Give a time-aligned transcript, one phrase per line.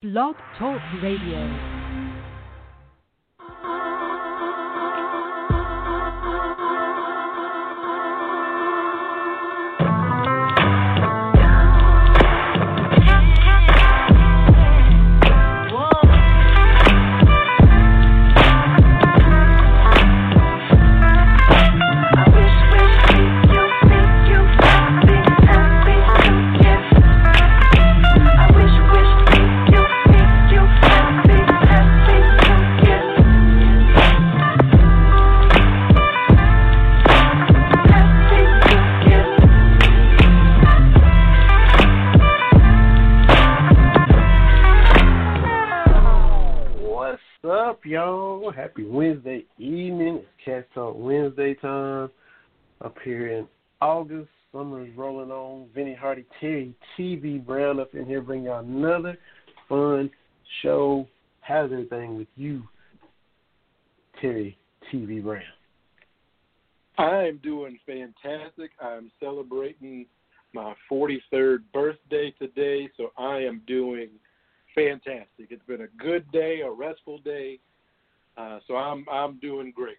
[0.00, 1.77] Blog Talk Radio.
[51.38, 52.10] Talk Wednesday time
[52.84, 53.48] up here in
[53.80, 54.28] August.
[54.52, 55.68] Summer's rolling on.
[55.74, 59.16] Vinny Hardy, Terry TV Brown up in here bringing y'all another
[59.68, 60.10] fun
[60.62, 61.06] show.
[61.40, 62.62] How's everything with you,
[64.20, 64.58] Terry
[64.92, 65.42] TV Brown?
[66.96, 68.70] I'm doing fantastic.
[68.80, 70.06] I'm celebrating
[70.54, 74.08] my 43rd birthday today, so I am doing
[74.74, 75.48] fantastic.
[75.50, 77.60] It's been a good day, a restful day
[78.38, 79.98] uh, so I'm I'm doing great.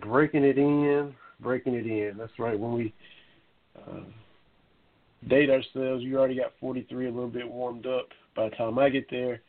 [0.00, 2.16] Breaking it in, breaking it in.
[2.16, 2.58] That's right.
[2.58, 2.94] When we
[3.76, 4.00] uh,
[5.28, 8.08] date ourselves, you already got 43, a little bit warmed up.
[8.34, 9.40] By the time I get there,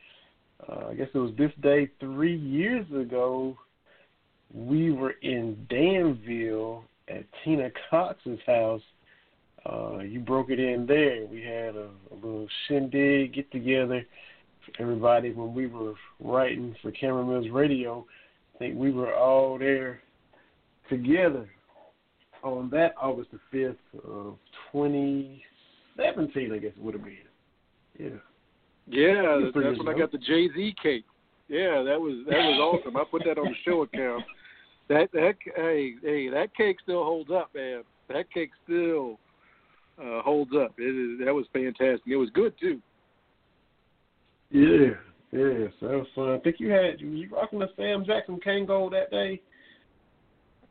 [0.68, 3.58] uh, I guess it was this day three years ago.
[4.54, 8.82] We were in Danville at Tina Cox's house.
[9.66, 11.26] Uh, you broke it in there.
[11.26, 14.06] We had a, a little shindig, get together
[14.80, 18.06] everybody when we were writing for Cameron Mills Radio.
[18.56, 20.02] I think we were all there
[20.90, 21.50] together
[22.44, 24.38] on that August the fifth of
[24.72, 25.44] twenty
[25.98, 27.18] seventeen, I guess it would have been.
[28.00, 28.10] Yeah.
[28.88, 29.88] Yeah, that's when.
[29.88, 31.06] I got the Jay Z cake.
[31.48, 32.98] Yeah, that was that was awesome.
[32.98, 34.24] I put that on the show account.
[34.90, 37.84] That that hey hey that cake still holds up, man.
[38.10, 39.20] That cake still
[39.98, 40.74] uh, holds up.
[40.78, 42.08] It is that was fantastic.
[42.08, 42.82] It was good too.
[44.52, 44.96] Yeah,
[45.32, 46.30] yeah, so that was fun.
[46.30, 49.42] I think you had you, you rocking the Sam Jackson Kangol that day.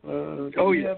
[0.06, 0.94] Uh, oh yeah.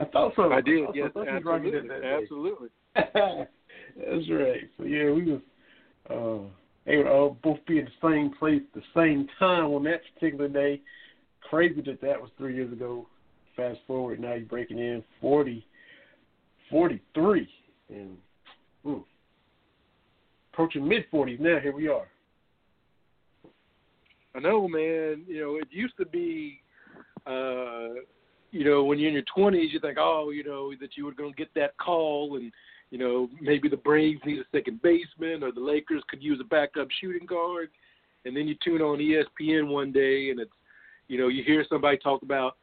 [0.00, 0.52] I thought so.
[0.52, 0.84] I did.
[0.84, 1.90] I yes, absolutely.
[2.04, 2.68] absolutely.
[2.94, 4.60] That's right.
[4.78, 5.40] So yeah, we was
[6.08, 6.48] uh,
[6.86, 10.00] they would all both be in the same place at the same time on that
[10.14, 10.80] particular day.
[11.48, 13.06] Crazy that that was three years ago.
[13.56, 15.66] Fast forward, now you're breaking in 40,
[16.70, 17.48] 43.
[17.90, 18.16] and
[18.86, 19.04] ooh,
[20.52, 21.58] approaching mid forties now.
[21.60, 22.06] Here we are.
[24.34, 25.24] I know, man.
[25.26, 26.60] You know, it used to be,
[27.26, 28.00] uh,
[28.52, 31.12] you know, when you're in your twenties, you think, oh, you know, that you were
[31.12, 32.52] going to get that call, and
[32.90, 36.44] you know, maybe the Braves need a second baseman, or the Lakers could use a
[36.44, 37.70] backup shooting guard,
[38.24, 40.50] and then you tune on ESPN one day, and it's,
[41.08, 42.56] you know, you hear somebody talk about,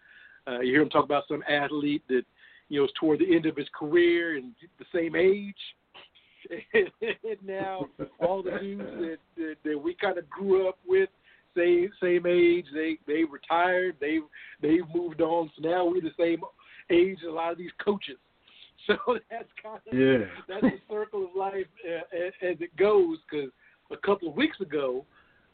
[0.48, 2.24] uh, you hear them talk about some athlete that,
[2.70, 5.56] you know, is toward the end of his career and the same age.
[6.74, 7.88] And now
[8.20, 11.10] all the dudes that, that, that we kind of grew up with,
[11.58, 14.20] same same age, they they retired, they
[14.62, 15.50] they've moved on.
[15.56, 16.42] So now we're the same
[16.90, 18.18] age as a lot of these coaches.
[18.88, 20.28] So that's kind of yeah.
[20.48, 23.18] that's the circle of life uh, as it goes.
[23.30, 23.50] Because
[23.92, 25.04] a couple of weeks ago,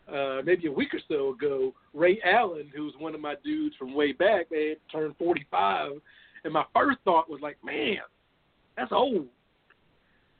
[0.07, 3.95] uh, maybe a week or so ago, Ray Allen, who's one of my dudes from
[3.95, 5.93] way back, they turned 45,
[6.43, 7.97] and my first thought was like, man,
[8.77, 9.25] that's old.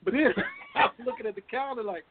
[0.04, 0.32] But then
[0.76, 2.04] I was looking at the calendar like,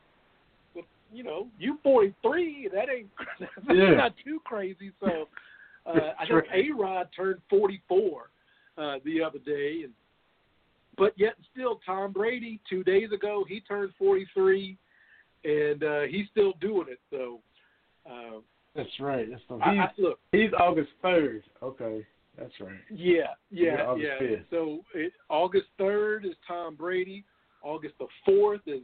[1.14, 2.70] you know, you 43.
[2.74, 3.10] That ain't
[3.40, 3.92] that's yeah.
[3.92, 4.92] not too crazy.
[5.00, 5.28] So
[5.86, 8.30] uh, I know A Rod turned 44
[8.78, 9.94] uh, the other day, and
[10.98, 14.78] but yet still Tom Brady two days ago he turned 43,
[15.44, 17.00] and uh, he's still doing it.
[17.10, 17.40] So.
[18.10, 18.40] Uh,
[18.76, 19.30] that's right.
[19.30, 21.44] That's the, he's, I, I, look, he's August third.
[21.62, 22.06] Okay,
[22.38, 22.74] that's right.
[22.90, 24.20] Yeah, yeah, yeah.
[24.20, 24.44] 5th.
[24.50, 27.24] So it, August third is Tom Brady.
[27.64, 28.82] August the 4th is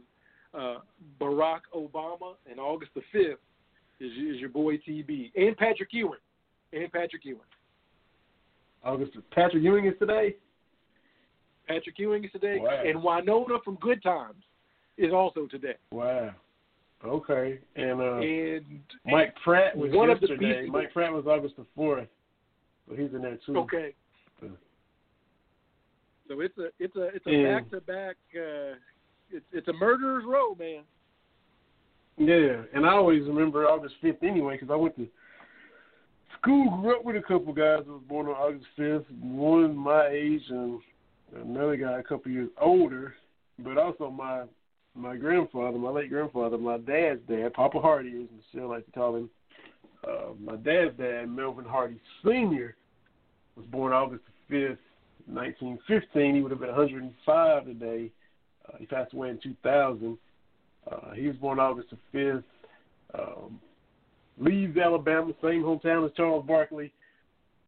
[0.54, 0.78] uh,
[1.20, 3.36] Barack Obama, and August the 5th
[4.00, 6.18] is, is your boy TB and Patrick Ewing.
[6.72, 7.40] And Patrick Ewing.
[8.84, 10.36] August Patrick Ewing is today.
[11.66, 12.82] Patrick Ewing is today, wow.
[12.84, 14.42] and Willona from Good Times
[14.96, 15.76] is also today.
[15.92, 16.30] Wow.
[17.04, 20.60] Okay, and, uh, and Mike Pratt was one yesterday.
[20.60, 22.08] Of the Mike Pratt was August the fourth,
[22.86, 23.56] but he's in there too.
[23.56, 23.94] Okay.
[26.28, 28.16] So it's a it's a it's a back to back.
[29.32, 30.82] It's it's a murderer's row, man.
[32.16, 35.08] Yeah, and I always remember August fifth anyway because I went to
[36.40, 39.10] school, grew up with a couple guys that was born on August fifth.
[39.20, 40.80] One my age and
[41.34, 43.14] another guy a couple years older,
[43.58, 44.44] but also my
[44.94, 49.16] my grandfather, my late grandfather, my dad's dad, Papa Hardy, as Michelle like to call
[49.16, 49.30] him.
[50.06, 52.74] Uh, my dad's dad, Melvin Hardy Sr.,
[53.56, 54.78] was born August 5th,
[55.26, 56.34] 1915.
[56.34, 58.10] He would have been 105 today.
[58.78, 60.18] He passed away in 2000.
[60.90, 62.44] Uh, he was born August the 5th.
[63.18, 63.60] Um,
[64.38, 66.92] leaves Alabama, same hometown as Charles Barkley.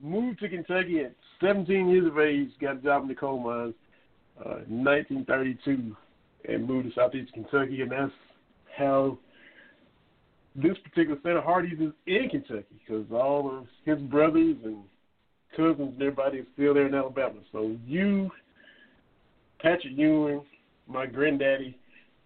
[0.01, 3.75] Moved to Kentucky at 17 years of age, got a job in the coal mines
[4.45, 5.97] uh, in 1932,
[6.49, 8.13] and moved to Southeast Kentucky, and that's
[8.77, 9.19] how
[10.55, 14.83] this particular set of Hardys is in Kentucky because all of his brothers and
[15.57, 17.41] cousins and everybody is still there in Alabama.
[17.53, 18.31] So you,
[19.61, 20.43] Patrick Ewing,
[20.87, 21.79] my granddaddy,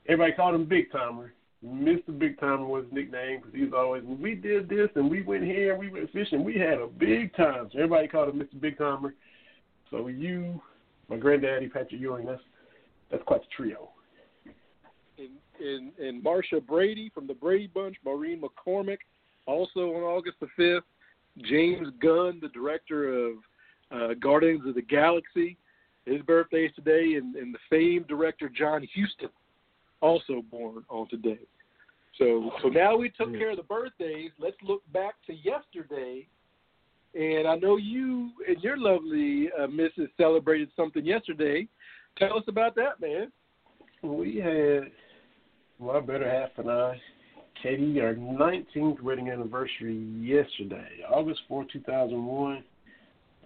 [0.08, 1.32] everybody called him Big Timer.
[1.64, 2.16] Mr.
[2.16, 5.42] Big Timer was his nickname because he was always, we did this and we went
[5.42, 6.44] here and we went fishing.
[6.44, 7.68] We had a big time.
[7.72, 8.60] So everybody called him Mr.
[8.60, 9.14] Big Timer.
[9.90, 10.60] So you,
[11.08, 12.42] my granddaddy, Patrick Ewing, that's
[13.10, 13.90] that's quite the trio.
[15.18, 15.30] And,
[15.60, 18.98] and, and Marcia Brady from the Brady Bunch, Maureen McCormick,
[19.46, 20.80] also on August the 5th.
[21.42, 23.32] James Gunn, the director of
[23.92, 25.56] uh, Guardians of the Galaxy,
[26.06, 29.28] his birthday is today, and, and the famed director John Huston,
[30.00, 31.40] also born on today.
[32.16, 34.30] So, so now we took care of the birthdays.
[34.38, 36.26] Let's look back to yesterday.
[37.14, 41.68] And I know you and your lovely uh, missus celebrated something yesterday.
[42.18, 43.30] Tell us about that, man.
[44.02, 44.90] We had
[45.78, 47.00] my better half and I,
[47.62, 52.64] Katie, our 19th wedding anniversary yesterday, August 4, 2001.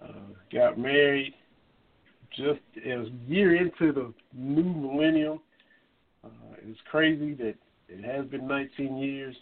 [0.01, 0.07] Uh,
[0.51, 1.33] got married
[2.35, 5.39] just as year into the new millennium.
[6.23, 6.29] Uh,
[6.67, 7.55] it's crazy that
[7.89, 9.35] it has been 19 years.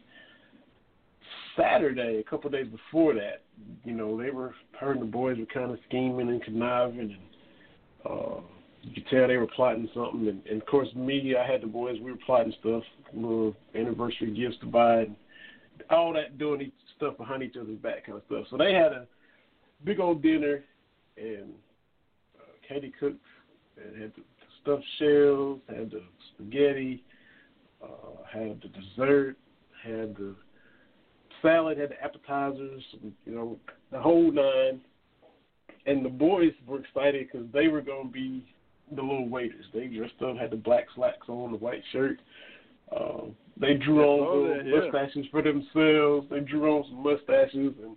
[1.58, 3.42] Saturday, a couple of days before that,
[3.84, 7.18] you know, they were her and the boys were kind of scheming and conniving, and
[8.10, 8.42] uh,
[8.82, 10.28] you could tell they were plotting something.
[10.28, 12.00] And, and of course, me, I had the boys.
[12.02, 12.84] We were plotting stuff,
[13.14, 15.16] little anniversary gifts to buy, and
[15.90, 18.46] all that, doing stuff behind each other's back, kind of stuff.
[18.50, 19.08] So they had a
[19.84, 20.64] big old dinner,
[21.18, 21.54] and
[22.70, 23.18] Katie cooked
[23.84, 24.22] and had the
[24.62, 27.04] stuffed shells, had the spaghetti,
[27.84, 29.36] uh, had the dessert,
[29.84, 30.36] had the
[31.42, 32.84] salad, had the appetizers,
[33.26, 33.58] you know,
[33.92, 34.80] the whole nine.
[35.86, 38.46] And the boys were excited because they were going to be
[38.96, 39.66] the little waiters.
[39.74, 42.20] They dressed up, had the black slacks on, the white shirt.
[42.96, 43.28] Uh,
[43.60, 44.92] they drew on Oh, little yeah.
[44.92, 46.28] mustaches for themselves.
[46.30, 47.96] They drew on some mustaches and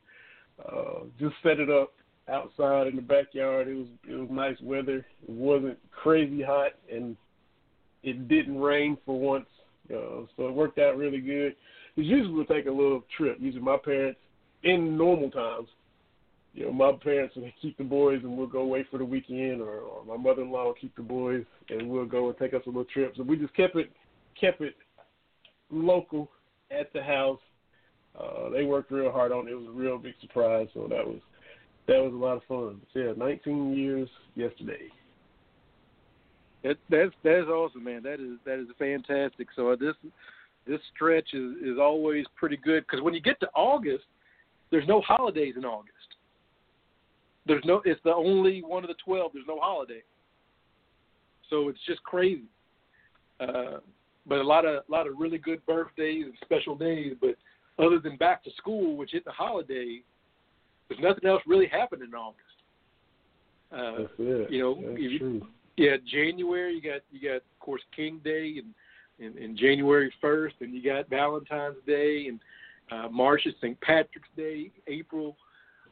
[0.67, 1.93] uh, just set it up
[2.29, 3.69] outside in the backyard.
[3.69, 5.05] It was it was nice weather.
[5.23, 7.17] It wasn't crazy hot, and
[8.03, 9.47] it didn't rain for once.
[9.91, 11.55] Uh, so it worked out really good.
[11.95, 13.37] Because usually we'll take a little trip.
[13.41, 14.19] Usually my parents,
[14.63, 15.69] in normal times,
[16.55, 19.61] you know, my parents will keep the boys and we'll go away for the weekend,
[19.61, 22.69] or, or my mother-in-law will keep the boys and we'll go and take us a
[22.69, 23.15] little trip.
[23.17, 23.91] So we just kept it
[24.41, 24.75] kept it
[25.71, 26.31] local
[26.71, 27.41] at the house.
[28.19, 29.53] Uh, they worked real hard on it.
[29.53, 30.69] It was a real big surprise.
[30.75, 31.21] So that was
[31.89, 32.81] that was a lot of fun.
[32.93, 34.89] So yeah, 19 years yesterday.
[36.63, 38.03] That, that's that's awesome, man.
[38.05, 39.49] That is that is fantastic.
[39.57, 39.95] So this
[40.67, 44.05] this stretch is is always pretty good because when you get to August,
[44.71, 45.97] there's no holidays in August.
[47.47, 47.83] There's no.
[47.85, 49.33] It's the only one of the twelve.
[49.35, 50.03] There's no holiday.
[51.51, 52.45] So it's just crazy.
[53.41, 53.79] Uh,
[54.27, 57.15] but a lot of a lot of really good birthdays and special days.
[57.21, 57.35] But
[57.85, 60.03] other than back to school, which is the holiday,
[60.89, 62.39] there's nothing else really happening in August.
[63.71, 64.51] Uh, That's it.
[64.51, 65.47] you know, That's you- true.
[65.77, 68.75] yeah, January you got you got of course King Day and
[69.25, 72.41] and, and January first, and you got Valentine's Day, and
[72.91, 73.81] uh, March is St.
[73.81, 74.71] Patrick's Day.
[74.89, 75.37] April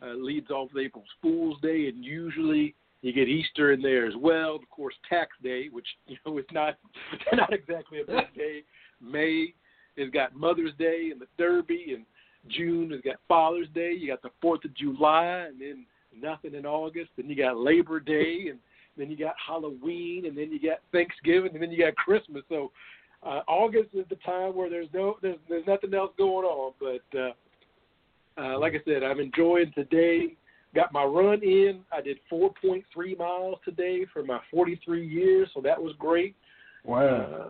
[0.03, 4.15] uh, leads off with April Fool's Day, and usually you get Easter in there as
[4.19, 4.57] well.
[4.57, 6.77] Of course, Tax Day, which you know is not
[7.33, 8.63] not exactly a big day.
[9.01, 9.55] May
[9.99, 12.05] has got Mother's Day and the Derby, and
[12.49, 13.93] June has got Father's Day.
[13.93, 15.85] You got the Fourth of July, and then
[16.17, 17.11] nothing in August.
[17.17, 18.59] Then you got Labor Day, and
[18.97, 22.43] then you got Halloween, and then you got Thanksgiving, and then you got Christmas.
[22.49, 22.71] So
[23.23, 26.73] uh, August is the time where there's no there's there's nothing else going on.
[26.81, 27.33] But uh,
[28.41, 30.37] uh, like I said, I'm enjoying today.
[30.75, 31.81] Got my run in.
[31.93, 36.37] I did 4.3 miles today for my 43 years, so that was great.
[36.85, 37.01] Wow.
[37.01, 37.47] Uh,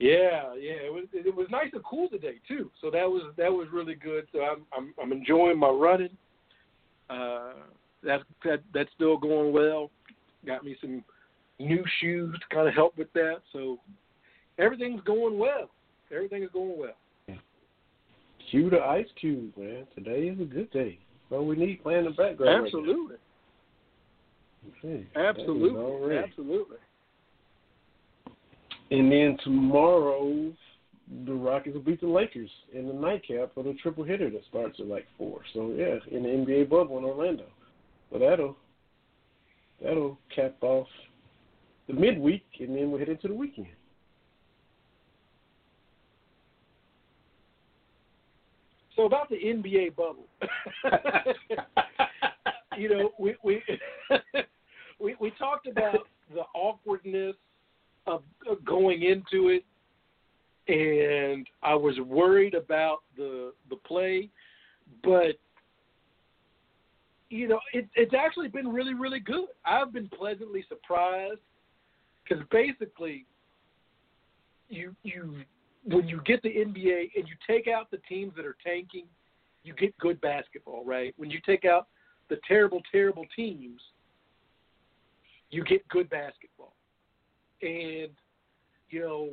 [0.00, 2.70] yeah, yeah, it was it was nice and cool today too.
[2.80, 4.26] So that was that was really good.
[4.32, 6.16] So I'm I'm I'm enjoying my running.
[7.10, 7.52] Uh,
[8.02, 9.90] that that that's still going well.
[10.46, 11.04] Got me some
[11.58, 13.42] new shoes to kind of help with that.
[13.52, 13.78] So
[14.58, 15.68] everything's going well.
[16.10, 16.96] Everything is going well.
[18.50, 19.86] Cue the ice cube, man.
[19.94, 20.98] Today is a good day.
[21.28, 22.62] So we need playing in the background.
[22.62, 22.66] right.
[22.66, 23.16] Absolutely,
[24.78, 25.00] Okay.
[25.02, 26.76] Is all absolutely, absolutely.
[28.90, 30.52] And then tomorrow,
[31.26, 34.80] the Rockets will beat the Lakers in the nightcap for the triple hitter that starts
[34.80, 35.40] at like four.
[35.54, 37.46] So yeah, in the NBA bubble in Orlando.
[38.10, 38.56] So that'll
[39.82, 40.88] that'll cap off
[41.86, 43.68] the midweek, and then we'll head into the weekend.
[48.96, 50.26] So about the NBA bubble,
[52.76, 53.62] you know, we we
[55.00, 57.36] we, we talked about the awkwardness
[58.10, 58.22] of,
[58.64, 59.64] going into it,
[60.68, 64.28] and I was worried about the the play,
[65.02, 65.36] but
[67.28, 69.46] you know, it, it's actually been really really good.
[69.64, 71.40] I've been pleasantly surprised
[72.24, 73.26] because basically,
[74.68, 75.44] you you
[75.84, 79.06] when you get the NBA and you take out the teams that are tanking,
[79.64, 81.14] you get good basketball, right?
[81.16, 81.88] When you take out
[82.28, 83.80] the terrible, terrible teams,
[85.50, 86.49] you get good basketball.
[87.62, 88.10] And,
[88.90, 89.30] you know,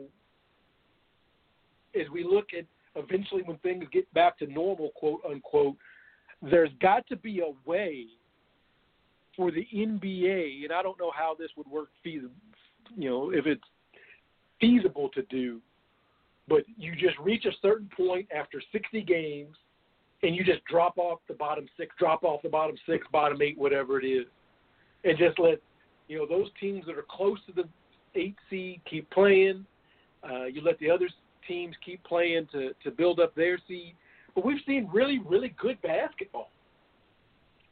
[2.00, 2.66] as we look at
[2.96, 5.76] eventually when things get back to normal, quote unquote,
[6.42, 8.06] there's got to be a way
[9.36, 12.34] for the NBA, and I don't know how this would work feasible,
[12.96, 13.64] you know, if it's
[14.60, 15.62] feasible to do,
[16.48, 19.56] but you just reach a certain point after 60 games
[20.24, 23.58] and you just drop off the bottom six, drop off the bottom six, bottom eight,
[23.58, 24.26] whatever it is,
[25.04, 25.60] and just let
[26.08, 27.68] you know those teams that are close to the
[28.18, 29.66] eight seed keep playing.
[30.28, 31.08] Uh, you let the other
[31.48, 33.94] teams keep playing to to build up their seed.
[34.36, 36.52] But we've seen really, really good basketball.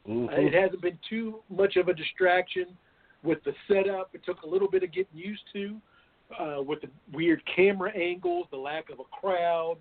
[0.07, 0.29] Mm-hmm.
[0.29, 2.67] Uh, it hasn't been too much of a distraction
[3.23, 4.09] with the setup.
[4.13, 5.75] It took a little bit of getting used to
[6.39, 9.77] uh, with the weird camera angles, the lack of a crowd,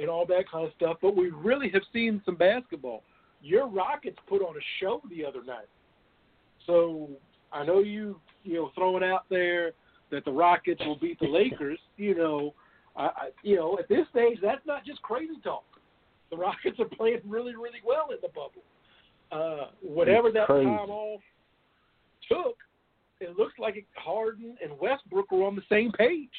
[0.00, 0.96] and all that kind of stuff.
[1.00, 3.02] But we really have seen some basketball.
[3.42, 5.68] Your Rockets put on a show the other night.
[6.66, 7.08] So
[7.52, 9.72] I know you, you know, throwing out there
[10.10, 11.78] that the Rockets will beat the Lakers.
[11.96, 12.54] You know,
[12.96, 15.64] I, I, you know, at this stage, that's not just crazy talk.
[16.30, 18.62] The Rockets are playing really, really well in the bubble.
[19.32, 20.64] Uh, whatever It's that crazy.
[20.66, 21.20] time off
[22.28, 22.56] took,
[23.20, 26.30] it looks like Harden and Westbrook were on the same page.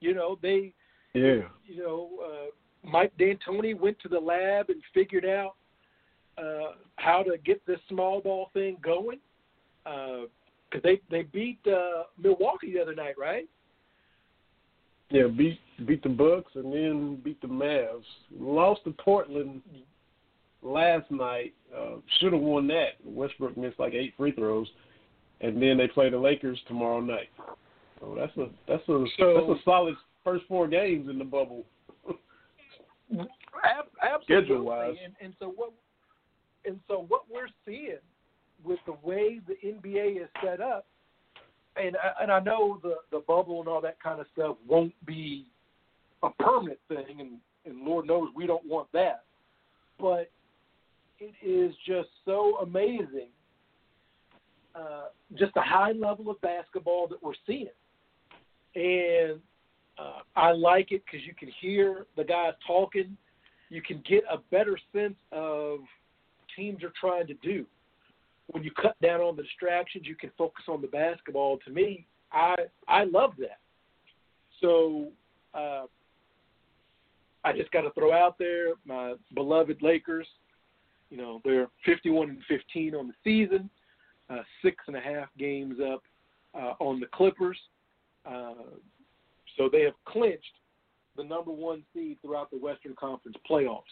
[0.00, 0.72] You know, they,
[1.14, 1.48] Yeah.
[1.66, 5.54] you know, uh, Mike D'Antoni went to the lab and figured out
[6.36, 9.18] uh, how to get this small ball thing going.
[10.70, 13.48] Because they they beat uh, Milwaukee the other night, right?
[15.10, 18.04] Yeah, beat beat the Bucks and then beat the Mavs.
[18.38, 19.62] Lost to Portland
[20.62, 21.54] last night.
[21.74, 22.92] Uh, Should have won that.
[23.04, 24.68] Westbrook missed like eight free throws,
[25.40, 27.30] and then they play the Lakers tomorrow night.
[28.00, 29.94] So that's a that's a So- that's a solid
[30.24, 31.64] first four games in the bubble.
[33.14, 34.24] Ab- absolutely.
[34.44, 34.96] Schedule-wise.
[35.02, 35.72] And, and so what
[36.66, 37.96] and so what we're seeing
[38.64, 40.86] with the way the NBA is set up,
[41.76, 44.94] and I- and I know the the bubble and all that kind of stuff won't
[45.06, 45.46] be
[46.22, 49.24] a permanent thing, and and Lord knows we don't want that,
[49.98, 50.30] but
[51.20, 53.30] it is just so amazing.
[54.74, 57.68] Uh, just the high level of basketball that we're seeing,
[58.74, 59.40] and
[59.98, 63.16] uh, I like it because you can hear the guys talking.
[63.70, 65.80] You can get a better sense of
[66.54, 67.66] teams are trying to do.
[68.48, 71.58] When you cut down on the distractions, you can focus on the basketball.
[71.66, 73.58] To me, I I love that.
[74.60, 75.08] So
[75.54, 75.84] uh,
[77.44, 80.26] I just got to throw out there my beloved Lakers.
[81.10, 83.70] You know they're 51 and 15 on the season,
[84.30, 86.02] uh, six and a half games up
[86.54, 87.58] uh, on the Clippers.
[88.26, 88.54] Uh,
[89.56, 90.44] so they have clinched
[91.16, 93.82] the number one seed throughout the Western Conference playoffs,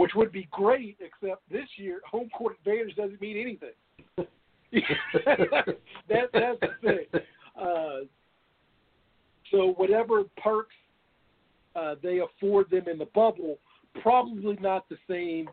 [0.00, 4.26] which would be great, except this year home court advantage doesn't mean anything.
[6.08, 7.20] that, that's the thing.
[7.60, 8.06] Uh,
[9.50, 10.74] so whatever perks
[11.76, 13.58] uh, they afford them in the bubble,
[14.00, 15.50] probably not the same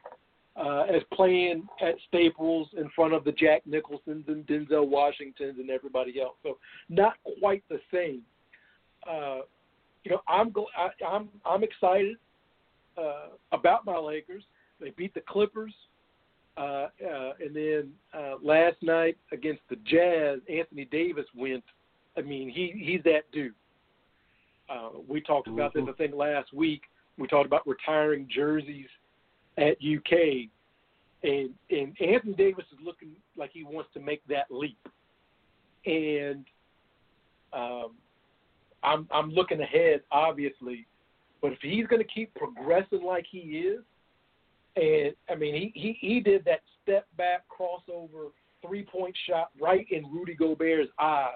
[0.56, 5.70] uh, as playing at Staples in front of the Jack Nicholsons and Denzel Washingtons and
[5.70, 6.36] everybody else.
[6.42, 8.22] So not quite the same.
[9.06, 9.39] Uh,
[10.06, 12.16] you know, I'm I, I'm I'm excited
[12.98, 14.44] uh, about my Lakers.
[14.80, 15.74] They beat the Clippers,
[16.58, 21.63] uh, uh, and then uh, last night against the Jazz, Anthony Davis went.
[22.18, 23.54] I mean, he he's that dude.
[24.70, 26.82] Uh, we talked about this, I think, last week.
[27.18, 28.88] We talked about retiring jerseys
[29.58, 30.50] at UK,
[31.24, 34.77] and and Anthony Davis is looking like he wants to make that leap,
[35.86, 36.46] and
[37.54, 37.92] um,
[38.84, 40.86] I'm I'm looking ahead, obviously,
[41.41, 43.79] but if he's going to keep progressing like he is,
[44.75, 48.29] and I mean he he he did that step back crossover
[48.65, 51.36] three point shot right in Rudy Gobert's eye.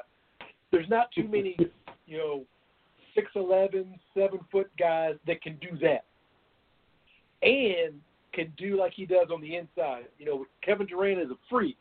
[0.71, 1.57] There's not too many,
[2.07, 2.43] you know,
[3.15, 6.05] six eleven, seven foot guys that can do that,
[7.41, 7.99] and
[8.33, 10.05] can do like he does on the inside.
[10.17, 11.77] You know, Kevin Durant is a freak,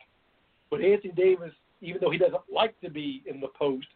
[0.69, 3.87] but Anthony Davis, even though he doesn't like to be in the post,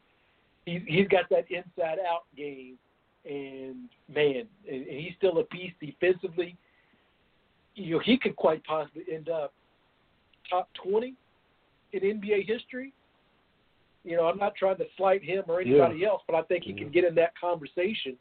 [0.65, 2.77] he's he's got that inside out game,
[3.25, 6.55] and man, and, he's still a beast defensively.
[7.75, 9.53] You know, he could quite possibly end up
[10.49, 11.15] top twenty
[11.91, 12.93] in NBA history.
[14.03, 16.09] You know, I'm not trying to slight him or anybody Yeah.
[16.09, 18.17] else, but I think he can get in that conversation.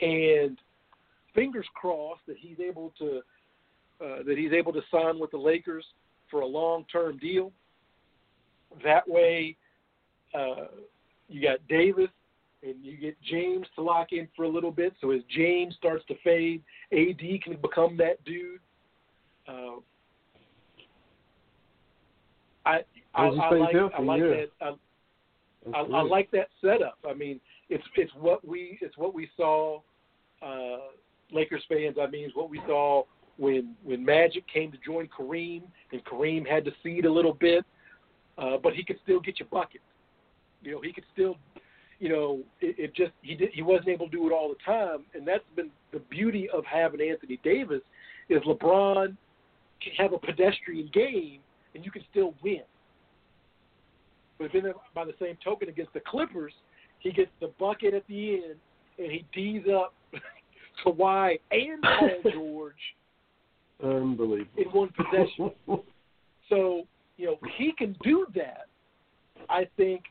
[0.00, 0.58] And
[1.34, 3.22] fingers crossed that he's able to
[4.00, 5.84] uh, that he's able to sign with the Lakers
[6.30, 7.50] for a long-term deal.
[8.84, 9.56] That way,
[10.34, 10.66] uh,
[11.28, 12.10] you got Davis
[12.62, 14.92] and you get James to lock in for a little bit.
[15.00, 16.62] So as James starts to fade,
[16.92, 18.60] AD can become that dude.
[19.46, 19.80] Uh,
[22.66, 22.80] I
[23.14, 24.28] I, I like I like yeah.
[24.28, 24.48] that.
[24.60, 26.98] I, I, I like that setup.
[27.08, 29.80] I mean, it's it's what we it's what we saw.
[30.40, 30.78] Uh,
[31.32, 33.04] Lakers fans, I mean, it's what we saw
[33.36, 35.62] when when Magic came to join Kareem,
[35.92, 37.64] and Kareem had to cede a little bit,
[38.38, 39.84] uh, but he could still get you buckets.
[40.62, 41.36] You know, he could still,
[41.98, 44.62] you know, it, it just he did he wasn't able to do it all the
[44.64, 47.82] time, and that's been the beauty of having Anthony Davis
[48.28, 49.16] is LeBron
[49.82, 51.40] can have a pedestrian game
[51.74, 52.62] and you can still win.
[54.38, 54.64] But then
[54.94, 56.52] by the same token against the Clippers,
[57.00, 58.54] he gets the bucket at the end
[58.98, 59.94] and he D's up
[60.84, 62.74] Kawhi and Paul George
[63.82, 64.50] Unbelievable.
[64.56, 65.50] in one possession.
[66.48, 66.84] So,
[67.18, 68.68] you know, he can do that.
[69.50, 70.04] I think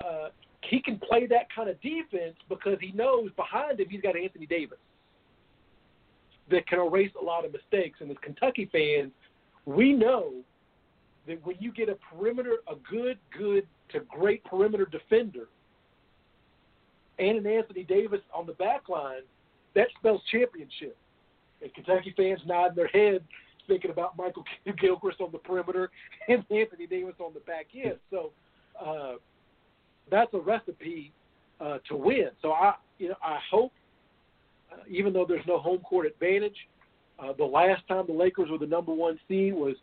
[0.00, 0.28] uh,
[0.62, 4.46] he can play that kind of defense because he knows behind him he's got Anthony
[4.46, 4.78] Davis
[6.50, 7.98] that can erase a lot of mistakes.
[8.00, 9.12] And as Kentucky fans,
[9.66, 10.32] we know
[11.26, 15.48] that when you get a perimeter, a good, good to great perimeter defender,
[17.18, 19.22] and an Anthony Davis on the back line,
[19.74, 20.96] that spells championship.
[21.60, 23.22] And Kentucky fans nodding their head,
[23.66, 24.44] thinking about Michael
[24.80, 25.90] Gilchrist on the perimeter
[26.28, 27.96] and Anthony Davis on the back end.
[28.10, 28.30] So
[28.80, 29.14] uh,
[30.10, 31.12] that's a recipe
[31.60, 32.30] uh, to win.
[32.42, 33.72] So I, you know, I hope,
[34.72, 36.56] uh, even though there's no home court advantage,
[37.18, 39.74] uh, the last time the Lakers were the number one seed was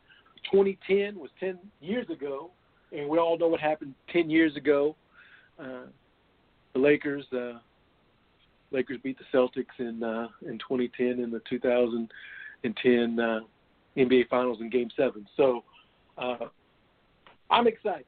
[0.51, 2.51] 2010, was 10 years ago,
[2.91, 4.95] and we all know what happened 10 years ago.
[5.59, 5.87] Uh,
[6.73, 7.59] the Lakers, uh,
[8.71, 13.39] Lakers beat the Celtics in uh, in 2010 in the 2010 uh,
[13.97, 15.25] NBA Finals in Game Seven.
[15.37, 15.63] So
[16.17, 16.37] uh,
[17.49, 18.05] I'm excited.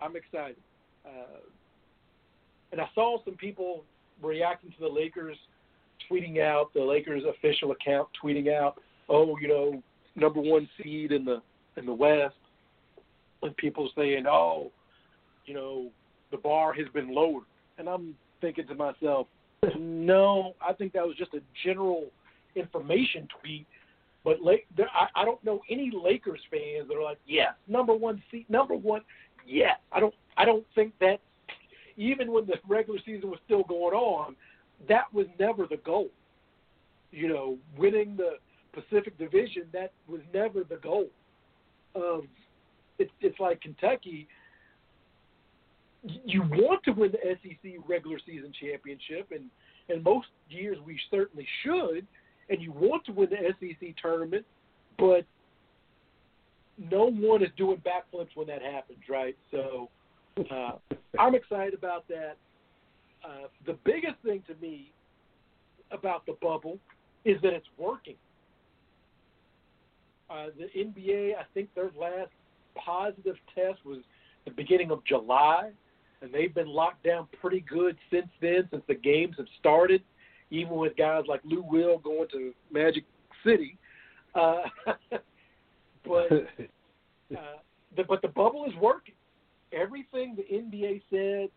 [0.00, 0.56] I'm excited.
[1.04, 1.40] Uh,
[2.72, 3.84] and I saw some people
[4.22, 5.36] reacting to the Lakers
[6.10, 9.82] tweeting out the Lakers official account tweeting out, "Oh, you know,
[10.16, 11.42] number one seed in the
[11.76, 12.36] in the West,"
[13.42, 14.70] and people saying, "Oh,
[15.46, 15.90] you know,
[16.30, 17.44] the bar has been lowered."
[17.78, 19.26] And I'm thinking to myself,
[19.78, 22.06] no, I think that was just a general
[22.54, 23.66] information tweet.
[24.24, 27.94] But Lake, there, I, I don't know any Lakers fans that are like, yes, number
[27.94, 29.02] one seat, number one,
[29.46, 29.76] yes.
[29.92, 31.20] I don't, I don't think that
[32.00, 34.34] even when the regular season was still going on,
[34.88, 36.08] that was never the goal.
[37.10, 38.38] You know, winning the
[38.72, 41.08] Pacific Division, that was never the goal.
[41.94, 42.26] Um,
[42.98, 44.26] it's it's like Kentucky.
[46.24, 49.50] You want to win the SEC regular season championship, and
[49.90, 52.06] and most years we certainly should.
[52.48, 54.44] And you want to win the SEC tournament,
[54.98, 55.24] but
[56.90, 59.36] no one is doing backflips when that happens, right?
[59.50, 59.90] So
[60.38, 60.72] uh,
[61.18, 62.36] I'm excited about that.
[63.24, 64.92] Uh, the biggest thing to me
[65.90, 66.78] about the bubble
[67.24, 68.16] is that it's working.
[70.30, 72.30] Uh, the NBA, I think their last
[72.76, 73.98] positive test was
[74.44, 75.70] the beginning of July,
[76.22, 80.02] and they've been locked down pretty good since then, since the games have started,
[80.50, 83.04] even with guys like Lou Will going to Magic
[83.44, 83.76] City.
[84.34, 84.62] Uh,
[86.04, 86.32] but
[87.36, 87.58] uh,
[87.96, 89.14] the, but the bubble is working.
[89.72, 91.48] Everything the NBA said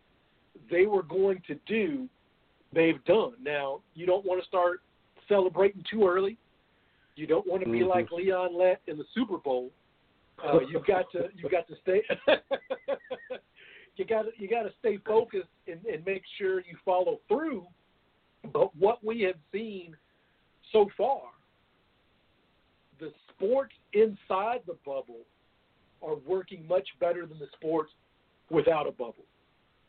[0.70, 2.08] they were going to do,
[2.72, 3.32] they've done.
[3.42, 4.80] Now you don't want to start
[5.28, 6.36] celebrating too early.
[7.16, 7.88] You don't want to be Mhm.
[7.88, 9.70] like Leon Lett in the Super Bowl.
[10.42, 12.02] Uh, you've got to you've got to stay.
[13.96, 17.66] you got to you got to stay focused and, and make sure you follow through.
[18.52, 19.96] But what we have seen
[20.72, 21.22] so far,
[22.98, 25.24] the sports inside the bubble
[26.02, 27.92] are working much better than the sports
[28.54, 29.24] without a bubble,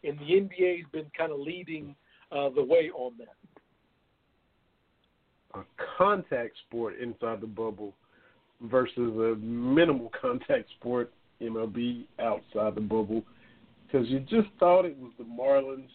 [0.03, 1.95] and the NBA has been kind of leading
[2.31, 3.35] uh, the way on that.
[5.59, 5.63] a
[5.97, 7.93] contact sport inside the bubble
[8.61, 13.23] versus a minimal contact sport MLB outside the bubble
[13.85, 15.89] because you just thought it was the Marlins,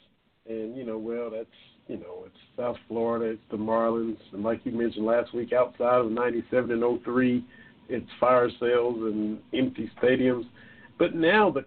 [0.49, 1.47] and you know, well, that's
[1.89, 5.97] you know, it's South Florida, it's the Marlins, and like you mentioned last week, outside
[5.97, 7.45] of '97 and '03,
[7.89, 10.45] it's fire sales and empty stadiums.
[10.99, 11.65] But now the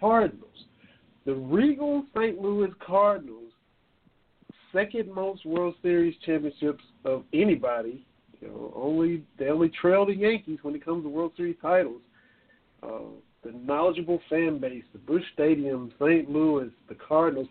[0.00, 0.66] Cardinals,
[1.26, 2.40] the Regal St.
[2.40, 3.52] Louis Cardinals,
[4.72, 8.04] second most World Series championships of anybody.
[8.40, 12.02] You know, only they only trail the Yankees when it comes to World Series titles.
[12.82, 12.98] Uh,
[13.42, 16.28] the knowledgeable fan base, the Busch Stadium, St.
[16.30, 17.48] Louis, the Cardinals,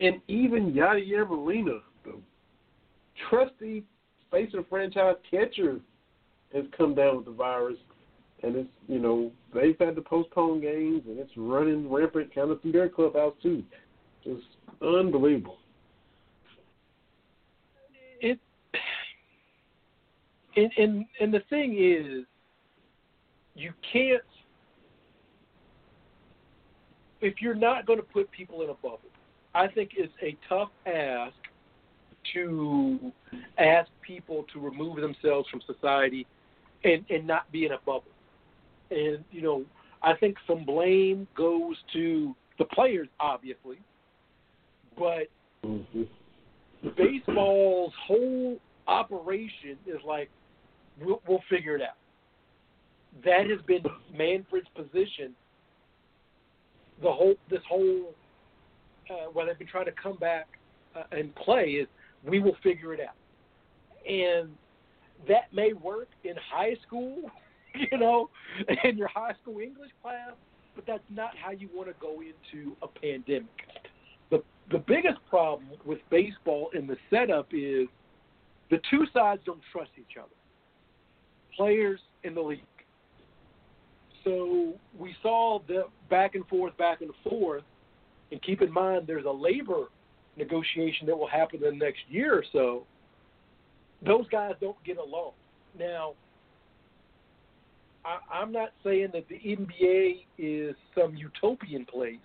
[0.00, 2.14] and even Yadier Molina, the
[3.28, 3.84] trusty
[4.30, 5.80] face of franchise catcher,
[6.52, 7.76] has come down with the virus.
[8.42, 12.62] And it's you know they've had to postpone games, and it's running rampant kind of
[12.62, 13.62] through their clubhouse too.
[14.24, 14.42] It's
[14.82, 15.58] unbelievable.
[18.20, 18.38] It
[20.56, 22.24] and and and the thing is,
[23.54, 24.22] you can't
[27.20, 29.00] if you're not going to put people in a bubble.
[29.54, 31.34] I think it's a tough ask
[32.34, 33.12] to
[33.58, 36.26] ask people to remove themselves from society
[36.84, 38.04] and and not be in a bubble.
[38.90, 39.64] And you know,
[40.02, 43.78] I think some blame goes to the players, obviously,
[44.96, 45.28] but
[45.64, 46.02] Mm-hmm.
[46.96, 50.30] baseball's whole operation is like
[50.98, 51.96] we'll, we'll figure it out.
[53.24, 53.82] That has been
[54.16, 55.34] Manfred's position.
[57.02, 58.14] The whole this whole
[59.10, 60.46] uh, while they've been trying to come back
[60.96, 61.88] uh, and play is
[62.24, 63.16] we will figure it out,
[64.10, 64.50] and
[65.28, 67.30] that may work in high school,
[67.90, 68.30] you know,
[68.84, 70.32] in your high school English class,
[70.74, 73.48] but that's not how you want to go into a pandemic.
[74.30, 77.88] The the biggest problem with baseball in the setup is
[78.70, 80.30] the two sides don't trust each other,
[81.56, 82.60] players in the league.
[84.24, 87.64] So we saw the back and forth, back and forth,
[88.30, 89.86] and keep in mind there's a labor
[90.36, 92.84] negotiation that will happen in the next year or so.
[94.04, 95.32] Those guys don't get along.
[95.78, 96.14] Now,
[98.04, 102.16] I, I'm not saying that the NBA is some utopian place,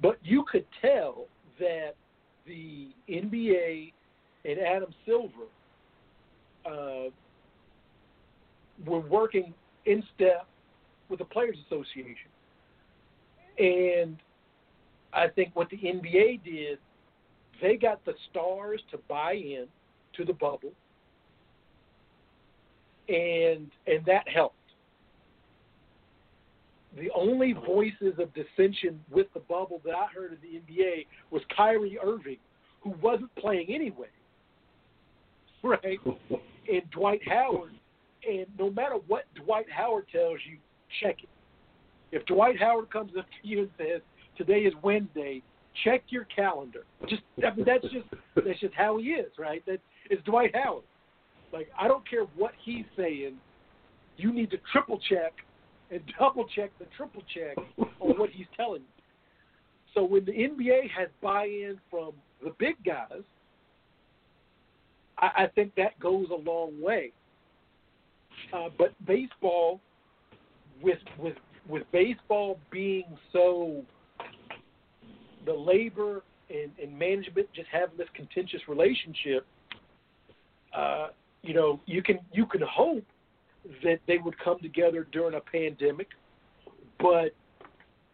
[0.00, 1.26] but you could tell
[1.58, 1.94] that
[2.46, 3.92] the NBA
[4.44, 5.46] and Adam Silver
[6.64, 7.10] uh,
[8.84, 9.54] were working
[9.86, 10.46] in step
[11.08, 12.30] with the Players Association.
[13.58, 14.16] And
[15.12, 16.78] I think what the NBA did,
[17.62, 19.66] they got the stars to buy in
[20.16, 20.72] to the bubble,
[23.08, 24.55] and and that helped.
[26.96, 31.42] The only voices of dissension with the bubble that I heard in the NBA was
[31.54, 32.38] Kyrie Irving,
[32.80, 34.08] who wasn't playing anyway,
[35.62, 35.98] right?
[36.68, 37.74] And Dwight Howard.
[38.28, 40.58] And no matter what Dwight Howard tells you,
[41.00, 41.28] check it.
[42.10, 44.00] If Dwight Howard comes up to you and says,
[44.36, 45.42] "Today is Wednesday,"
[45.84, 46.84] check your calendar.
[47.08, 49.64] Just I mean, that's just that's just how he is, right?
[49.66, 49.78] That
[50.10, 50.82] it's Dwight Howard.
[51.52, 53.36] Like I don't care what he's saying,
[54.16, 55.34] you need to triple check
[55.90, 57.56] and double check the triple check
[58.00, 59.04] on what he's telling you.
[59.94, 62.12] So when the NBA has buy-in from
[62.44, 63.22] the big guys,
[65.18, 67.12] I, I think that goes a long way.
[68.52, 69.80] Uh, but baseball,
[70.82, 71.36] with with
[71.68, 73.82] with baseball being so
[75.46, 79.46] the labor and, and management just having this contentious relationship,
[80.76, 81.08] uh,
[81.42, 83.04] you know, you can you can hope
[83.82, 86.08] that they would come together during a pandemic,
[87.00, 87.34] but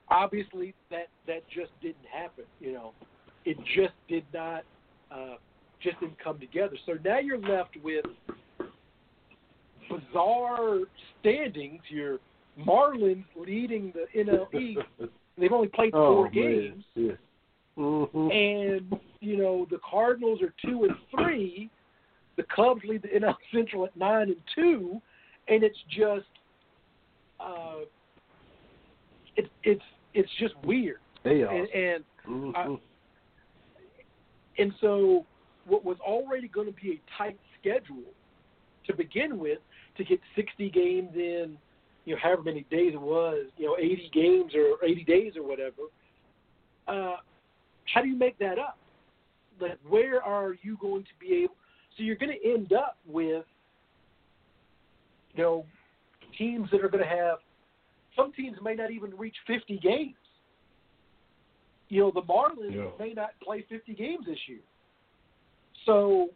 [0.08, 2.44] obviously that that just didn't happen.
[2.60, 2.92] You know,
[3.44, 4.64] it just did not
[5.10, 5.36] uh,
[5.82, 6.76] just didn't come together.
[6.86, 8.04] So now you're left with
[9.90, 10.78] bizarre
[11.20, 11.80] standings.
[11.88, 12.18] Your
[12.58, 14.80] Marlins leading the NL East.
[15.38, 16.32] They've only played oh, four man.
[16.32, 17.12] games, Yeah.
[17.78, 18.30] Mm-hmm.
[18.30, 21.70] and you know the Cardinals are two and three.
[22.36, 25.00] The Cubs lead the NL Central at nine and two,
[25.48, 26.26] and it's just,
[27.40, 27.80] uh,
[29.36, 29.82] it's it's
[30.14, 30.98] it's just weird.
[31.50, 32.80] And, and Mhm.
[34.58, 35.26] and so
[35.64, 38.12] what was already going to be a tight schedule
[38.86, 39.58] to begin with
[39.96, 41.56] to get 60 games in,
[42.04, 45.42] you know, however many days it was, you know, 80 games or 80 days or
[45.42, 45.82] whatever.
[46.88, 47.16] Uh,
[47.92, 48.76] how do you make that up?
[49.60, 51.54] Like, where are you going to be able?
[51.96, 53.44] So you're going to end up with,
[55.34, 55.66] you know,
[56.36, 57.38] teams that are going to have.
[58.16, 60.14] Some teams may not even reach 50 games.
[61.88, 62.90] You know, the Marlins Yeah.
[62.98, 64.60] may not play 50 games this year.
[65.84, 66.28] So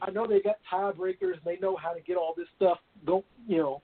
[0.00, 1.34] I know they got tiebreakers.
[1.34, 3.24] And they know how to get all this stuff go.
[3.46, 3.82] You know,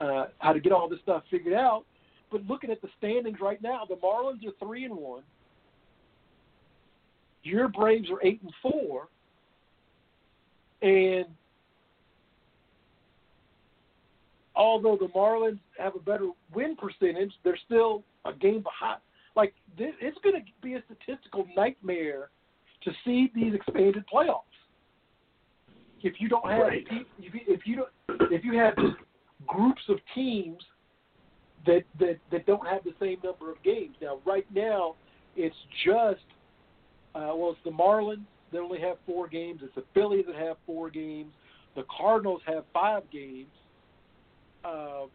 [0.00, 1.84] uh, how to get all this stuff figured out.
[2.30, 5.22] but looking at the standings right now, the Marlins are three and one.
[7.44, 9.08] Your Braves are eight and four,
[10.82, 11.26] and
[14.56, 19.00] although the Marlins have a better win percentage, they're still a game behind.
[19.36, 22.30] Like this, it's going to be a statistical nightmare
[22.82, 24.42] to see these expanded playoffs.
[26.02, 26.86] If you don't have Right.
[27.18, 28.96] if you, if you don't if you have just
[29.46, 30.62] groups of teams
[31.66, 33.96] that that that don't have the same number of games.
[34.00, 34.94] Now, right now,
[35.36, 36.24] it's just
[37.14, 38.24] uh, well, it's the Marlins.
[38.52, 39.60] They only have four games.
[39.62, 41.32] It's the Phillies that have four games.
[41.74, 43.48] The Cardinals have five games.
[44.64, 45.06] Uh,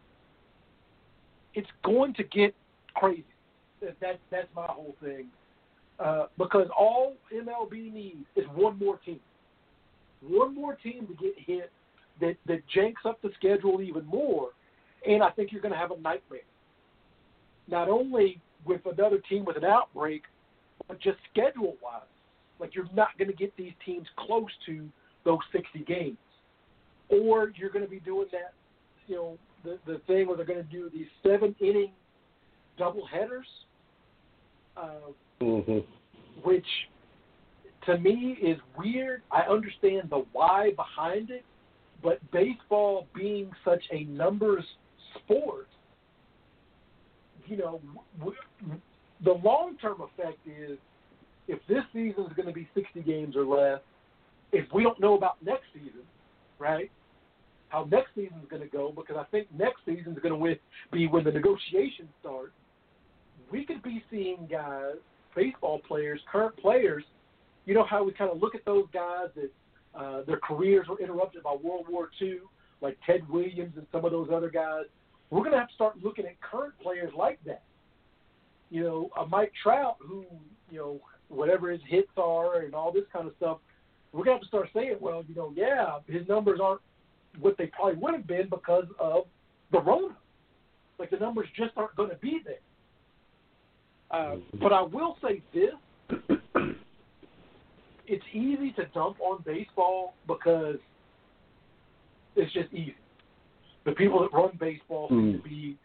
[1.54, 2.54] it's going to get
[2.94, 3.24] crazy.
[3.80, 5.26] That, that that's my whole thing.
[5.98, 9.20] Uh, because all MLB needs is one more team.
[10.22, 11.70] One more team to get hit
[12.20, 14.50] that that janks up the schedule even more,
[15.06, 16.40] and I think you're going to have a nightmare.
[17.68, 20.22] Not only with another team with an outbreak,
[20.88, 22.02] but just schedule wise.
[22.58, 24.86] Like you're not going to get these teams close to
[25.24, 26.18] those 60 games,
[27.08, 28.52] or you're going to be doing that,
[29.10, 31.92] you know, the the thing where they're going to do these seven inning
[32.78, 33.46] double headers,
[34.76, 35.78] uh, hmm
[36.44, 36.66] which
[37.86, 39.22] to me is weird.
[39.32, 41.44] I understand the why behind it,
[42.02, 44.64] but baseball being such a numbers
[45.18, 45.66] sport,
[47.46, 47.80] you know,
[48.18, 48.80] w- w-
[49.24, 50.78] the long term effect is
[51.48, 53.80] if this season is going to be 60 games or less,
[54.52, 56.02] if we don't know about next season,
[56.60, 56.90] right?
[57.70, 60.56] How next season is going to go, because I think next season is going to
[60.92, 62.52] be when the negotiations start.
[63.50, 64.96] We could be seeing guys,
[65.34, 67.04] baseball players, current players.
[67.66, 69.50] You know how we kind of look at those guys that
[69.94, 72.40] uh, their careers were interrupted by World War II,
[72.80, 74.84] like Ted Williams and some of those other guys.
[75.30, 77.62] We're going to have to start looking at current players like that.
[78.70, 80.24] You know, a Mike Trout, who
[80.70, 83.58] you know whatever his hits are and all this kind of stuff.
[84.12, 86.80] We're going to have to start saying, well, you know, yeah, his numbers aren't
[87.38, 89.24] what they probably would have been because of
[89.72, 90.16] the Rona.
[90.98, 92.56] Like the numbers just aren't going to be there.
[94.10, 95.72] Uh, but I will say this:
[98.06, 100.76] it's easy to dump on baseball because
[102.36, 102.96] it's just easy.
[103.86, 105.78] The people that run baseball seem to be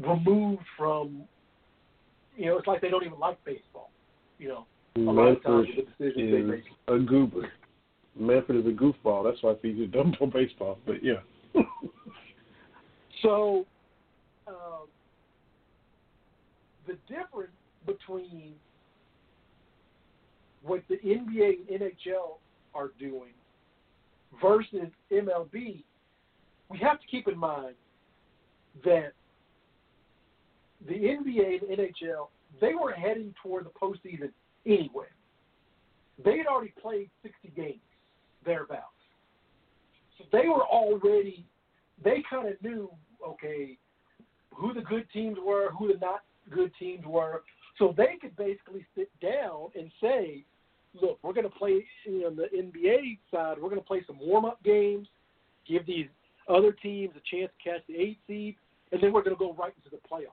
[0.00, 1.22] removed from.
[2.36, 3.90] You know, it's like they don't even like baseball.
[4.38, 4.66] You know,
[4.96, 6.64] a lot of times the decisions they make.
[6.88, 7.48] a goober.
[8.18, 9.24] Manfred is a goofball.
[9.24, 10.78] That's why easy to dump on baseball.
[10.86, 11.20] But yeah.
[13.22, 13.64] So,
[14.46, 14.86] um,
[16.86, 17.52] the difference
[17.86, 18.54] between
[20.62, 22.38] what the NBA and NHL
[22.74, 23.32] are doing
[24.40, 25.82] versus MLB,
[26.68, 27.74] we have to keep in mind
[28.84, 29.12] that
[30.86, 32.28] the NBA and NHL
[32.60, 34.30] they were heading toward the postseason
[34.64, 35.06] anyway.
[36.24, 37.80] They had already played 60 games
[38.46, 38.84] thereabouts,
[40.18, 41.44] so they were already
[42.02, 42.90] they kind of knew
[43.26, 43.76] okay
[44.54, 47.42] who the good teams were, who the not good teams were,
[47.78, 50.44] so they could basically sit down and say,
[51.00, 54.02] look, we're going to play you know, on the NBA side, we're going to play
[54.06, 55.08] some warm up games,
[55.68, 56.06] give these
[56.48, 58.56] other teams a chance to catch the eight seed,
[58.92, 60.30] and then we're going to go right into the playoffs.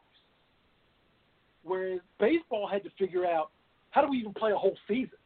[1.64, 3.50] Whereas baseball had to figure out
[3.92, 5.20] how do we even play a whole season,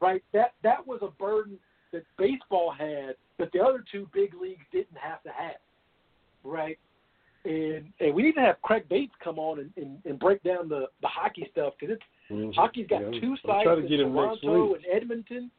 [0.00, 0.22] right?
[0.32, 1.58] That that was a burden
[1.92, 5.56] that baseball had that the other two big leagues didn't have to have,
[6.44, 6.78] right?
[7.44, 10.68] And and we need to have Craig Bates come on and, and, and break down
[10.68, 12.52] the, the hockey stuff because it's Mhm.
[12.54, 13.20] hockey's got Yeah.
[13.20, 15.50] two try to in get him next Toronto and Edmonton,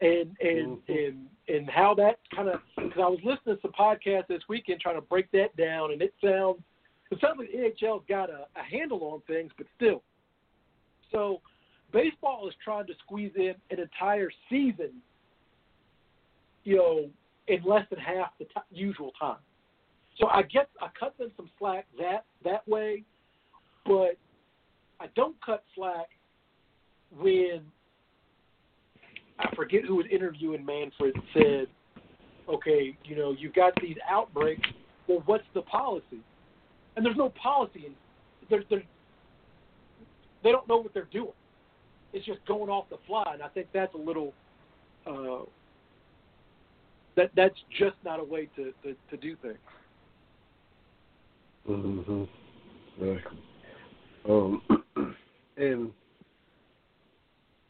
[0.00, 1.08] and and Mhm.
[1.08, 4.80] and and how that kind of because I was listening to some podcasts this weekend
[4.80, 6.60] trying to break that down, and it sounds
[7.12, 10.02] it sounds like the NHL's got a, a handle on things, but still.
[11.12, 11.42] So,
[11.92, 14.90] baseball is trying to squeeze in an entire season,
[16.64, 17.10] you know,
[17.48, 19.38] in less than half the t- usual time.
[20.18, 23.04] So I get I cut them some slack that that way,
[23.84, 24.16] but
[25.00, 26.08] I don't cut slack
[27.18, 27.62] when
[29.38, 31.66] I forget who was interviewing Manfred said,
[32.48, 34.68] okay, you know, you've got these outbreaks.
[35.08, 36.20] Well, what's the policy?
[36.94, 37.94] And there's no policy, and
[38.50, 38.84] there's there's
[40.44, 41.32] they don't know what they're doing.
[42.12, 44.32] It's just going off the fly, and I think that's a little.
[45.06, 45.44] Uh,
[47.16, 49.58] that that's just not a way to, to, to do things.
[51.68, 52.24] Mm-hmm.
[53.04, 53.20] Right.
[54.28, 54.62] Um,
[55.56, 55.90] and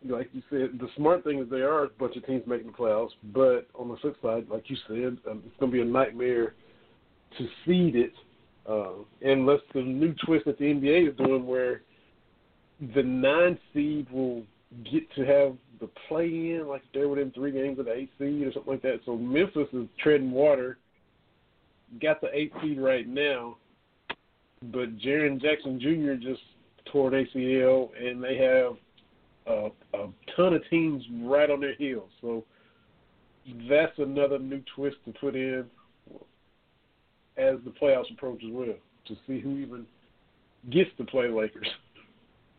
[0.08, 2.72] like you said, the smart thing is there are a bunch of teams making the
[2.72, 5.84] playoffs, but on the flip side, like you said, um, it's going to be a
[5.84, 6.54] nightmare
[7.38, 8.12] to seed it
[8.68, 11.82] Uh, unless the new twist that the NBA is doing, where
[12.94, 14.44] the nine seed will
[14.90, 18.46] get to have the play in, like they're within three games of the eight seed
[18.46, 19.00] or something like that.
[19.04, 20.78] So Memphis is treading water,
[22.00, 23.56] got the eight seed right now,
[24.72, 26.14] but Jaren Jackson Jr.
[26.14, 26.42] just
[26.86, 28.76] tore an ACL, and they have
[29.46, 32.10] a, a ton of teams right on their heels.
[32.20, 32.44] So
[33.68, 35.64] that's another new twist to put in
[37.36, 38.74] as the playoffs approach as well
[39.08, 39.86] to see who even
[40.70, 41.68] gets to play Lakers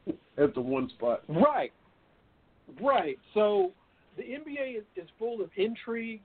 [0.37, 1.23] at the one spot.
[1.29, 1.71] Right,
[2.81, 3.17] right.
[3.33, 3.71] So
[4.17, 6.21] the NBA is, is full of intrigue,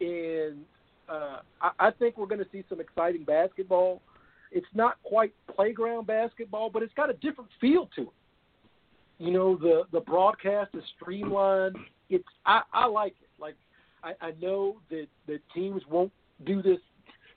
[0.00, 0.64] and
[1.08, 4.00] uh, I, I think we're going to see some exciting basketball.
[4.52, 8.08] It's not quite playground basketball, but it's got a different feel to it.
[9.18, 11.76] You know, the the broadcast is streamlined.
[12.08, 13.28] It's I, I like it.
[13.38, 13.54] Like
[14.02, 16.12] I, I know that that teams won't
[16.46, 16.78] do this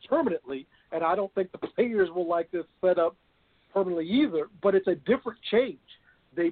[0.10, 3.16] permanently, and I don't think the players will like this setup
[3.74, 4.48] permanently either.
[4.62, 5.78] But it's a different change.
[6.36, 6.52] They,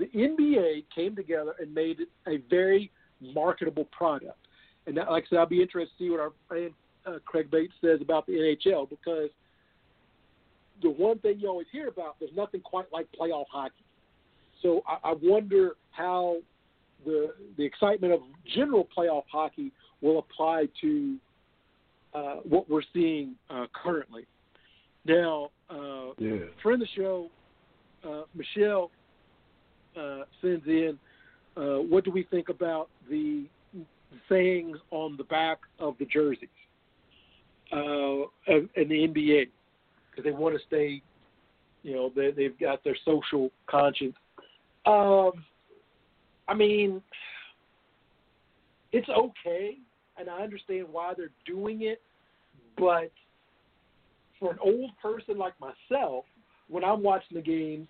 [0.00, 4.38] the NBA came together and made it a very marketable product.
[4.86, 6.72] And that, like I said, I'll be interested to see what our friend
[7.06, 9.30] uh, Craig Bates says about the NHL because
[10.82, 13.84] the one thing you always hear about, there's nothing quite like playoff hockey.
[14.62, 16.38] So I, I wonder how
[17.04, 18.20] the the excitement of
[18.54, 21.16] general playoff hockey will apply to
[22.14, 24.26] uh, what we're seeing uh, currently.
[25.04, 26.36] Now, uh, yeah.
[26.62, 27.30] friend of the show,
[28.04, 28.90] uh, Michelle
[29.98, 30.98] uh, sends in,
[31.56, 33.44] uh, what do we think about the
[34.28, 36.48] sayings on the back of the jerseys
[37.72, 39.48] uh, in the NBA?
[40.10, 41.02] Because they want to stay,
[41.82, 44.16] you know, they, they've got their social conscience.
[44.86, 45.32] Um,
[46.48, 47.02] I mean,
[48.92, 49.78] it's okay
[50.20, 52.00] and I understand why they're doing it,
[52.76, 53.10] but
[54.38, 56.24] for an old person like myself,
[56.68, 57.88] when I'm watching the game,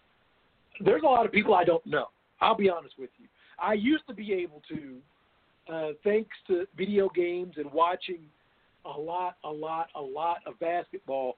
[0.84, 2.06] there's a lot of people I don't know.
[2.40, 3.26] I'll be honest with you.
[3.62, 8.20] I used to be able to, uh, thanks to video games and watching
[8.84, 11.36] a lot, a lot, a lot of basketball.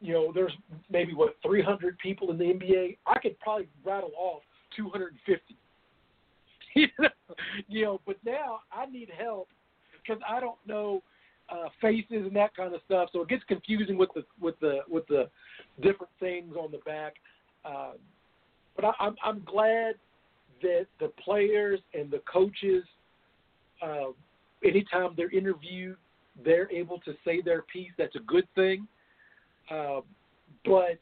[0.00, 0.52] You know, there's
[0.90, 2.98] maybe what 300 people in the NBA.
[3.06, 4.42] I could probably rattle off
[4.76, 5.56] 250.
[7.68, 9.48] you know, but now I need help
[10.00, 11.02] because I don't know
[11.50, 13.10] uh, faces and that kind of stuff.
[13.12, 15.28] So it gets confusing with the with the with the
[15.82, 17.14] different things on the back.
[17.64, 17.92] Uh,
[18.80, 19.94] but I, I'm I'm glad
[20.62, 22.84] that the players and the coaches,
[23.82, 24.08] uh,
[24.64, 25.96] anytime they're interviewed,
[26.44, 27.90] they're able to say their piece.
[27.98, 28.86] That's a good thing.
[29.70, 30.00] Uh,
[30.64, 30.98] but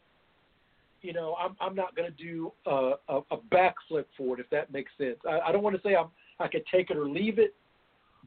[1.02, 4.50] you know, I'm I'm not going to do a, a, a backflip for it if
[4.50, 5.16] that makes sense.
[5.28, 6.08] I, I don't want to say I'm
[6.40, 7.54] I could take it or leave it,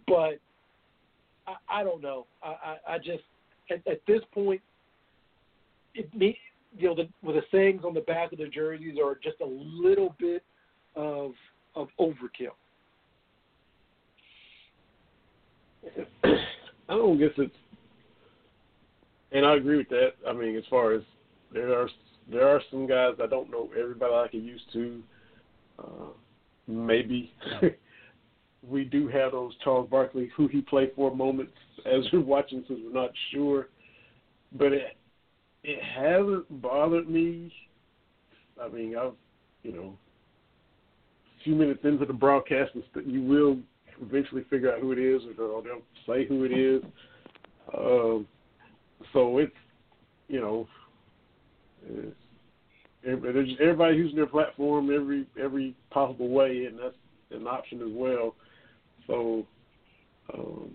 [0.08, 0.40] but
[1.48, 2.26] I, I don't know.
[2.44, 2.48] I,
[2.88, 3.24] I, I just
[3.70, 4.62] at, at this point,
[5.96, 6.38] it me
[6.78, 9.46] you know the with the sayings on the back of the jerseys are just a
[9.46, 10.44] little bit
[10.96, 11.32] of
[11.76, 12.56] of overkill.
[16.24, 17.56] I don't guess it's,
[19.32, 20.12] and I agree with that.
[20.28, 21.02] I mean, as far as
[21.54, 21.90] there are
[22.30, 25.04] there are some guys I don't know everybody like I used to.
[25.80, 26.08] Uh,
[26.68, 27.32] maybe
[28.68, 31.54] we do have those Charles Barkley who he played for moments
[31.86, 33.70] as we're watching since we're not sure.
[34.54, 34.98] But it
[35.64, 37.54] it hasn't bothered me.
[38.62, 39.14] I mean, I've
[39.64, 39.98] you know
[41.40, 43.58] a few minutes into the broadcast, and you will
[44.02, 46.84] eventually figure out who it is, or they'll say who it is.
[47.78, 48.28] Um,
[49.14, 49.54] so it's
[50.28, 50.68] you know,
[51.86, 52.16] it's,
[53.04, 56.96] everybody using their platform every every possible way, and that's
[57.32, 58.36] an option as well.
[59.08, 59.46] So
[60.34, 60.72] um,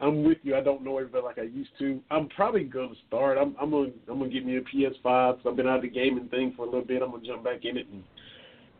[0.00, 0.56] I'm with you.
[0.56, 2.00] I don't know everybody like I used to.
[2.10, 3.38] I'm probably gonna start.
[3.38, 5.88] I'm, I'm gonna I'm gonna get me a PS5 because I've been out of the
[5.88, 7.02] gaming thing for a little bit.
[7.02, 8.02] I'm gonna jump back in it and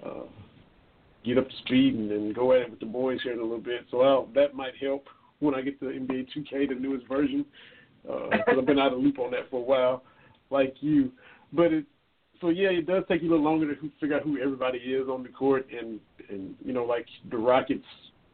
[0.05, 0.25] uh,
[1.25, 3.43] get up to speed and, and go at it with the boys here in a
[3.43, 3.87] little bit.
[3.91, 5.07] So I'll, that might help
[5.41, 7.45] when I get to NBA 2K, the newest version,
[8.03, 10.03] because uh, I've been out of loop on that for a while,
[10.51, 11.13] like you.
[11.53, 11.87] But it
[12.41, 15.09] so yeah, it does take you a little longer to figure out who everybody is
[15.09, 17.85] on the court, and and you know, like the Rockets,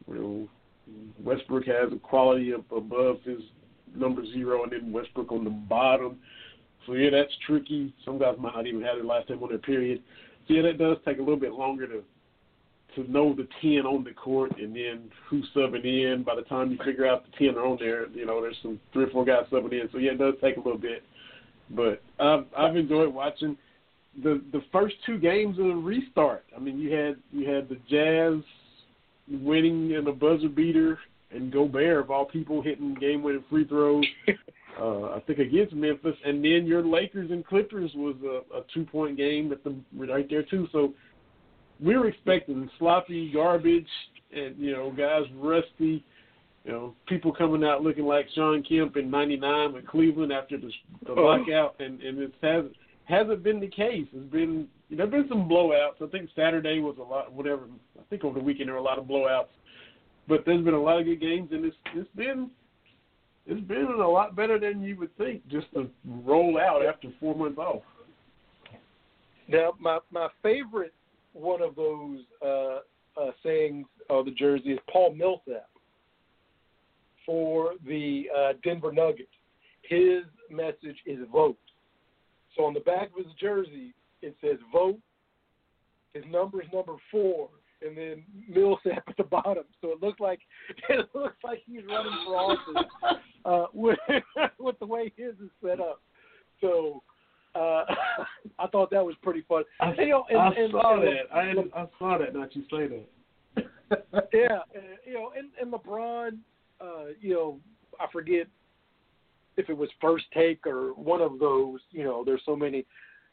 [0.07, 0.49] you know,
[1.23, 3.41] Westbrook has a quality of, above his
[3.95, 6.17] number zero, and then Westbrook on the bottom.
[6.85, 7.93] So yeah, that's tricky.
[8.03, 10.01] Some guys might not even have their last name on their period.
[10.47, 12.03] So yeah, that does take a little bit longer to
[12.95, 16.23] to know the ten on the court, and then who's subbing in.
[16.23, 18.79] By the time you figure out the ten are on there, you know, there's some
[18.91, 19.87] three or four guys subbing in.
[19.91, 21.03] So yeah, it does take a little bit.
[21.69, 23.57] But I've I've enjoyed watching
[24.23, 26.43] the the first two games of the restart.
[26.55, 28.43] I mean, you had you had the Jazz
[29.39, 30.97] winning in a buzzer beater,
[31.31, 34.05] and Gobert of all people hitting game winning free throws
[34.81, 38.85] uh, I think against Memphis, and then your Lakers and Clippers was a, a two
[38.85, 40.67] point game at the right there too.
[40.71, 40.93] So
[41.83, 43.87] we were expecting sloppy garbage,
[44.35, 46.03] and you know guys rusty.
[46.63, 50.69] You know, people coming out looking like Shawn Kemp in '99 with Cleveland after the,
[51.07, 51.23] the Oh.
[51.23, 52.75] lockout, and and it hasn't
[53.05, 54.05] hasn't been the case.
[54.13, 54.67] It's been
[54.97, 56.01] know, there's been some blowouts.
[56.01, 57.31] I think Saturday was a lot.
[57.31, 57.63] Whatever.
[57.97, 59.53] I think over the weekend there were a lot of blowouts,
[60.27, 62.49] but there's been a lot of good games, and it's it's been
[63.47, 67.35] it's been a lot better than you would think just to roll out after four
[67.35, 67.83] months off.
[69.47, 70.93] Now, my my favorite
[71.33, 72.79] one of those uh,
[73.19, 75.69] uh, sayings of the jersey is Paul Millsap
[77.25, 79.29] for the uh, Denver Nuggets.
[79.83, 81.57] His message is vote.
[82.55, 84.99] So on the back of his jersey, it says vote.
[86.13, 87.49] His number is number four,
[87.85, 89.63] and then Millsap at the bottom.
[89.81, 90.39] So it looks like
[90.89, 92.85] it looks like he's running for office
[93.45, 93.99] uh, with
[94.59, 96.01] with the way his is set up.
[96.59, 97.01] So
[97.55, 97.83] uh,
[98.59, 99.63] I thought that was pretty fun.
[99.79, 101.35] I, And, you know, and, I and, saw and that.
[101.35, 102.33] I Le- I saw that.
[102.33, 104.27] Not you say that.
[104.33, 106.37] yeah, and, you know, and, and LeBron,
[106.79, 107.59] uh, you know,
[107.99, 108.47] I forget
[109.57, 111.79] if it was first take or one of those.
[111.91, 112.85] You know, there's so many.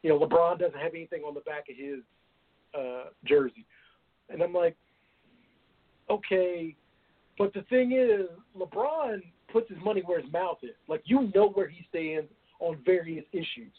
[0.03, 2.01] You know, LeBron doesn't have anything on the back of his
[2.79, 3.67] uh, jersey,
[4.29, 4.77] and I'm like,
[6.09, 6.77] okay,
[7.37, 9.23] but the thing is, LeBron
[9.53, 10.75] puts his money where his mouth is.
[10.89, 12.31] Like you know where he stands
[12.61, 13.73] on various issues.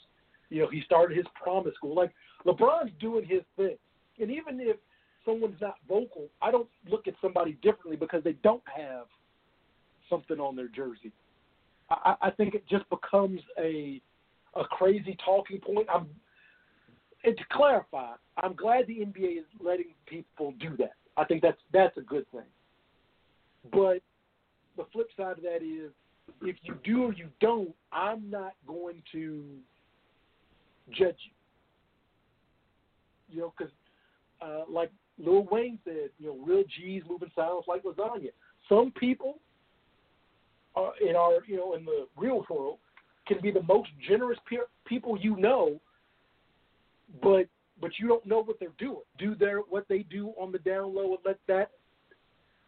[0.50, 1.96] You know, he started his promise school.
[1.96, 2.12] Like
[2.46, 3.78] LeBron's doing his thing,
[4.20, 4.78] and even if
[5.26, 9.06] someone's not vocal, I don't look at somebody differently because they don't have
[10.10, 11.12] something on their jersey.
[11.90, 14.02] I, I think it just becomes a
[14.56, 15.88] a crazy talking point.
[15.94, 16.08] I'm
[17.24, 20.94] and to clarify, I'm glad the NBA is letting people do that.
[21.18, 22.42] I think that's that's a good thing.
[23.72, 24.02] But
[24.78, 25.92] the flip side of that is,
[26.42, 29.44] if you do or you don't, I'm not going to
[30.92, 31.34] judge you.
[33.32, 33.74] You know, because
[34.42, 38.30] uh, like Lil Wayne said, you know, real G's moving silence like lasagna.
[38.68, 39.40] Some people
[40.76, 42.78] are in our, you know, in the real world
[43.30, 45.80] can be the most generous pe- people you know,
[47.22, 47.48] but
[47.82, 49.04] but you don't know what they're doing.
[49.18, 51.72] Do their what they do on the down low and let that,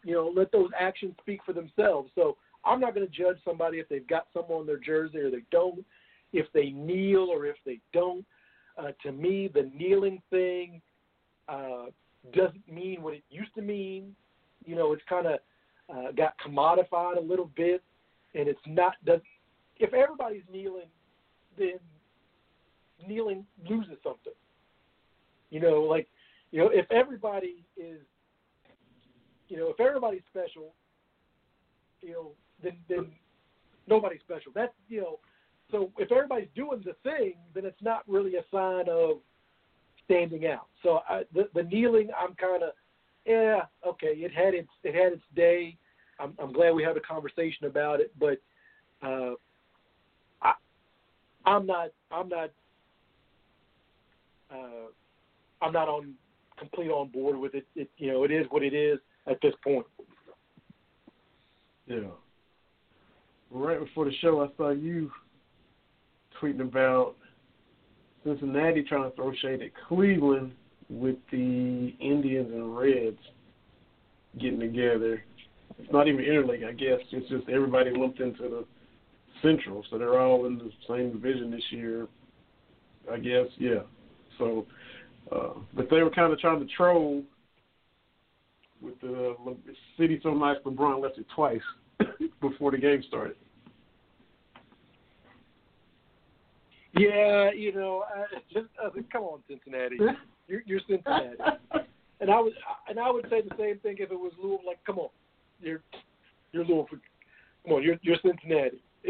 [0.06, 2.12] you know, let those actions speak for themselves.
[2.16, 5.32] So I'm not going to judge somebody if they've got some on their jersey or
[5.32, 5.84] they don't,
[6.32, 8.26] if they kneel or if they don't.
[8.78, 10.82] Uh, to me, the kneeling thing
[11.50, 11.86] uh,
[12.34, 14.16] doesn't mean what it used to mean.
[14.66, 15.40] You know, it's kind of
[15.94, 17.84] uh, got commodified a little bit,
[18.34, 18.94] and it's not.
[19.06, 19.20] Does
[19.82, 20.90] if everybody's kneeling,
[21.58, 21.80] then
[23.08, 24.34] kneeling loses something.
[25.50, 26.08] You know, like
[26.52, 28.00] you know, if everybody is,
[29.48, 30.74] you know, if everybody's special,
[32.02, 32.32] you know,
[32.64, 33.08] then then
[33.88, 34.52] nobody's special.
[34.54, 35.20] That's you know,
[35.72, 39.18] so if everybody's doing the thing, then it's not really a sign of
[40.06, 40.68] standing out.
[40.84, 42.72] So I, the the kneeling, I'm kind of,
[43.26, 45.78] yeah, okay, it had its it had its day.
[46.20, 48.40] I'm, I'm glad we had a conversation about it, but
[49.02, 49.34] uh,
[51.46, 52.52] I'm not I'm not
[54.52, 54.90] uh,
[55.62, 56.14] I'm not on
[56.58, 57.66] complete on board with it.
[57.76, 59.86] It you know it is what it is at this point.
[61.88, 62.00] Yeah.
[63.50, 65.12] Right before the show, I saw you
[66.42, 67.16] tweeting about
[68.24, 70.54] Cincinnati trying to throw shade at Cleveland
[70.90, 73.18] with the Indians and Reds
[74.40, 75.24] getting together.
[75.80, 77.00] It's not even interleague, I guess.
[77.12, 78.66] It's just everybody lumped into the
[79.42, 82.08] Central, so they're all in the same division this year.
[83.12, 83.80] I guess, yeah.
[84.38, 84.66] So,
[85.32, 87.24] uh, but they were kind of trying to troll
[88.82, 89.56] with the Le-
[89.98, 91.62] city so nice LeBron left it twice
[92.42, 93.36] before the game started.
[96.94, 99.98] Yeah, you know, I, just I think, come on, Cincinnati,
[100.48, 101.38] you're, you're Cincinnati,
[102.20, 102.54] and I would
[102.90, 104.66] and I would say the same thing if it was Louisville.
[104.68, 105.10] Like, come on,
[105.62, 105.82] you're
[106.52, 107.00] you're Louisville.
[107.66, 108.82] Come on, you're you're Cincinnati.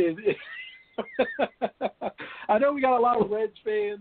[2.50, 4.00] I know we got a lot of Reds fans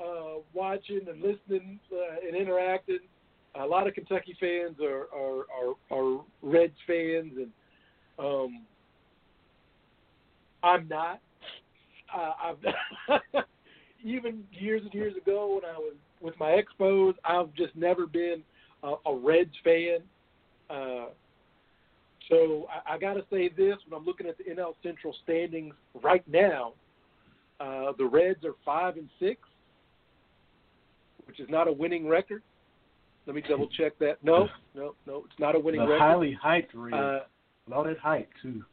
[0.00, 3.00] uh, watching and listening uh, and interacting.
[3.54, 7.50] A lot of Kentucky fans are are are, are Reds fans, and
[8.18, 8.64] um,
[10.62, 11.20] I'm not.
[12.14, 12.58] Uh, I've
[14.04, 18.42] even years and years ago when I was with my expos, I've just never been
[18.82, 20.00] a, a Reds fan.
[20.70, 21.06] Uh,
[22.28, 25.74] so I, I got to say this: when I'm looking at the NL Central standings
[26.02, 26.72] right now,
[27.60, 29.40] uh, the Reds are five and six,
[31.26, 32.42] which is not a winning record.
[33.26, 34.18] Let me double check that.
[34.22, 36.00] No, no, no, it's not a winning the record.
[36.00, 36.94] highly hyped Reds.
[36.94, 37.18] Uh,
[37.84, 38.64] that hype too.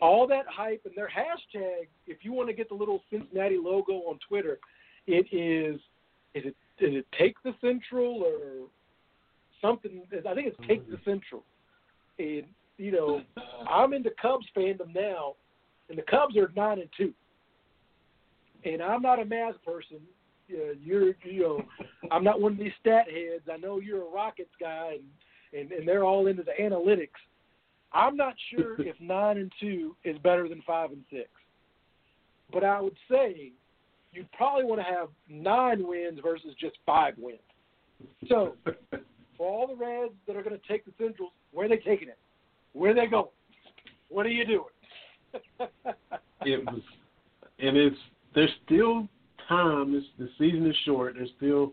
[0.00, 1.88] all that hype and their hashtag.
[2.06, 4.58] If you want to get the little Cincinnati logo on Twitter,
[5.06, 5.80] it is
[6.34, 8.66] is it is it take the Central or
[9.60, 10.02] something?
[10.28, 11.44] I think it's take the Central.
[12.18, 12.44] And
[12.78, 13.22] you know,
[13.68, 15.34] I'm into Cubs fandom now,
[15.88, 17.12] and the Cubs are nine and two.
[18.64, 19.98] And I'm not a math person.
[20.50, 21.62] Uh, you're, you know,
[22.10, 23.44] I'm not one of these stat heads.
[23.50, 25.04] I know you're a Rockets guy, and
[25.58, 27.08] and, and they're all into the analytics.
[27.92, 31.28] I'm not sure if nine and two is better than five and six,
[32.52, 33.52] but I would say
[34.12, 37.38] you'd probably want to have nine wins versus just five wins.
[38.28, 38.56] So,
[39.44, 42.18] all the Reds that are going to take the Centrals, where are they taking it?
[42.72, 43.26] Where are they going?
[44.08, 44.64] What are you doing?
[46.42, 46.80] it was,
[47.58, 47.96] and it's
[48.34, 49.08] there's still
[49.48, 49.94] time.
[49.94, 51.14] It's, the season is short.
[51.16, 51.72] There's still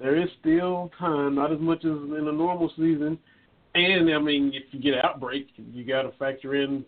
[0.00, 3.18] there is still time, not as much as in a normal season.
[3.74, 6.84] And I mean, if you get an outbreak, you got to factor in,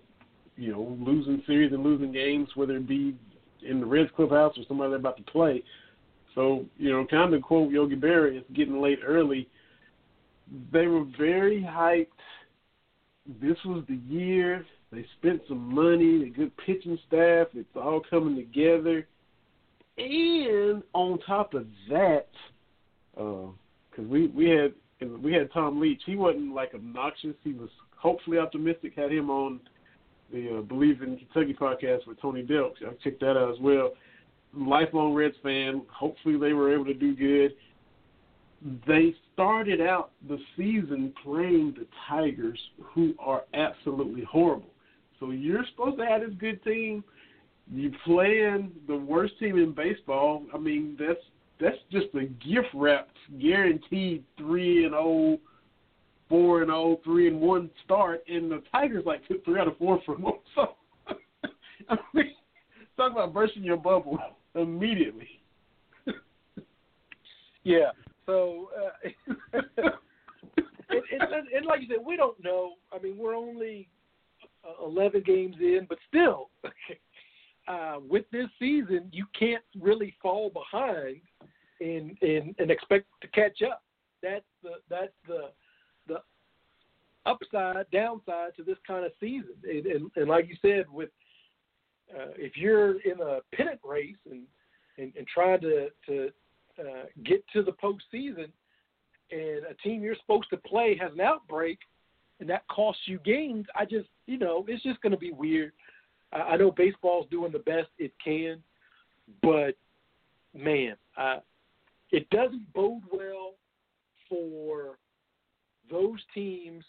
[0.57, 3.15] you know, losing series and losing games, whether it be
[3.63, 5.63] in the Reds clubhouse or somebody they're about to play.
[6.35, 9.49] So, you know, kind of quote Yogi Berra, it's getting late early.
[10.73, 12.07] They were very hyped.
[13.41, 14.65] This was the year.
[14.93, 17.49] They spent some money, the good pitching staff.
[17.55, 19.07] It's all coming together.
[19.97, 22.29] And on top of that,
[23.15, 23.55] because
[23.99, 24.73] uh, we we had
[25.23, 26.03] we had Tom Leach.
[26.07, 27.35] He wasn't like obnoxious.
[27.45, 28.95] He was hopefully optimistic.
[28.97, 29.61] Had him on
[30.33, 32.73] the uh, Believe in Kentucky podcast with Tony Delk.
[32.83, 33.93] I checked that out as well.
[34.57, 35.83] Lifelong Reds fan.
[35.93, 37.55] Hopefully they were able to do good.
[38.87, 44.71] They started out the season playing the Tigers, who are absolutely horrible.
[45.19, 47.03] So you're supposed to have this good team.
[47.73, 50.43] You playing the worst team in baseball.
[50.53, 51.21] I mean, that's
[51.61, 55.39] that's just a gift wrapped, guaranteed three and oh,
[56.29, 59.77] four and oh, three and one start, and the Tigers like took three out of
[59.79, 60.33] four from them.
[60.55, 60.75] So
[61.89, 62.35] I mean,
[62.97, 64.19] talk about bursting your bubble
[64.55, 65.29] immediately.
[67.65, 67.91] yeah.
[68.27, 69.09] So, uh,
[70.91, 72.75] and, and, and like you said, we don't know.
[72.93, 73.89] I mean, we're only
[74.65, 76.51] uh, 11 games in, but still,
[77.69, 81.21] uh, with this season, you can't really fall behind
[81.81, 83.83] and and and expect to catch up.
[84.23, 85.51] That's the that's the
[86.07, 86.21] the
[87.27, 89.55] upside downside to this kind of season.
[89.65, 91.11] And and, and like you said, with
[92.15, 94.43] uh, if you're in a pennant race and
[94.99, 96.31] and, and trying to to
[96.81, 98.49] uh, get to the postseason,
[99.31, 101.79] and a team you're supposed to play has an outbreak,
[102.41, 105.73] and that costs you games, I just you know it's just going to be weird.
[106.33, 108.63] I, I know baseball's doing the best it can,
[109.43, 109.77] but
[110.55, 111.39] man, I
[112.11, 113.55] it doesn't bode well
[114.29, 114.99] for
[115.91, 116.85] those teams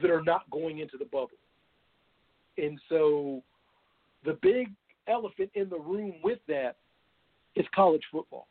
[0.00, 1.30] that are not going into the bubble.
[2.56, 3.42] And so
[4.24, 4.72] the big
[5.06, 6.76] elephant in the room with that
[7.56, 8.48] is college football.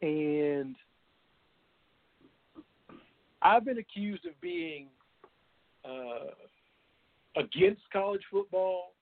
[0.00, 0.76] And
[3.42, 4.86] I've been accused of being
[5.84, 6.32] uh,
[7.36, 8.92] against college football,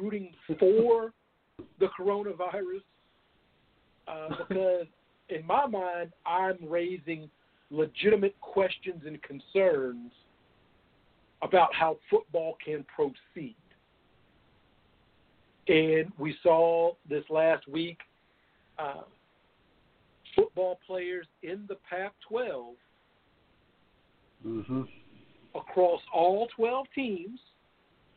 [0.00, 1.12] rooting for
[1.80, 2.82] the coronavirus,
[4.08, 4.86] uh, because
[5.28, 7.28] in my mind, I'm raising
[7.70, 10.12] legitimate questions and concerns
[11.42, 13.56] about how football can proceed.
[15.68, 17.98] And we saw this last week
[18.78, 19.02] uh,
[20.36, 22.74] football players in the Pac 12
[24.46, 24.82] mm-hmm.
[25.54, 27.40] across all 12 teams.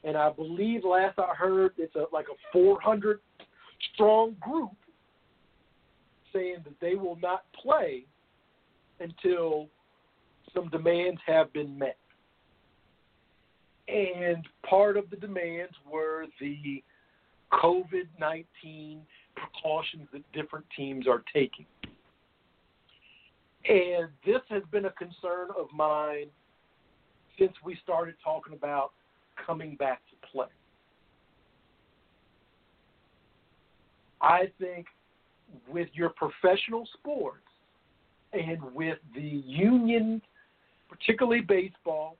[0.03, 3.20] And I believe last I heard it's a, like a 400
[3.93, 4.72] strong group
[6.34, 8.05] saying that they will not play
[8.99, 9.67] until
[10.53, 11.97] some demands have been met.
[13.88, 16.84] And part of the demands were the
[17.53, 19.01] COVID 19
[19.36, 21.65] precautions that different teams are taking.
[23.68, 26.28] And this has been a concern of mine
[27.38, 28.91] since we started talking about
[29.45, 30.47] coming back to play.
[34.22, 34.88] I think
[35.68, 37.45] with your professional sports
[38.34, 40.22] and with the union,
[40.89, 42.18] particularly baseball,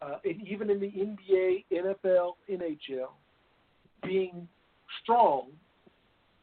[0.00, 3.10] uh, and even in the NBA, NFL, NHL,
[4.02, 4.48] being
[5.02, 5.48] strong,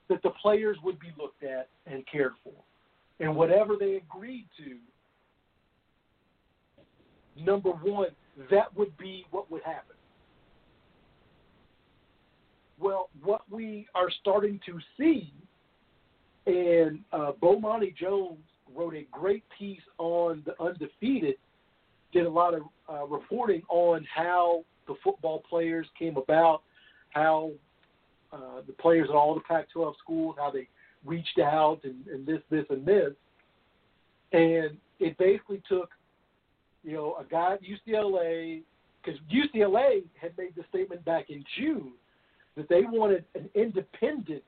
[0.09, 2.53] that the players would be looked at and cared for.
[3.19, 4.77] And whatever they agreed to,
[7.43, 8.09] number one,
[8.49, 9.95] that would be what would happen.
[12.79, 15.33] Well, what we are starting to see
[16.49, 18.39] and uh, Bomani Jones
[18.75, 21.35] wrote a great piece on the undefeated.
[22.11, 22.61] Did a lot of
[22.91, 26.63] uh, reporting on how the football players came about,
[27.11, 27.51] how
[28.33, 30.67] uh, the players at all the Pac-12 schools, how they
[31.05, 33.11] reached out and, and this, this, and this,
[34.31, 35.89] and it basically took,
[36.83, 38.61] you know, a guy at UCLA
[39.03, 41.93] because UCLA had made the statement back in June
[42.55, 44.43] that they wanted an independent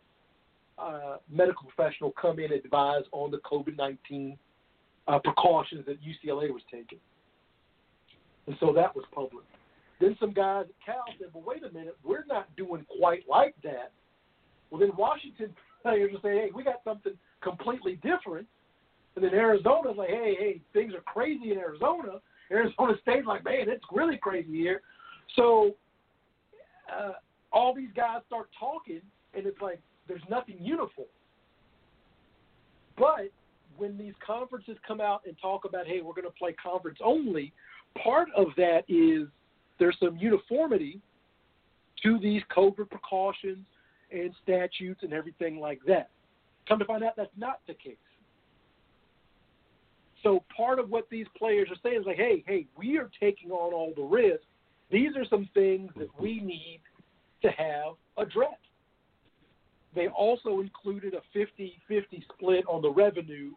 [0.78, 4.38] uh, medical professional come in and advise on the COVID 19
[5.08, 7.00] uh, precautions that UCLA was taking.
[8.48, 9.46] And so that was public.
[10.00, 13.56] Then some guys at Cal said, well, wait a minute, we're not doing quite like
[13.64, 13.92] that.
[14.70, 18.48] Well, then Washington players will say, hey, we got something completely different.
[19.16, 22.20] And then Arizona's like, hey, hey, things are crazy in Arizona.
[22.52, 24.82] Arizona State's like, man, it's really crazy here.
[25.36, 25.76] So
[26.92, 27.14] uh,
[27.52, 29.02] all these guys start talking,
[29.34, 31.08] and it's like there's nothing uniform.
[32.98, 33.32] But
[33.78, 37.54] when these conferences come out and talk about, hey, we're going to play conference only,
[38.02, 39.28] part of that is
[39.80, 41.00] there's some uniformity
[42.04, 43.66] to these COVID precautions
[44.12, 46.10] and statutes and everything like that.
[46.68, 47.96] Come to find out that's not the case.
[50.24, 53.52] So part of what these players are saying is like, hey, hey, we are taking
[53.52, 54.44] on all the risk.
[54.92, 56.82] These are some things that we need
[57.42, 58.56] to have addressed.
[59.96, 63.52] They also included a 50-50 split on the revenue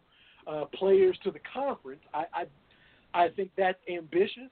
[0.47, 2.01] uh, players to the conference.
[2.13, 2.45] I, I
[3.15, 4.51] I think that's ambitious,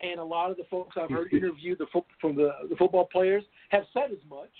[0.00, 1.86] and a lot of the folks I've heard interview the
[2.20, 4.50] from the the football players have said as much.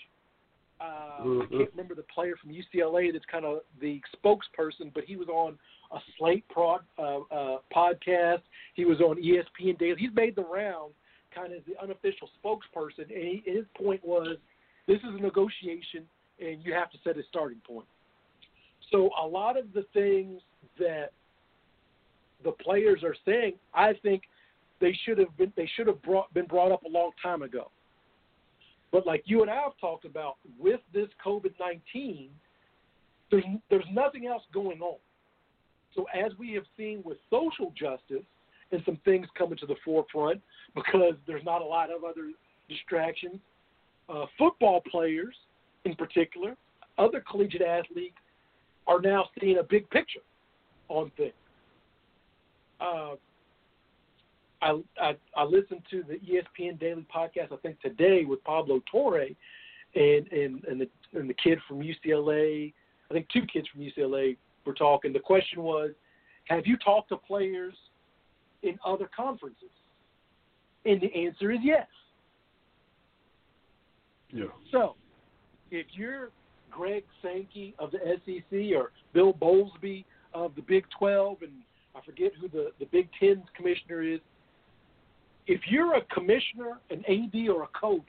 [0.83, 1.41] Uh, mm-hmm.
[1.41, 5.29] I can't remember the player from UCLA that's kind of the spokesperson, but he was
[5.29, 5.57] on
[5.93, 8.41] a Slate prod, uh, uh, podcast.
[8.73, 9.95] He was on ESPN Daily.
[9.97, 10.93] He's made the round,
[11.33, 14.37] kind of the unofficial spokesperson, and he, his point was,
[14.87, 16.03] this is a negotiation,
[16.39, 17.87] and you have to set a starting point.
[18.91, 20.41] So a lot of the things
[20.79, 21.11] that
[22.43, 24.23] the players are saying, I think
[24.81, 27.71] they should have been they should have brought, been brought up a long time ago.
[28.93, 32.29] But like you and I have talked about, with this COVID nineteen,
[33.31, 34.99] there's there's nothing else going on.
[35.95, 38.23] So as we have seen with social justice
[38.71, 40.41] and some things coming to the forefront
[40.75, 42.31] because there's not a lot of other
[42.69, 43.39] distractions,
[44.09, 45.35] uh, football players
[45.85, 46.55] in particular,
[46.97, 48.15] other collegiate athletes
[48.87, 50.21] are now seeing a big picture
[50.89, 51.33] on things.
[52.79, 53.15] Uh,
[54.63, 59.27] I, I, I listened to the ESPN Daily podcast I think today with Pablo Torre
[59.95, 62.73] and and and the and the kid from UCLA.
[63.09, 65.11] I think two kids from UCLA were talking.
[65.11, 65.91] The question was,
[66.45, 67.75] have you talked to players
[68.63, 69.69] in other conferences?
[70.85, 71.87] And the answer is yes.
[74.31, 74.45] Yeah.
[74.71, 74.95] So,
[75.69, 76.31] if you're
[76.71, 81.51] Greg Sankey of the SEC or Bill Bowlsby of the Big 12, and
[81.95, 84.19] I forget who the, the Big Ten's commissioner is.
[85.47, 88.07] If you're a commissioner, an AD, or a coach,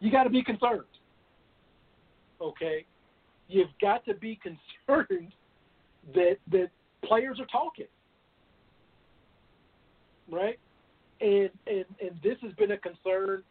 [0.00, 0.82] you got to be concerned.
[2.40, 2.84] Okay?
[3.48, 4.38] You've got to be
[4.86, 5.32] concerned
[6.14, 6.68] that that
[7.04, 7.86] players are talking.
[10.30, 10.58] Right?
[11.20, 13.42] And and and this has been a concern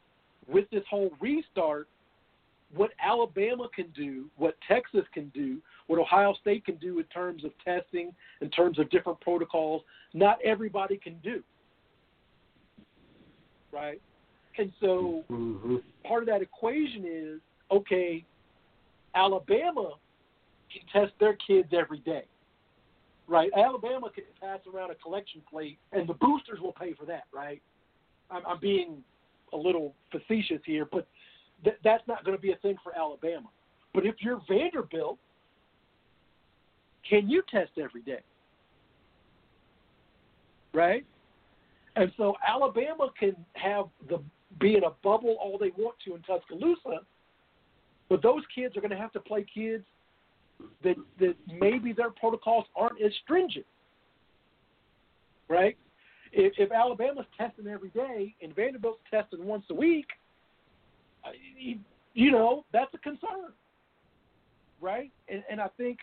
[0.47, 1.88] with this whole restart
[2.73, 7.43] what Alabama can do, what Texas can do, what Ohio State can do in terms
[7.43, 9.83] of testing, in terms of different protocols,
[10.13, 11.41] not everybody can do.
[13.76, 14.01] Right?
[14.57, 15.76] And so mm-hmm.
[16.05, 18.23] part of that equation is okay,
[19.13, 19.91] Alabama
[20.71, 22.23] can test their kids every day.
[23.28, 23.51] Right?
[23.57, 27.61] Alabama can pass around a collection plate and the boosters will pay for that, right?
[28.30, 29.03] I'm, I'm being
[29.51, 31.07] a little facetious here, but
[31.63, 33.49] th- that's not going to be a thing for Alabama.
[33.93, 35.17] But if you're Vanderbilt,
[37.09, 38.21] can you test every day?
[40.73, 41.05] Right?
[41.95, 44.21] And so Alabama can have the
[44.59, 47.01] be in a bubble all they want to in Tuscaloosa,
[48.09, 49.83] but those kids are going to have to play kids
[50.83, 53.65] that that maybe their protocols aren't as stringent.
[55.47, 55.77] Right?
[56.31, 60.07] If, if Alabama's testing every day and Vanderbilt's testing once a week,
[62.13, 63.51] you know, that's a concern,
[64.81, 65.11] right?
[65.27, 65.99] And, and I think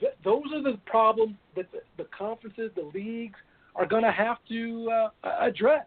[0.00, 3.38] th- those are the problems that the, the conferences, the leagues,
[3.78, 4.90] are going to have to
[5.24, 5.86] uh, address.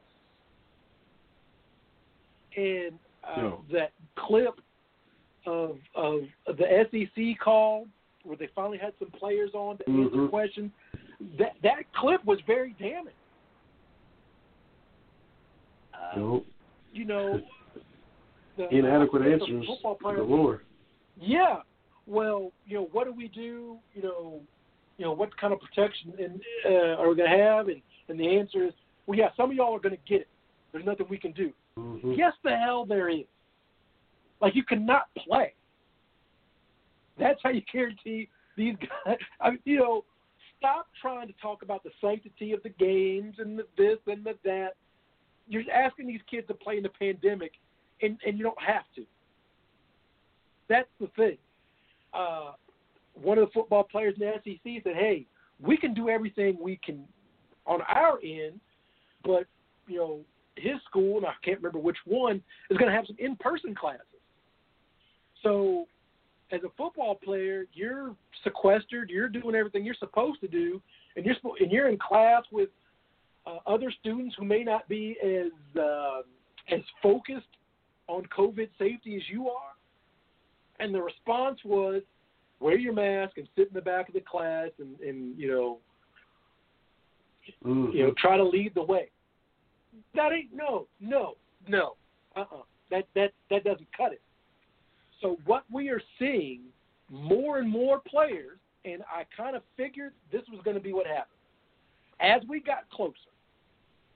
[2.58, 3.62] And uh, no.
[3.72, 4.60] that clip
[5.46, 7.88] of of the SEC call
[8.24, 10.04] where they finally had some players on to mm-hmm.
[10.04, 10.72] answer questions,
[11.38, 13.14] that that clip was very damning.
[15.94, 16.46] Uh, nope
[16.94, 17.42] you know,
[18.58, 19.66] the, inadequate uh, answers.
[19.84, 20.62] The Lord.
[21.20, 21.58] Yeah.
[22.08, 23.78] Well, you know, what do we do?
[23.94, 24.42] You know,
[25.02, 27.70] you know, what kind of protection and, uh, are we going to have?
[27.70, 28.74] And and the answer is,
[29.08, 30.28] well, yeah, some of y'all are going to get it.
[30.72, 31.52] There's nothing we can do.
[31.76, 32.12] Mm-hmm.
[32.12, 33.26] Yes, the hell there is.
[34.42, 35.54] Like you cannot play.
[37.18, 38.76] That's how you guarantee these
[39.06, 39.18] guys.
[39.42, 40.04] I mean, you know,
[40.60, 44.36] stop trying to talk about the sanctity of the games and the this and the
[44.44, 44.76] that.
[45.48, 47.54] You're asking these kids to play in the pandemic,
[48.04, 49.06] and and you don't have to.
[50.70, 51.38] That's the thing.
[52.14, 52.52] Uh,
[53.14, 55.26] one of the football players in the SEC said, "Hey,
[55.60, 57.08] we can do everything we can
[57.66, 58.60] on our end,
[59.24, 59.46] but
[59.88, 60.20] you know,
[60.56, 64.06] his school, and I can't remember which one, is going to have some in-person classes.
[65.44, 65.86] So,
[66.52, 69.10] as a football player, you're sequestered.
[69.10, 70.82] You're doing everything you're supposed to do,
[71.16, 72.70] and you're and you're in class with
[73.46, 76.22] uh, other students who may not be as uh,
[76.70, 77.48] as focused
[78.08, 79.72] on COVID safety as you are.
[80.80, 82.02] And the response was,
[82.62, 85.80] wear your mask and sit in the back of the class, and, and you know,
[87.66, 87.96] Mm-hmm.
[87.96, 89.10] you know, try to lead the way.
[90.14, 91.34] That ain't no, no,
[91.68, 91.96] no.
[92.36, 94.22] Uh uh That that that doesn't cut it.
[95.22, 96.62] So what we are seeing
[97.10, 101.08] more and more players, and I kind of figured this was going to be what
[101.08, 101.38] happened.
[102.20, 103.16] As we got closer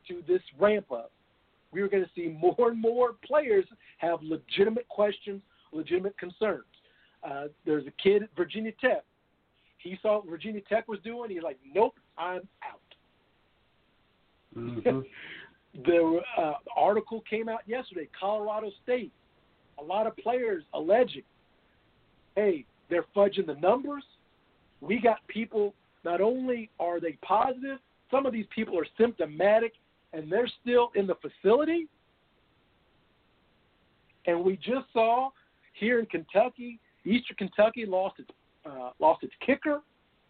[0.08, 1.12] to this ramp up,
[1.72, 3.66] we were going to see more and more players
[3.98, 5.42] have legitimate questions,
[5.72, 6.64] legitimate concerns.
[7.28, 9.04] Uh, there's a kid at Virginia Tech.
[9.78, 11.32] He saw what Virginia Tech was doing.
[11.32, 12.80] He's like, "Nope, I'm out."
[14.58, 15.00] Mm-hmm.
[15.86, 18.08] the uh, article came out yesterday.
[18.18, 19.12] Colorado State,
[19.80, 21.24] a lot of players alleging,
[22.36, 24.04] hey, they're fudging the numbers.
[24.82, 25.74] We got people.
[26.04, 27.80] Not only are they positive,
[28.12, 29.74] some of these people are symptomatic,
[30.14, 31.88] and they're still in the facility.
[34.28, 35.30] And we just saw
[35.74, 38.30] here in Kentucky, Eastern Kentucky lost its
[38.66, 39.82] uh, lost its kicker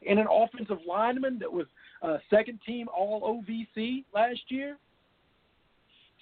[0.08, 1.66] and an offensive lineman that was
[2.02, 4.78] uh, second team All OVC last year,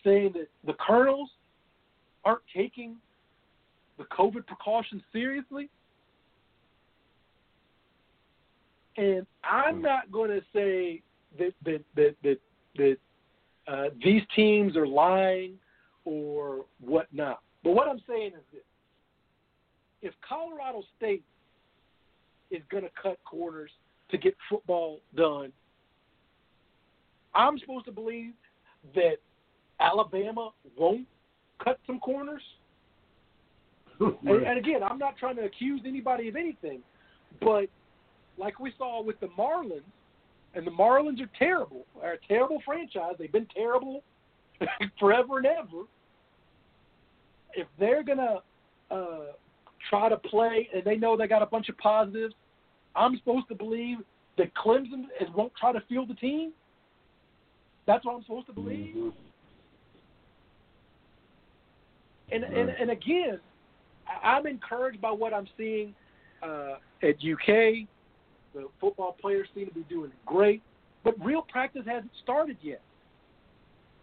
[0.03, 1.29] saying that the colonels
[2.23, 2.95] aren't taking
[3.97, 5.69] the COVID precautions seriously.
[8.95, 11.01] And I'm not going to say
[11.39, 12.37] that that that that,
[12.77, 12.97] that
[13.67, 15.57] uh, these teams are lying
[16.05, 17.39] or whatnot.
[17.63, 18.61] But what I'm saying is this:
[20.03, 21.23] if Colorado State
[22.51, 23.71] is going to cut corners
[24.11, 25.51] to get football done,
[27.33, 28.33] I'm supposed to believe
[28.93, 29.15] that
[29.79, 31.07] Alabama won't
[31.63, 32.43] cut some corners.
[33.99, 36.81] And, and again, I'm not trying to accuse anybody of anything,
[37.39, 37.67] but
[38.37, 39.83] like we saw with the Marlins,
[40.55, 43.13] and the Marlins are terrible, are a terrible franchise.
[43.17, 44.03] They've been terrible
[44.99, 45.83] forever and ever.
[47.53, 48.39] If they're gonna
[48.91, 49.33] uh,
[49.89, 52.34] try to play, and they know they got a bunch of positives,
[52.95, 53.97] I'm supposed to believe
[54.38, 56.51] that Clemson is, won't try to field the team.
[57.86, 58.95] That's what I'm supposed to believe.
[58.95, 59.13] Mhm.
[62.31, 63.39] And, and and again,
[64.23, 65.93] I'm encouraged by what I'm seeing
[66.41, 67.88] uh, at UK.
[68.53, 70.61] The football players seem to be doing great,
[71.03, 72.81] but real practice hasn't started yet.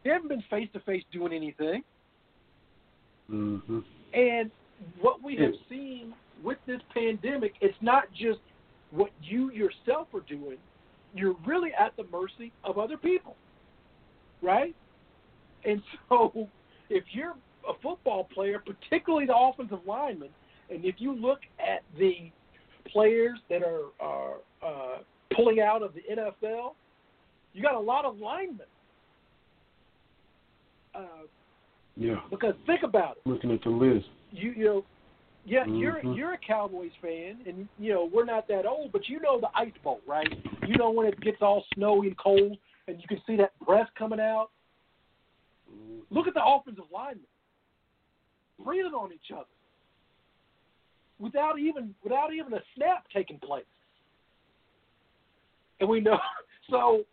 [0.05, 1.83] They haven't been face to face doing anything.
[3.31, 3.85] Mhm.
[4.13, 4.51] And
[5.01, 8.39] what we have seen with this pandemic, it's not just
[8.91, 10.57] what you yourself are doing.
[11.15, 13.37] You're really at the mercy of other people,
[14.43, 14.75] right?
[15.65, 16.49] And so,
[16.89, 17.35] if you're
[17.69, 20.31] a football player, particularly the offensive lineman,
[20.71, 22.31] and if you look at the
[22.87, 24.99] players that are are uh,
[25.35, 26.75] pulling out of the NFL,
[27.53, 28.67] you got a lot of linemen.
[30.95, 31.27] Uh,
[31.97, 32.21] Yeah.
[32.31, 33.29] because think about it.
[33.29, 34.07] Looking at the list.
[34.31, 34.85] You you know
[35.45, 36.17] yeah you're Mhm.
[36.17, 39.51] you're a Cowboys fan and you know we're not that old but you know the
[39.55, 40.29] ice bowl right?
[40.67, 42.57] You know when it gets all snowy and cold
[42.89, 44.51] and you can see that breath coming out?
[46.11, 47.25] Look at the offensive linemen.
[48.63, 49.47] Breathing on each other.
[51.19, 53.65] Without even without even a snap taking place.
[55.81, 56.19] And we know
[56.71, 57.05] so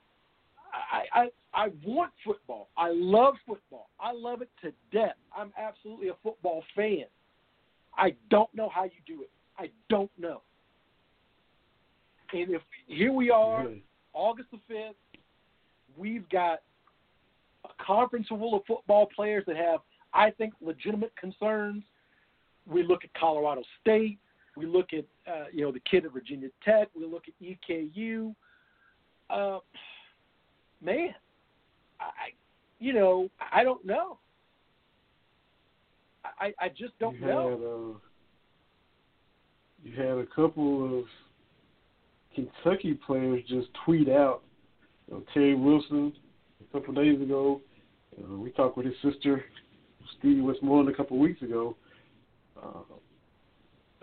[0.91, 2.69] I, I I want football.
[2.77, 3.89] I love football.
[3.99, 5.15] I love it to death.
[5.35, 7.05] I'm absolutely a football fan.
[7.97, 9.31] I don't know how you do it.
[9.57, 10.43] I don't know.
[12.31, 13.83] And if here we are, Really.
[14.13, 15.21] August the fifth,
[15.97, 16.59] we've got
[17.65, 19.79] a conference full of football players that have,
[20.13, 21.83] I think, legitimate concerns.
[22.69, 24.19] We look at Colorado State.
[24.55, 26.89] We look at uh, you know the kid at Virginia Tech.
[26.95, 28.35] We look at EKU.
[29.29, 29.59] Uh,
[30.81, 31.15] man,
[31.99, 32.33] I,
[32.79, 34.19] you know, I don't know.
[36.39, 37.99] I, I just don't you know.
[39.83, 41.05] Had, uh, you had a couple of
[42.35, 44.41] Kentucky players just tweet out.
[45.07, 46.13] You know, Terry Wilson
[46.61, 47.61] a couple of days ago,
[48.17, 49.43] Uh, we talked with his sister,
[50.17, 51.75] Stevie Westmoreland, a couple of weeks ago
[52.61, 52.81] uh,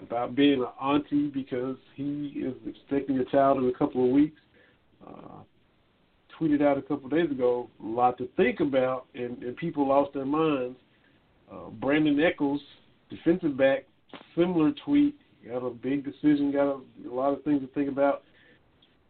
[0.01, 4.41] about being an auntie because he is expecting a child in a couple of weeks.
[5.07, 5.43] Uh,
[6.39, 10.13] tweeted out a couple days ago, a lot to think about, and, and people lost
[10.15, 10.77] their minds.
[11.51, 12.61] Uh, Brandon Echols,
[13.11, 13.85] defensive back,
[14.37, 15.17] similar tweet.
[15.47, 18.23] Got a big decision, got a, a lot of things to think about.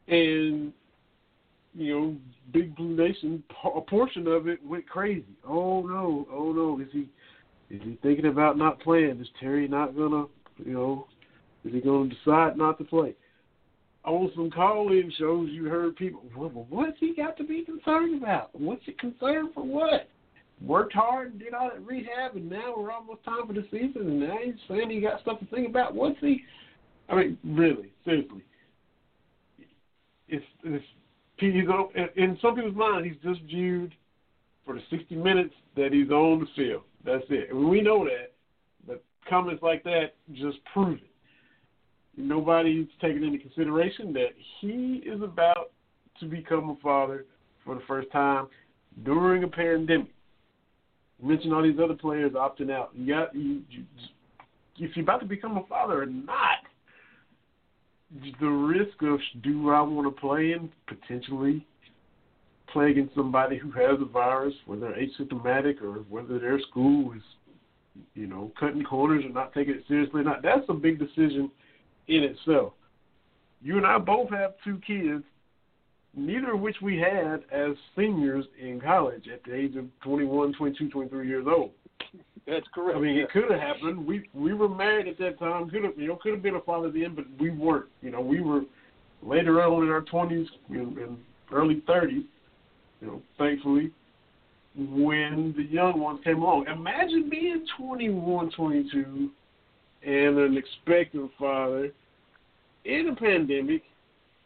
[0.09, 0.73] And
[1.75, 2.17] you know,
[2.53, 5.25] Big Blue Nation, a portion of it went crazy.
[5.47, 7.09] Oh no, oh no, is he
[7.71, 9.21] is he thinking about not playing?
[9.21, 10.27] Is Terry not gonna,
[10.65, 11.07] you know,
[11.65, 13.15] is he gonna decide not to play?
[14.05, 18.51] On some call-in shows, you heard people, well, what's he got to be concerned about?
[18.53, 19.65] What's he concerned for?
[19.65, 20.09] What?
[20.63, 24.03] Worked hard and did all that rehab, and now we're almost time for the season,
[24.03, 25.95] and now he's saying he got stuff to think about.
[25.95, 26.43] What's he?
[27.09, 28.43] I mean, really, seriously,
[30.29, 30.85] it's it's
[31.39, 33.95] he's on, in some people's mind, he's just viewed
[34.65, 36.83] for the 60 minutes that he's on the field.
[37.05, 37.51] That's it.
[37.51, 38.33] And we know that,
[38.87, 41.11] but comments like that just prove it.
[42.17, 45.73] Nobody's taking into consideration that he is about
[46.21, 47.25] to become a father
[47.65, 48.47] for the first time
[49.05, 50.09] during a pandemic.
[51.21, 52.91] You mentioned all these other players opting out.
[52.95, 53.85] You got you, you
[54.79, 56.59] if you're about to become a father or not,
[58.41, 61.67] the risk of do I want to play and potentially
[62.73, 67.23] play against somebody who has a virus, whether asymptomatic or whether their school is,
[68.15, 71.51] you know, cutting corners or not taking it seriously not, that's a big decision
[72.09, 72.73] in itself.
[73.63, 75.25] You and I both have two kids,
[76.15, 80.91] neither of which we had as seniors in college at the age of 21, 22,
[80.91, 81.71] 23 years old.
[82.47, 82.99] That's correct.
[82.99, 84.07] I mean, it could have happened.
[84.07, 85.71] We we were married at that time.
[85.71, 87.87] Could have you know could have been a father then, but we weren't.
[88.03, 88.63] You know, we were
[89.23, 91.17] later on in our twenties and, and
[91.51, 92.25] early thirties.
[93.01, 93.93] You know, thankfully,
[94.77, 96.67] when the young ones came along.
[96.67, 99.31] Imagine being 21, 22,
[100.05, 101.91] and an expectant father
[102.85, 103.83] in a pandemic,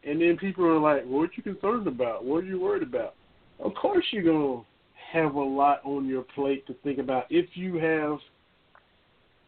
[0.03, 2.23] and then people are like, "What are you concerned about?
[2.23, 3.15] What are you worried about?"
[3.59, 4.63] Of course, you're gonna
[4.95, 8.19] have a lot on your plate to think about if you have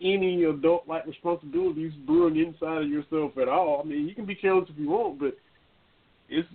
[0.01, 3.81] any adult like responsibilities brewing inside of yourself at all.
[3.81, 5.37] I mean, you can be careless if you want, but
[6.27, 6.47] it's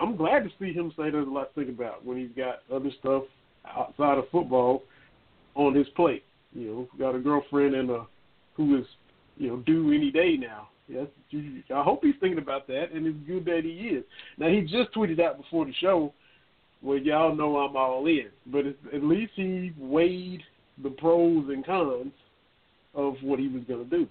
[0.00, 2.62] I'm glad to see him say there's a lot to think about when he's got
[2.72, 3.24] other stuff
[3.66, 4.82] outside of football
[5.54, 6.24] on his plate.
[6.52, 8.06] You know, got a girlfriend and a
[8.56, 8.86] who is
[9.36, 10.68] you know due any day now.
[10.86, 11.06] Yes,
[11.74, 14.04] I hope he's thinking about that, and it's good that he is.
[14.36, 16.12] Now he just tweeted out before the show
[16.84, 18.28] well, y'all know I'm all in.
[18.46, 20.42] But at least he weighed
[20.82, 22.12] the pros and cons
[22.94, 24.06] of what he was going to do.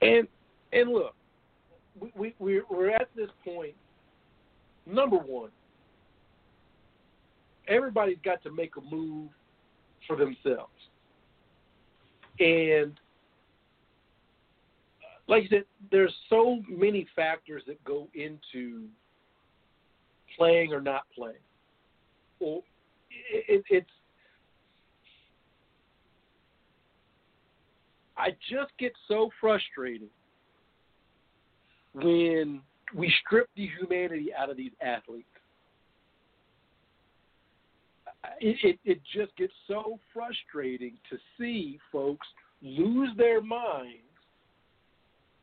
[0.00, 0.26] And
[0.72, 1.14] and look,
[2.16, 3.74] we, we we're at this point.
[4.86, 5.50] Number one,
[7.68, 9.28] everybody's got to make a move
[10.06, 10.72] for themselves,
[12.38, 12.92] and
[15.02, 18.86] uh, like you said, there's so many factors that go into
[20.36, 21.36] playing or not playing.
[22.40, 23.90] It, it's
[28.16, 30.08] I just get so frustrated
[31.94, 32.60] when
[32.94, 35.28] we strip the humanity out of these athletes.
[38.40, 42.26] It, it, it just gets so frustrating to see folks
[42.62, 44.00] lose their minds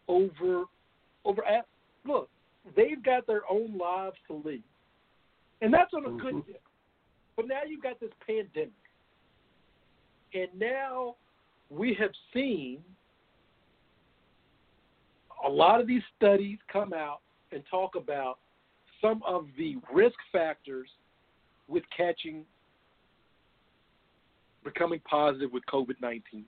[0.07, 0.65] over
[1.23, 1.67] over at
[2.05, 2.27] look
[2.75, 4.63] they've got their own lives to lead
[5.61, 6.51] and that's on a good mm-hmm.
[6.51, 6.61] dip.
[7.38, 8.71] But now you've got this pandemic.
[10.34, 11.15] And now
[11.69, 12.79] we have seen
[15.45, 17.19] a lot of these studies come out
[17.51, 18.39] and talk about
[19.01, 20.88] some of the risk factors
[21.67, 22.43] with catching,
[24.64, 26.45] becoming positive with COVID 19.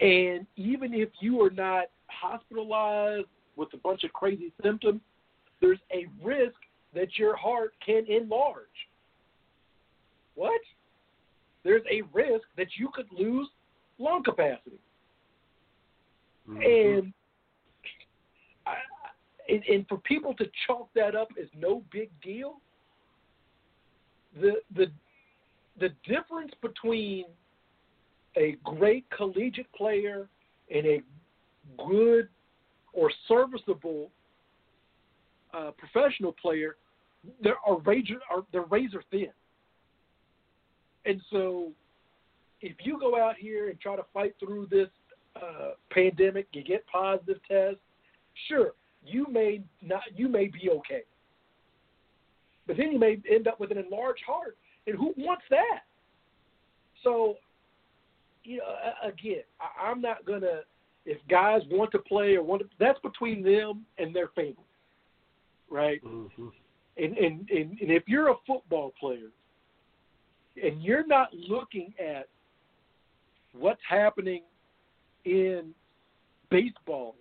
[0.00, 5.00] And even if you are not hospitalized with a bunch of crazy symptoms,
[5.60, 6.54] there's a risk
[6.94, 8.66] that your heart can enlarge.
[10.34, 10.60] What?
[11.64, 13.48] There's a risk that you could lose
[13.98, 14.78] lung capacity.
[16.48, 16.62] Mm-hmm.
[16.62, 17.12] And,
[18.64, 18.74] I,
[19.48, 22.60] and and for people to chalk that up as no big deal,
[24.34, 24.86] the the
[25.80, 27.24] the difference between
[28.36, 30.28] a great collegiate player
[30.74, 31.02] and a
[31.88, 32.28] good
[32.92, 34.10] or serviceable
[35.54, 36.76] uh, professional player,
[37.42, 39.28] they're are razor are they're razor thin.
[41.04, 41.72] And so,
[42.60, 44.88] if you go out here and try to fight through this
[45.36, 47.80] uh, pandemic, you get positive tests,
[48.48, 48.72] sure,
[49.04, 51.02] you may not, you may be okay.
[52.68, 54.56] But then you may end up with an enlarged heart,
[54.86, 55.80] and who wants that?
[57.02, 57.36] So,
[58.44, 58.64] you know,
[59.02, 60.60] again, I, I'm not gonna.
[61.06, 64.56] If guys want to play or want to, that's between them and their family,
[65.70, 66.04] right?
[66.04, 66.48] Mm-hmm.
[66.98, 69.30] And, and and and if you're a football player
[70.62, 72.28] and you're not looking at
[73.52, 74.42] what's happening
[75.24, 75.72] in
[76.50, 77.14] baseball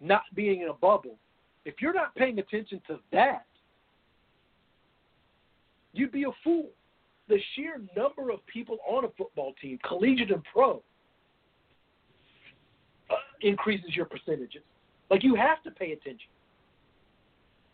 [0.00, 1.16] not being in a bubble,
[1.64, 3.46] if you're not paying attention to that,
[5.92, 6.68] you'd be a fool.
[7.28, 10.82] The sheer number of people on a football team, collegiate and pro,
[13.10, 14.62] uh, increases your percentages.
[15.10, 16.28] Like you have to pay attention.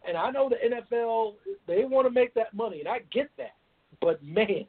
[0.06, 1.34] And I know the NFL
[1.66, 3.54] they want to make that money, and I get that.
[4.00, 4.64] But man,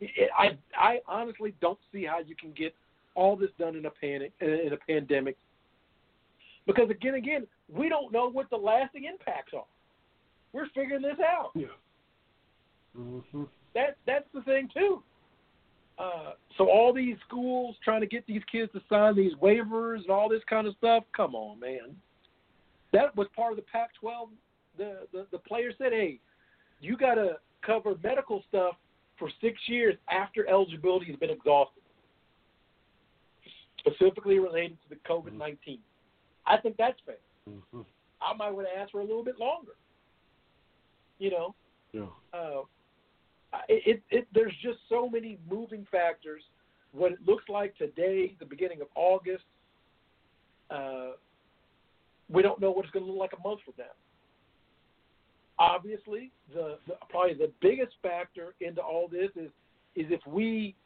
[0.00, 2.74] it, I I honestly don't see how you can get
[3.14, 5.36] all this done in a panic in a pandemic.
[6.66, 9.64] Because again, again, we don't know what the lasting impacts are.
[10.52, 11.50] We're figuring this out.
[11.54, 11.66] Yeah.
[12.98, 13.44] Mm-hmm.
[13.74, 15.02] That that's the thing too.
[15.98, 20.10] Uh, so all these schools trying to get these kids to sign these waivers and
[20.10, 21.04] all this kind of stuff.
[21.16, 21.96] Come on, man.
[22.92, 24.28] That was part of the Pac-12.
[24.76, 26.20] The the, the players said, "Hey,
[26.80, 28.74] you got to cover medical stuff
[29.18, 31.82] for six years after eligibility has been exhausted,
[33.78, 35.78] specifically related to the COVID 19.
[36.46, 37.16] I think that's fair.
[37.50, 37.80] Mm-hmm.
[38.22, 39.72] I might want to ask for a little bit longer.
[41.18, 41.54] You know,
[41.92, 42.06] Yeah.
[42.32, 42.62] uh,
[43.68, 46.42] it, it, there's just so many moving factors.
[46.92, 49.44] What it looks like today, the beginning of August,
[50.70, 51.12] uh,
[52.30, 53.84] we don't know what it's going to look like a month from now.
[55.58, 59.50] Obviously, the, the probably the biggest factor into all this is
[59.96, 60.76] is if we,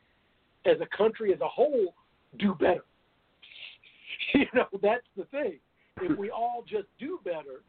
[0.65, 1.95] as a country as a whole,
[2.39, 2.85] do better.
[4.35, 5.59] you know, that's the thing.
[6.01, 7.63] If we all just do better,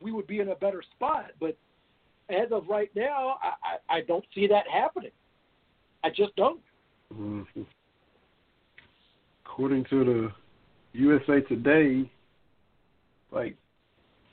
[0.00, 1.30] we would be in a better spot.
[1.40, 1.56] But
[2.30, 5.10] as of right now, I, I, I don't see that happening.
[6.02, 6.60] I just don't.
[7.12, 7.62] Mm-hmm.
[9.44, 10.32] According to the
[10.92, 12.10] USA Today,
[13.30, 13.56] like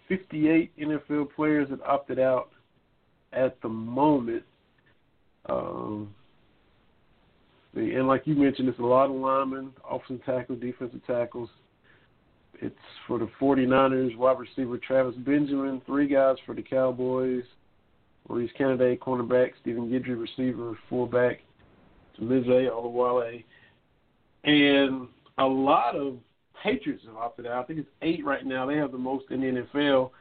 [0.08, 2.50] 58 NFL players have opted out
[3.34, 4.44] at the moment.
[5.48, 6.14] Um,
[7.74, 11.50] and like you mentioned, it's a lot of linemen, offensive tackles, defensive tackles.
[12.62, 12.76] It's
[13.08, 17.44] for the 49ers, wide receiver Travis Benjamin, three guys for the Cowboys,
[18.28, 21.40] Maurice Canady, cornerback, Stephen Guidry, receiver, fullback,
[22.22, 23.44] Mize Olawale.
[24.44, 25.08] And
[25.38, 26.18] a lot of
[26.64, 27.64] Patriots have opted out.
[27.64, 28.66] I think it's eight right now.
[28.66, 30.12] They have the most in the NFL.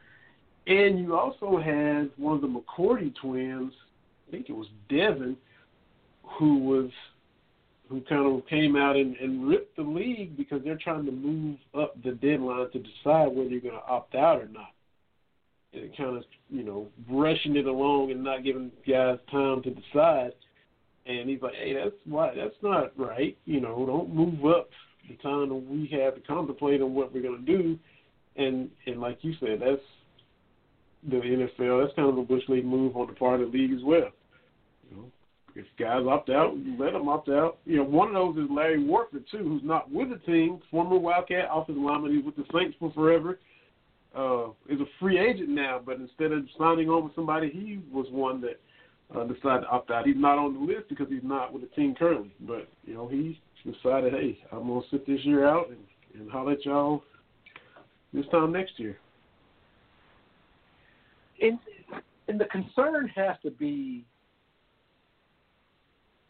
[0.67, 3.73] And you also had one of the McCourty twins,
[4.27, 5.37] I think it was Devin,
[6.37, 6.89] who was
[7.89, 11.57] who kind of came out and, and ripped the league because they're trying to move
[11.77, 14.71] up the deadline to decide whether you're going to opt out or not.
[15.73, 20.33] Kind of, you know, rushing it along and not giving guys time to decide.
[21.05, 23.37] And he's like, hey, that's why that's not right.
[23.45, 24.69] You know, don't move up
[25.07, 27.79] the time that we have to contemplate on what we're going to do.
[28.35, 29.81] And and like you said, that's
[31.09, 31.83] the NFL.
[31.83, 34.09] That's kind of a bush league move on the part of the league as well.
[34.89, 35.11] You know,
[35.55, 37.59] if guys opt out, let them opt out.
[37.65, 40.97] You know, one of those is Larry Warford too, who's not with the team, former
[40.97, 42.15] Wildcat offensive lineman.
[42.15, 43.39] He's with the Saints for forever.
[44.13, 48.05] Uh, is a free agent now, but instead of signing on with somebody, he was
[48.11, 48.59] one that
[49.15, 50.05] uh, decided to opt out.
[50.05, 52.33] He's not on the list because he's not with the team currently.
[52.41, 55.79] But you know, he decided, hey, I'm gonna sit this year out and,
[56.19, 57.03] and holler at y'all
[58.13, 58.97] this time next year.
[61.41, 61.57] And
[62.27, 64.05] and the concern has to be,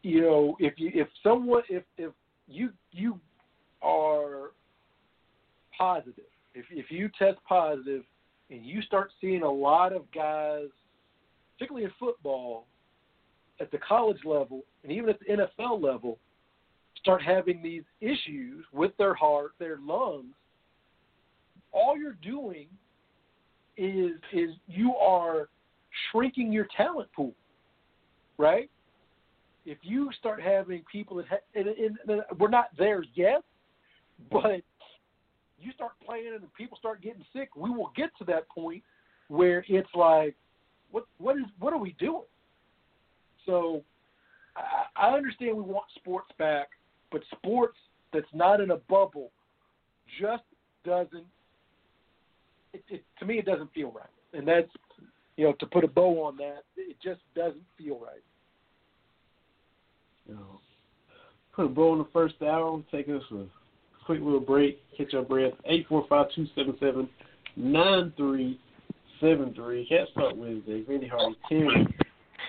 [0.03, 2.11] you know, if you if someone if if
[2.47, 3.19] you you
[3.81, 4.51] are
[5.77, 6.23] positive,
[6.53, 8.03] if if you test positive
[8.49, 10.67] and you start seeing a lot of guys,
[11.53, 12.65] particularly in football,
[13.59, 16.17] at the college level and even at the NFL level,
[16.99, 20.33] start having these issues with their heart, their lungs,
[21.71, 22.67] all you're doing
[23.77, 25.49] is is you are
[26.11, 27.33] shrinking your talent pool,
[28.37, 28.69] right?
[29.65, 33.43] If you start having people that ha- and, and, and we're not there yet,
[34.31, 34.61] but
[35.63, 38.83] you start playing and people start getting sick, we will get to that point
[39.27, 40.35] where it's like,
[40.91, 42.23] what what is what are we doing?
[43.45, 43.83] So
[44.55, 46.69] I, I understand we want sports back,
[47.11, 47.77] but sports
[48.13, 49.31] that's not in a bubble
[50.19, 50.43] just
[50.85, 51.25] doesn't.
[52.73, 54.69] It, it, to me, it doesn't feel right, and that's
[55.37, 58.23] you know to put a bow on that, it just doesn't feel right.
[60.27, 60.59] You know,
[61.55, 62.81] put a bow on the first hour.
[62.91, 63.45] Take us a
[64.11, 64.79] quick little break.
[64.97, 65.53] Catch our breath.
[65.65, 67.07] Eight four five two seven seven
[67.55, 68.59] nine three
[69.21, 69.87] 7373.
[69.87, 70.83] Cat Talk Wednesday.
[70.87, 71.87] Randy Hardy, Terry,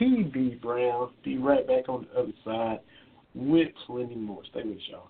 [0.00, 1.10] TB Brown.
[1.24, 2.80] Be right back on the other side
[3.34, 4.42] with plenty more.
[4.50, 5.06] Stay with y'all.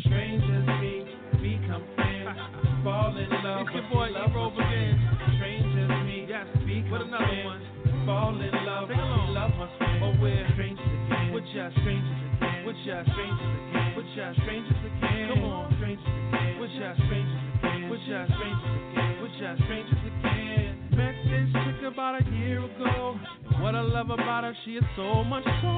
[0.00, 1.06] Strangers meet,
[1.40, 2.36] become friends,
[2.82, 3.66] fall in love.
[3.66, 4.98] It's your boy E-Roll again.
[5.38, 8.04] Strangers meet, yes, become With another friends, one.
[8.04, 8.88] fall in love.
[8.90, 9.34] Sing along.
[9.34, 10.02] Love must win.
[10.02, 11.32] Oh, we're strangers again.
[11.32, 12.33] We're just strangers again.
[12.64, 13.92] We're just strangers again.
[13.94, 15.28] We're just strangers again.
[15.28, 16.56] Come on, strangers again.
[16.60, 17.90] We're just strangers again.
[17.90, 19.12] We're just strangers again.
[19.20, 20.72] We're just strangers again.
[20.96, 23.20] Met this chick about a year ago.
[23.60, 25.72] What I love about her, she is so much so.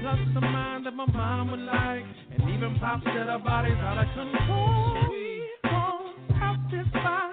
[0.00, 2.04] Plus the mind that my mom would like.
[2.30, 5.10] And even Pop said her body's out of control.
[5.10, 7.30] We won't have this fight.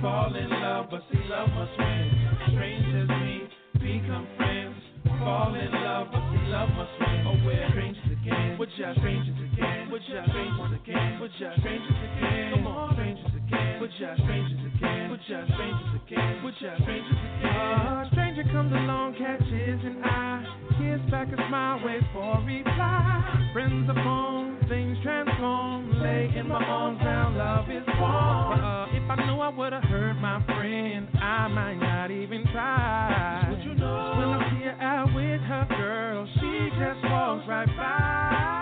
[0.00, 2.10] Fall in love, but see love must win.
[2.52, 4.76] Strangers meet, become friends,
[5.20, 7.26] fall in love, but see love must win.
[7.26, 8.56] Oh, we're strangers again.
[8.58, 9.88] We're just strangers again.
[9.92, 11.20] We're just strangers again.
[11.20, 12.52] We're just strangers again.
[12.54, 13.39] Come on, strangers again.
[13.50, 15.10] We're just strangers again.
[15.10, 16.44] We're just strangers again.
[16.44, 17.50] We're just strangers again.
[17.50, 20.44] A stranger comes along, catches an eye,
[20.78, 23.50] gives back a smile, waits for a reply.
[23.52, 26.00] Friends upon things transform.
[26.00, 28.60] Lay in my arms now, love is born.
[28.60, 33.46] Uh, if I knew I would have hurt my friend, I might not even try.
[33.50, 34.14] What you know?
[34.16, 38.59] When I see her out with her girl, she just walks right by.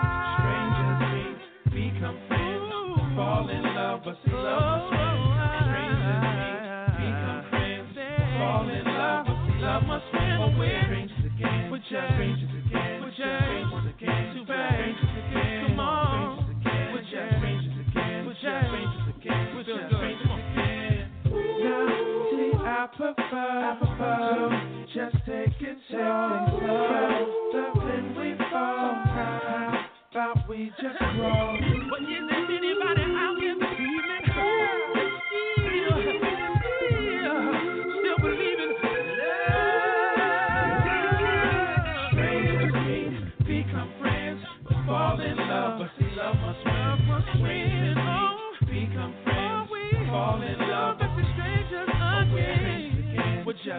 [3.19, 5.91] Fall in love, but see love must win.
[5.99, 7.91] Strangers meet, become friends,
[8.39, 10.39] fall in love, but see love must win.
[10.39, 14.95] Oh, we're strangers again, we're just strangers again, we're just strangers again, too bad.
[15.67, 16.63] Come on,
[16.95, 21.11] we're just strangers again, we're just strangers again, we're just strangers again.
[21.59, 21.91] Now,
[22.31, 24.47] see, I prefer, I prefer
[24.95, 26.55] just take it slow.
[27.83, 29.09] Then we fall
[30.11, 31.57] but we just grow.
[31.89, 32.98] But is there anybody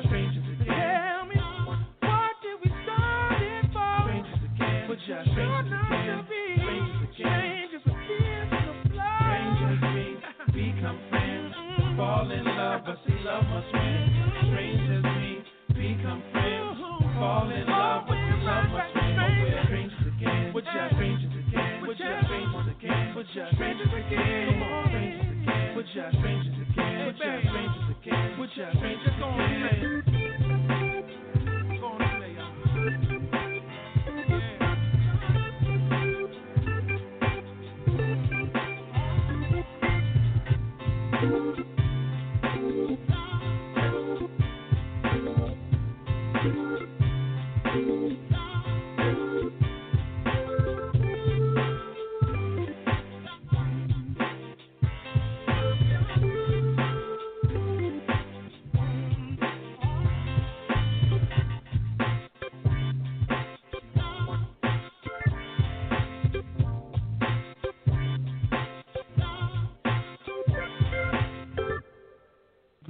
[0.07, 1.29] strangers again.
[1.35, 2.63] Come on, strangers
[4.55, 4.81] again.
[6.41, 6.91] Stranges again.
[7.19, 8.47] Stranges again.
[8.87, 10.07] Stranger me,
[10.53, 11.55] become friends.
[11.97, 13.89] Fall in love, but you love us me.
[14.51, 16.79] Strangers mean become friends.
[17.19, 19.01] Fall in love with love, but
[25.81, 26.70] we're just strangers again.
[27.21, 28.37] We're just strangers again.
[28.39, 30.00] We're just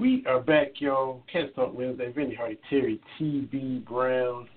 [0.01, 1.23] We are back, y'all.
[1.31, 2.11] Cats Talk Wednesday.
[2.17, 3.85] Randy Hardy, Terry, T.B.
[3.87, 4.49] Brown,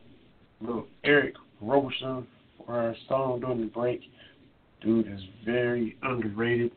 [0.62, 2.26] little Eric Roberson
[2.58, 4.00] for our song during the break.
[4.80, 6.72] Dude is very underrated.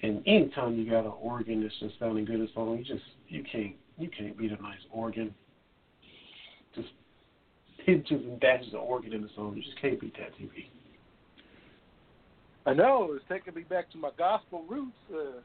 [0.00, 3.42] And anytime you got an organ that's just sounding good as song, you just you
[3.50, 5.34] can't you can't beat a nice organ.
[6.76, 6.90] Just
[7.84, 9.56] pinches and dashes of organ in the song.
[9.56, 10.66] You just can't beat that TV.
[12.64, 14.92] I know it's taking me back to my gospel roots.
[15.12, 15.40] Uh,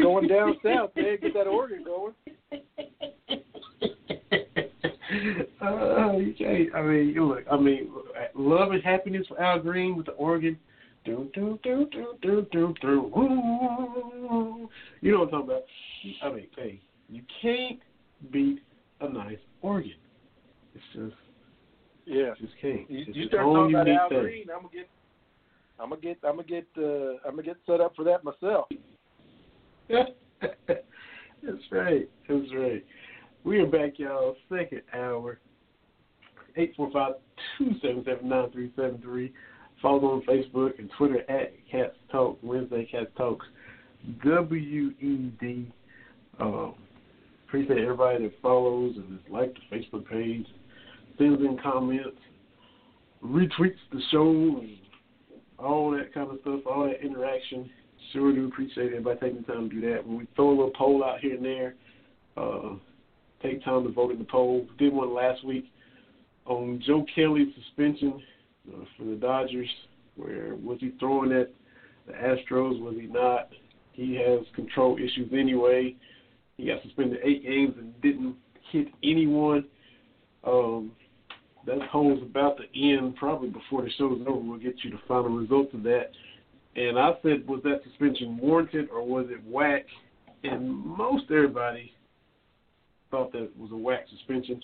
[0.00, 2.14] Going down south, man, get that organ going.
[5.60, 6.74] uh, you can't.
[6.74, 7.44] I mean, you look.
[7.50, 7.90] I mean,
[8.34, 10.58] love and happiness for Al Green with the organ.
[11.04, 14.68] Do do do do do do do.
[15.00, 15.62] You know what I'm talking about?
[16.22, 17.80] I mean, hey, you can't
[18.30, 18.60] beat
[19.00, 19.94] a nice organ.
[20.74, 21.16] It's just,
[22.04, 22.34] Yeah.
[22.40, 22.90] just can't.
[22.90, 24.20] You, It's you start talking about Al thing.
[24.20, 24.88] Green, I'm gonna get,
[25.80, 28.68] I'm gonna get, I'm gonna get, uh, I'm gonna get set up for that myself.
[30.40, 30.52] That's
[31.70, 32.08] right.
[32.28, 32.84] That's right.
[33.44, 34.36] We are back, y'all.
[34.50, 35.38] Second hour.
[37.60, 39.32] 845-277-9373.
[39.80, 43.46] Follow on Facebook and Twitter at Cats Talk, Wednesday Cats Talks,
[44.24, 45.72] W-E-D.
[46.40, 46.74] Um,
[47.46, 50.46] appreciate everybody that follows and has liked the Facebook page.
[51.16, 52.18] sends in comments,
[53.24, 54.62] retweets the show,
[55.58, 57.70] all that kind of stuff, all that interaction.
[58.12, 60.06] Sure do appreciate everybody taking the time to do that.
[60.06, 61.74] When we throw a little poll out here and there,
[62.36, 62.76] uh,
[63.42, 64.66] take time to vote in the poll.
[64.70, 65.70] We did one last week
[66.46, 68.22] on Joe Kelly's suspension
[68.72, 69.68] uh, for the Dodgers.
[70.16, 71.52] Where was he throwing at
[72.06, 72.80] the Astros?
[72.80, 73.50] Was he not?
[73.92, 75.94] He has control issues anyway.
[76.56, 78.36] He got suspended eight games and didn't
[78.72, 79.64] hit anyone.
[80.44, 80.92] Um,
[81.66, 84.38] that poll's about to end probably before the show's over.
[84.38, 86.10] We'll get you the final results of that.
[86.78, 89.84] And I said, was that suspension warranted or was it whack?
[90.44, 91.92] And most everybody
[93.10, 94.62] thought that was a whack suspension.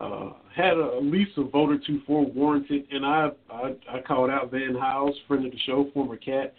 [0.00, 4.00] Uh, had a, at least a vote or two for warranted, and I, I I
[4.00, 6.54] called out Van Hiles, friend of the show, former cat,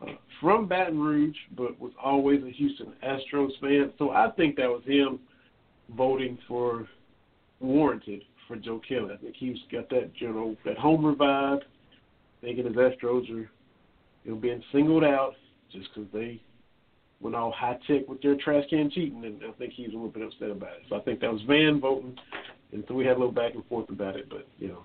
[0.00, 3.92] uh, from Baton Rouge, but was always a Houston Astros fan.
[3.98, 5.18] So I think that was him
[5.96, 6.86] voting for
[7.60, 9.12] warranted for Joe Kelly.
[9.12, 11.60] I think he's got that know that homer vibe,
[12.40, 13.50] thinking his Astros are
[14.28, 15.32] you know being singled out
[15.72, 16.40] just because they
[17.20, 20.10] went all high tech with their trash can cheating, and I think he's a little
[20.10, 20.82] bit upset about it.
[20.88, 22.14] So I think that was Van voting,
[22.72, 24.28] and so we had a little back and forth about it.
[24.28, 24.84] But you know,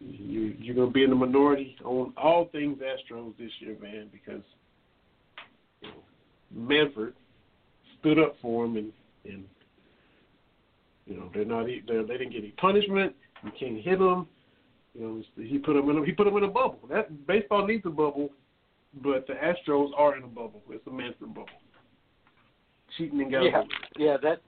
[0.00, 4.42] you you're gonna be in the minority on all things Astros this year, Van, because
[5.80, 5.94] you know,
[6.52, 7.14] Manfred
[8.00, 8.92] stood up for him, and
[9.24, 9.44] and
[11.06, 13.14] you know they're not they're, they didn't get any punishment.
[13.44, 14.26] You can't hit them.
[14.94, 16.78] You know he put them in a, he put them in a bubble.
[16.88, 18.30] That baseball needs a bubble
[19.02, 20.62] but the Astros are in a bubble.
[20.70, 21.48] It's a Manfred bubble.
[22.96, 23.62] Cheating and got yeah,
[23.96, 24.16] yeah.
[24.22, 24.40] That's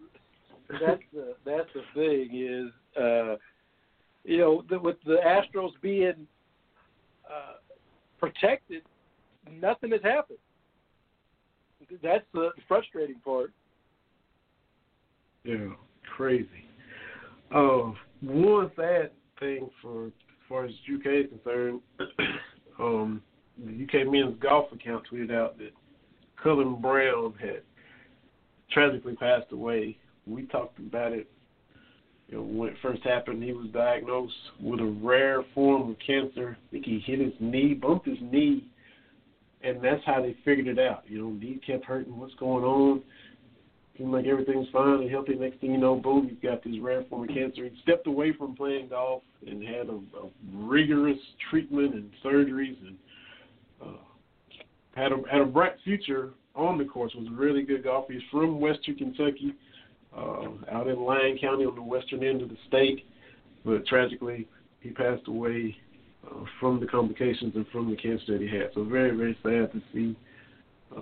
[0.81, 3.37] that's the that's the thing is, uh,
[4.25, 6.27] you know, the, with the Astros being
[7.29, 7.55] uh,
[8.21, 8.83] protected,
[9.51, 10.39] nothing has happened.
[12.03, 13.53] That's the frustrating part.
[15.45, 15.69] Yeah,
[16.17, 16.49] crazy.
[17.53, 19.11] Uh, one sad
[19.41, 20.11] thing for
[20.49, 21.81] far as UK is concerned,
[22.79, 23.23] um,
[23.59, 25.73] the UK men's golf account tweeted out that
[26.43, 27.63] Cullan Brown had
[28.71, 29.97] tragically passed away.
[30.27, 31.29] We talked about it.
[32.29, 36.59] You know, when it first happened, he was diagnosed with a rare form of cancer.
[36.61, 38.65] I think he hit his knee, bumped his knee,
[39.63, 41.05] and that's how they figured it out.
[41.07, 42.19] You know, knee kept hurting.
[42.19, 43.03] What's going on?
[43.97, 45.35] Seemed like everything's fine and healthy.
[45.35, 47.65] Next thing you know, boom, you've got this rare form of cancer.
[47.65, 51.19] He stepped away from playing golf and had a, a rigorous
[51.49, 52.97] treatment and surgeries and
[53.83, 53.97] uh,
[54.95, 57.13] had a had a bright future on the course.
[57.15, 58.13] Was a really good golfer.
[58.13, 59.55] He's from Western Kentucky,
[60.15, 63.05] uh, out in Lyon County on the western end of the state.
[63.65, 64.47] But tragically,
[64.81, 65.75] he passed away
[66.27, 68.71] uh, from the complications and from the cancer that he had.
[68.75, 70.17] So very very sad to see
[70.95, 71.01] uh,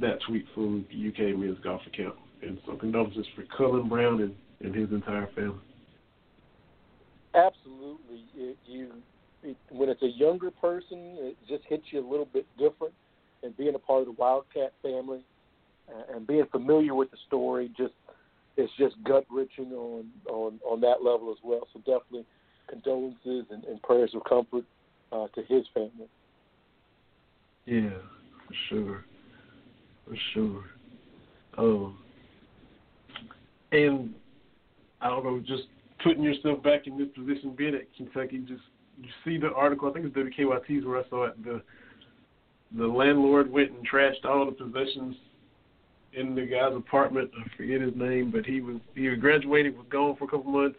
[0.00, 2.16] that tweet from the UK men's golf account.
[2.42, 5.58] And so condolences for Cullan Brown and, and his entire family.
[7.34, 8.92] Absolutely, it, you
[9.42, 12.94] it, when it's a younger person, it just hits you a little bit different.
[13.42, 15.20] And being a part of the Wildcat family
[15.88, 17.92] uh, and being familiar with the story, just
[18.56, 21.68] it's just gut wrenching on on on that level as well.
[21.72, 22.24] So definitely
[22.68, 24.64] condolences and, and prayers of comfort
[25.12, 26.08] uh, to his family.
[27.66, 27.90] Yeah,
[28.46, 29.04] for sure,
[30.06, 30.64] for sure.
[31.58, 31.98] Um,
[33.72, 34.14] and
[35.00, 35.64] I don't know, just
[36.02, 38.62] putting yourself back in this position, being at Kentucky, just
[39.00, 39.88] you see the article?
[39.88, 41.44] I think it's WKYT's where I saw it.
[41.44, 41.62] The
[42.76, 45.14] the landlord went and trashed all the possessions
[46.12, 47.30] in the guy's apartment.
[47.38, 50.78] I forget his name, but he was he graduated, was gone for a couple months.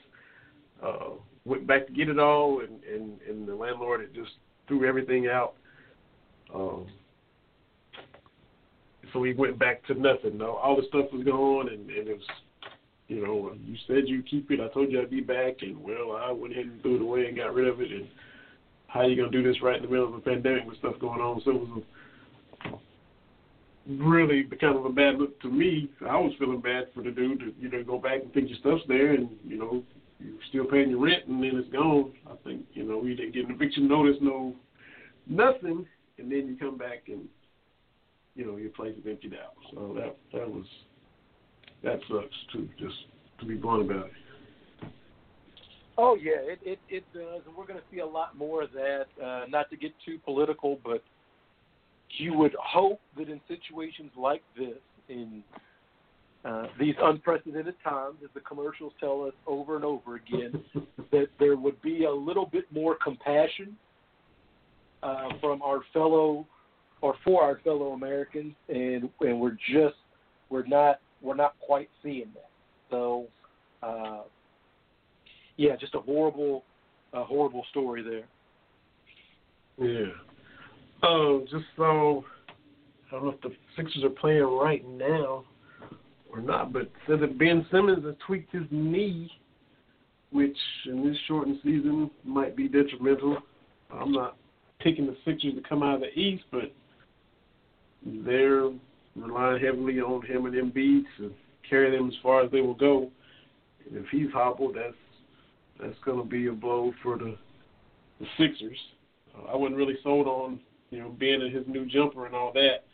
[0.83, 1.11] Uh,
[1.45, 4.31] went back to get it all, and and and the landlord had just
[4.67, 5.53] threw everything out.
[6.53, 6.87] Um,
[9.13, 10.37] so he went back to nothing.
[10.37, 12.27] No, all the stuff was gone, and, and it was
[13.07, 14.59] you know, you said you keep it.
[14.59, 17.25] I told you I'd be back, and well, I went ahead and threw it away
[17.25, 17.91] and got rid of it.
[17.91, 18.07] And
[18.87, 21.21] how you gonna do this right in the middle of a pandemic with stuff going
[21.21, 21.41] on?
[21.45, 21.83] So it was
[22.65, 25.89] a, really kind of a bad look to me.
[26.01, 28.59] I was feeling bad for the dude to you know go back and think your
[28.59, 29.83] stuff's there, and you know
[30.19, 32.11] you're still paying your rent, and then it's gone.
[32.29, 34.53] I think you know we didn't get an eviction notice, no
[35.27, 35.85] nothing,
[36.17, 37.21] and then you come back and
[38.37, 39.53] you know your place is emptied out.
[39.73, 40.65] So that that was
[41.83, 42.69] that sucks too.
[42.79, 42.95] Just
[43.39, 44.89] to be blunt about it.
[45.97, 48.71] Oh yeah, it it, it does, and we're going to see a lot more of
[48.73, 49.05] that.
[49.21, 51.03] Uh, not to get too political, but
[52.19, 54.77] you would hope that in situations like this,
[55.09, 55.43] in
[56.45, 60.63] uh, these unprecedented times, as the commercials tell us over and over again,
[61.11, 63.75] that there would be a little bit more compassion
[65.01, 66.45] uh, from our fellow
[67.01, 69.95] or for our fellow Americans, and and we're just
[70.49, 72.49] we're not we're not quite seeing that.
[72.89, 73.27] So,
[73.83, 74.21] uh,
[75.57, 76.63] yeah, just a horrible,
[77.13, 78.27] a horrible story there.
[79.87, 80.11] Yeah.
[81.03, 82.25] Um, just so
[83.07, 85.45] I don't know if the Sixers are playing right now
[86.31, 89.29] or not, but said that Ben Simmons has tweaked his knee,
[90.31, 93.37] which in this shortened season might be detrimental.
[93.91, 94.37] I'm not
[94.79, 96.71] picking the Sixers to come out of the East, but
[98.25, 98.69] they're
[99.15, 101.33] relying heavily on him and Embiid to
[101.69, 103.09] carry them as far as they will go.
[103.87, 104.93] And if he's hobbled, that's
[105.79, 107.37] that's going to be a blow for the
[108.19, 108.77] the Sixers.
[109.35, 110.59] Uh, I wasn't really sold on
[110.89, 112.85] you know being in his new jumper and all that,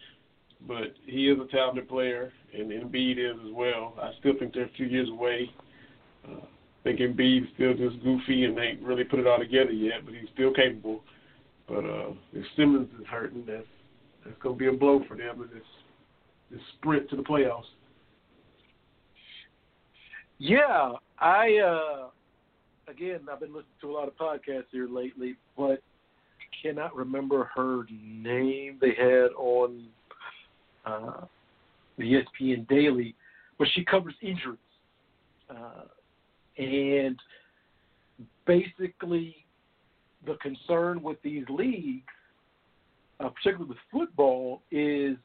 [0.68, 3.94] but he is a talented player, and Embiid is as well.
[4.02, 5.50] I still think they're a few years away.
[6.28, 10.06] Uh, I think Embiid's still just goofy and ain't really put it all together yet,
[10.06, 11.02] but he's still capable.
[11.68, 13.66] But uh, if Simmons is hurting, that's
[14.42, 15.68] going to be a blow for them in this
[16.52, 17.64] this sprint to the playoffs.
[20.38, 25.82] Yeah, I uh again I've been listening to a lot of podcasts here lately, but
[25.82, 29.86] I cannot remember her name they had on
[30.86, 31.26] uh
[31.98, 33.16] the ESPN Daily,
[33.58, 34.58] but she covers injuries.
[35.50, 35.86] Uh
[36.58, 37.20] and
[38.46, 39.46] basically
[40.26, 42.04] the concern with these leagues,
[43.20, 45.18] uh, particularly with football, is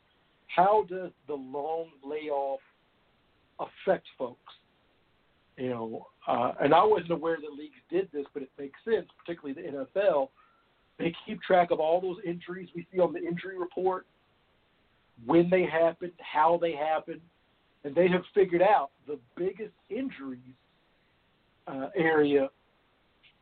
[0.55, 2.60] how does the long layoff
[3.60, 4.55] affect folks?
[5.56, 9.06] You know, uh, and I wasn't aware that leagues did this, but it makes sense,
[9.19, 10.28] particularly the NFL.
[10.98, 14.06] They keep track of all those injuries we see on the injury report,
[15.27, 17.20] when they happened, how they happened,
[17.85, 20.40] and they have figured out the biggest injuries
[21.66, 22.48] uh, area.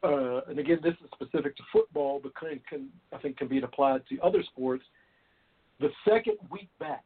[0.02, 3.59] Uh, and again, this is specific to football, but can, can I think can be
[3.60, 4.85] applied to other sports.
[5.81, 7.05] The second week back,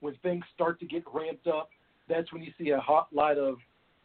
[0.00, 1.70] when things start to get ramped up,
[2.08, 3.56] that's when you see a hot light of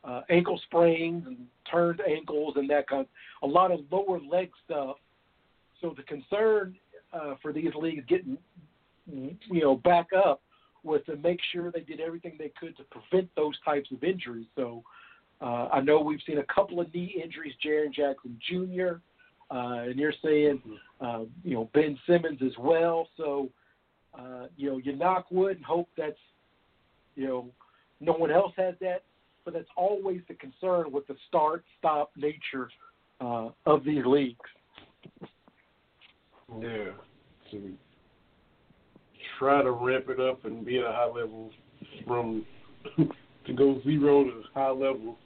[0.04, 1.38] uh, ankle sprains and
[1.72, 4.98] turned ankles and that kind of a lot of lower leg stuff.
[5.82, 6.76] So the concern
[7.14, 8.38] uh, for these leagues getting
[9.12, 10.41] you know back up
[10.84, 14.48] was to make sure they did everything they could to prevent those types of injuries.
[14.56, 14.84] So
[15.44, 18.99] uh, I know we've seen a couple of knee injuries, Jaren Jackson Jr.
[19.53, 20.61] Uh, and you're saying,
[21.02, 23.10] uh, you know, Ben Simmons as well.
[23.18, 23.49] So,
[24.18, 26.18] uh, you know, you knock wood and hope that's,
[27.15, 27.48] you know,
[27.99, 29.03] no one else has that.
[29.44, 32.70] But that's always the concern with the start-stop nature
[33.20, 34.40] uh, of these leagues.
[36.61, 36.91] Yeah.
[37.52, 37.74] To
[39.38, 41.52] try to ramp it up and be at a high level
[42.07, 42.45] from
[42.98, 45.18] to go zero to high level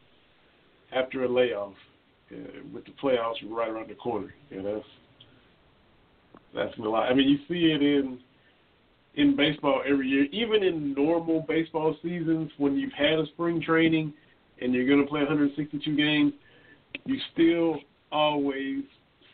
[0.93, 1.73] after a layoff
[2.31, 2.35] uh,
[2.73, 4.33] with the playoffs right around the corner.
[4.51, 4.85] Yeah, that's
[6.55, 7.09] that's a lot.
[7.09, 8.19] I mean, you see it in
[9.15, 14.13] in baseball every year, even in normal baseball seasons when you've had a spring training
[14.61, 16.33] and you're going to play 162 games,
[17.05, 17.79] you still
[18.11, 18.83] always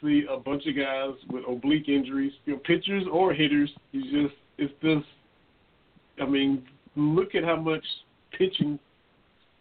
[0.02, 3.70] see a bunch of guys with oblique injuries, you know, pitchers or hitters.
[3.92, 5.06] You just it's just,
[6.22, 6.64] I mean,
[6.96, 7.84] look at how much
[8.38, 8.80] pitching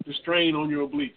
[0.06, 1.12] the strain on your obliques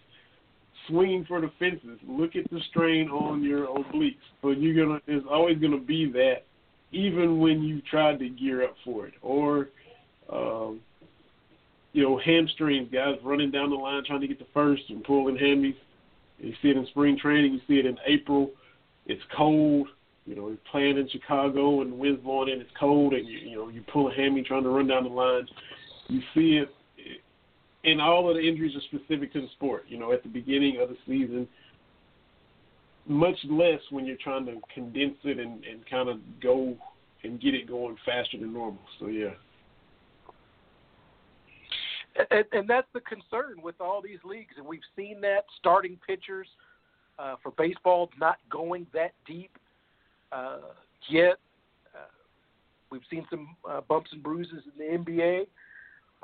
[0.88, 1.98] swinging for the fences.
[2.06, 4.16] Look at the strain on your obliques.
[4.42, 6.44] So you're gonna there's always gonna be that,
[6.92, 9.14] even when you tried to gear up for it.
[9.22, 9.68] Or
[10.32, 10.80] um,
[11.92, 15.36] you know, hamstrings, guys running down the line trying to get the first and pulling
[15.36, 15.76] hammies.
[16.38, 18.50] You see it in spring training, you see it in April.
[19.06, 19.88] It's cold.
[20.26, 23.38] You know, you're playing in Chicago and the wind's blowing in, it's cold and you
[23.38, 25.46] you know, you pull a hammy trying to run down the line.
[26.08, 26.68] You see it
[27.86, 29.84] and all of the injuries are specific to the sport.
[29.88, 31.48] You know, at the beginning of the season,
[33.06, 36.76] much less when you're trying to condense it and, and kind of go
[37.22, 38.82] and get it going faster than normal.
[38.98, 39.30] So yeah.
[42.30, 46.48] And, and that's the concern with all these leagues, and we've seen that starting pitchers
[47.18, 49.50] uh, for baseball not going that deep
[50.32, 50.58] uh,
[51.08, 51.36] yet.
[51.94, 52.08] Uh,
[52.90, 55.46] we've seen some uh, bumps and bruises in the NBA.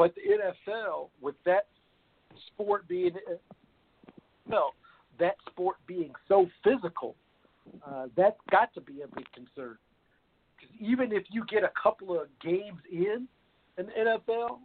[0.02, 0.22] But the
[0.72, 1.68] NFL, with that
[2.48, 3.12] sport being,
[4.48, 4.74] well,
[5.20, 7.14] that sport being so physical,
[7.86, 9.78] uh, that's got to be a big concern.
[10.56, 13.28] Because even if you get a couple of games in
[13.78, 14.58] in the NFL,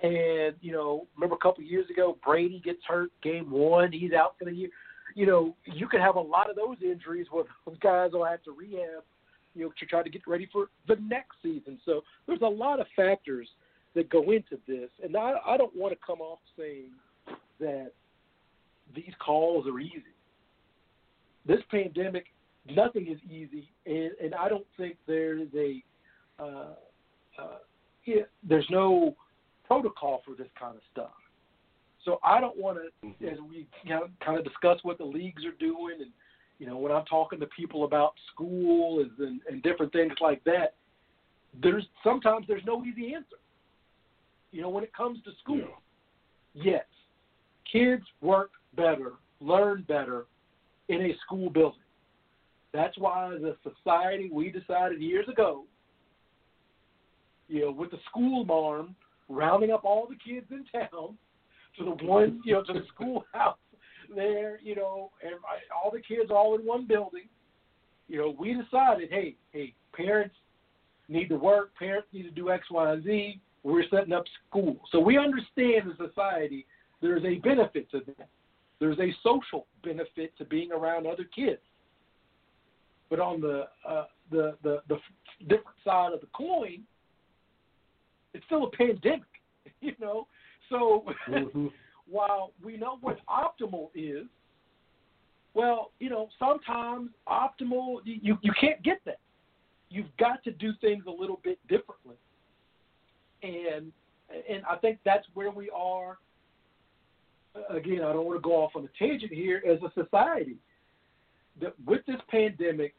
[0.00, 4.14] and you know, remember a couple of years ago, Brady gets hurt game one, he's
[4.14, 4.70] out for the year.
[5.14, 8.42] You know, you could have a lot of those injuries where those guys will have
[8.44, 9.04] to rehab,
[9.54, 11.78] you know, to try to get ready for the next season.
[11.84, 13.46] So there's a lot of factors
[13.96, 14.90] that go into this.
[15.02, 16.90] And I, I don't want to come off saying
[17.58, 17.90] that
[18.94, 20.02] these calls are easy.
[21.46, 22.26] This pandemic,
[22.70, 25.82] nothing is easy, and, and I don't think there is a
[26.38, 26.74] uh,
[27.38, 27.58] uh,
[28.04, 29.16] it, there's no
[29.66, 31.14] protocol for this kind of stuff.
[32.04, 33.28] So I don't want to, Mm-hmm.
[33.28, 36.10] as we you know, kind of discuss what the leagues are doing, and
[36.58, 40.74] you know, when I'm talking to people about school and, and different things like that,
[41.62, 43.36] there's sometimes there's no easy answer.
[44.52, 45.68] You know, when it comes to school,
[46.54, 46.84] yes,
[47.70, 50.26] kids work better, learn better
[50.88, 51.80] in a school building.
[52.72, 55.64] That's why, as a society, we decided years ago,
[57.48, 58.94] you know, with the school barn,
[59.28, 61.16] rounding up all the kids in town
[61.78, 63.58] to the one, you know, to the schoolhouse
[64.14, 65.34] there, you know, and
[65.74, 67.24] all the kids all in one building.
[68.08, 70.34] You know, we decided, hey, hey, parents
[71.08, 73.40] need to work, parents need to do X, Y, and Z.
[73.66, 74.76] We're setting up school.
[74.92, 76.66] So we understand as a society
[77.02, 78.28] there's a benefit to that.
[78.78, 81.60] There's a social benefit to being around other kids.
[83.10, 84.98] But on the uh, the, the the
[85.48, 86.82] different side of the coin,
[88.34, 89.22] it's still a pandemic,
[89.80, 90.28] you know.
[90.68, 91.72] So Mhm.
[92.08, 94.26] while we know what optimal is,
[95.54, 99.18] well, you know, sometimes optimal you you can't get that.
[99.88, 102.16] You've got to do things a little bit differently,
[103.42, 103.92] and
[104.48, 106.18] and I think that's where we are.
[107.70, 109.62] Again, I don't want to go off on a tangent here.
[109.66, 110.56] As a society,
[111.60, 112.94] that with this pandemic,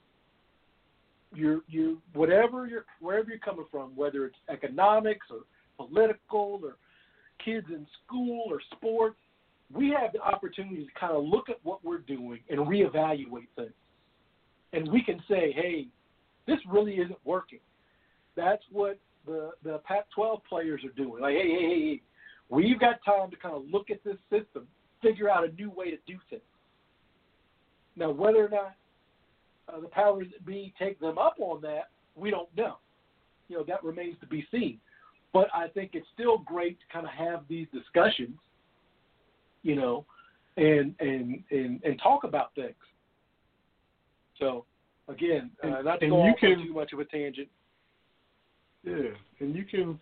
[1.34, 5.42] you're you whatever you're wherever you're coming from, whether it's economics or
[5.78, 6.78] political or
[7.44, 9.18] kids in school or sports,
[9.74, 13.72] we have the opportunity to kind of look at what we're doing and reevaluate things.
[14.74, 15.88] And we can say, hey,
[16.48, 17.60] this really isn't working.
[18.36, 18.98] That's what
[19.28, 21.22] the, the Pac 12 players are doing.
[21.22, 22.02] Like, hey, hey, hey, hey,
[22.49, 24.68] we've got time to kind of look at this system,
[25.02, 26.41] figure out a new way to do things.
[27.95, 28.76] Now, whether or not
[29.72, 32.78] uh, the powers that be take them up on that, we don't know.
[33.49, 34.80] You know, that remains to be seen.
[35.34, 38.38] But I think it's still great to kind of have these discussions,
[39.64, 40.06] you know,
[40.56, 42.76] and and and, and talk about things.
[44.40, 44.66] So,
[45.08, 47.49] again, uh, not to and go you off can- too much of a tangent.
[48.88, 49.10] Yeah,
[49.40, 50.00] and you can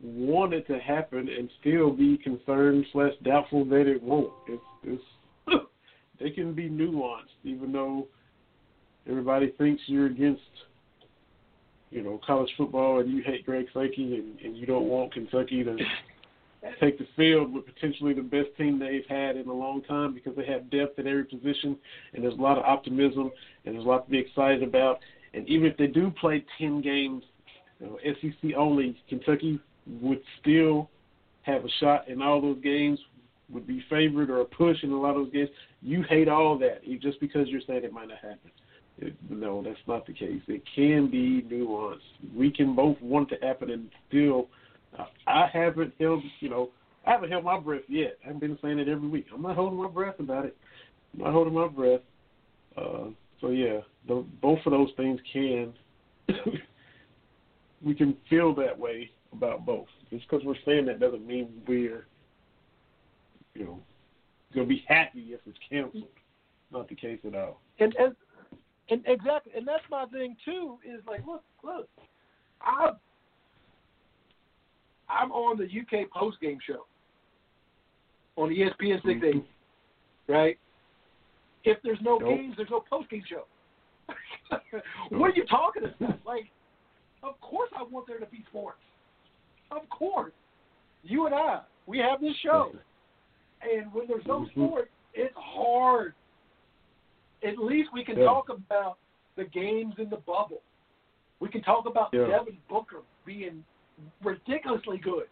[0.00, 4.32] want it to happen and still be concerned slash doubtful that it won't.
[4.46, 5.02] It's it's
[6.20, 8.06] they can be nuanced, even though
[9.08, 10.42] everybody thinks you're against,
[11.90, 15.64] you know, college football and you hate Greg Sankey and, and you don't want Kentucky
[15.64, 15.76] to
[16.80, 20.36] take the field with potentially the best team they've had in a long time because
[20.36, 21.76] they have depth at every position
[22.12, 23.30] and there's a lot of optimism
[23.64, 24.98] and there's a lot to be excited about.
[25.34, 27.22] And even if they do play ten games,
[27.80, 29.60] you know, SEC only, Kentucky
[30.00, 30.90] would still
[31.42, 32.98] have a shot in all those games,
[33.50, 35.48] would be favored or a push in a lot of those games.
[35.80, 38.50] You hate all that just because you're saying it might not happen.
[38.98, 40.42] It, no, that's not the case.
[40.48, 41.98] It can be nuanced.
[42.34, 44.48] We can both want it to happen and still.
[44.98, 46.70] Uh, I haven't held, you know,
[47.06, 48.18] I haven't held my breath yet.
[48.28, 49.26] I've been saying it every week.
[49.32, 50.56] I'm not holding my breath about it.
[51.14, 52.00] I'm not holding my breath.
[52.76, 55.72] Uh, so yeah, the, both of those things can.
[57.82, 59.86] we can feel that way about both.
[60.10, 62.06] Just because we're saying that doesn't mean we're,
[63.54, 63.80] you know,
[64.54, 66.04] going to be happy if it's canceled.
[66.72, 67.60] Not the case at all.
[67.78, 68.14] and and
[68.90, 70.78] and exactly, and that's my thing too.
[70.84, 71.88] Is like, look, look,
[72.60, 72.90] I
[75.08, 76.84] I'm on the UK post game show
[78.36, 80.32] on ESPN six eighty, mm-hmm.
[80.32, 80.58] right?
[81.68, 82.28] If there's no Nope.
[82.30, 83.44] games, there's no post game show.
[85.10, 86.18] what are you talking about?
[86.24, 86.50] Like,
[87.22, 88.78] of course I want there to be sports.
[89.70, 90.32] Of course,
[91.02, 92.72] you and I, we have this show,
[93.60, 94.50] and when there's no Mhm.
[94.52, 96.14] sport, it's hard.
[97.42, 98.24] At least we can Yeah.
[98.24, 98.96] talk about
[99.36, 100.62] the games in the bubble.
[101.40, 102.28] We can talk about Yeah.
[102.28, 103.62] Devin Booker being
[104.22, 105.28] ridiculously good.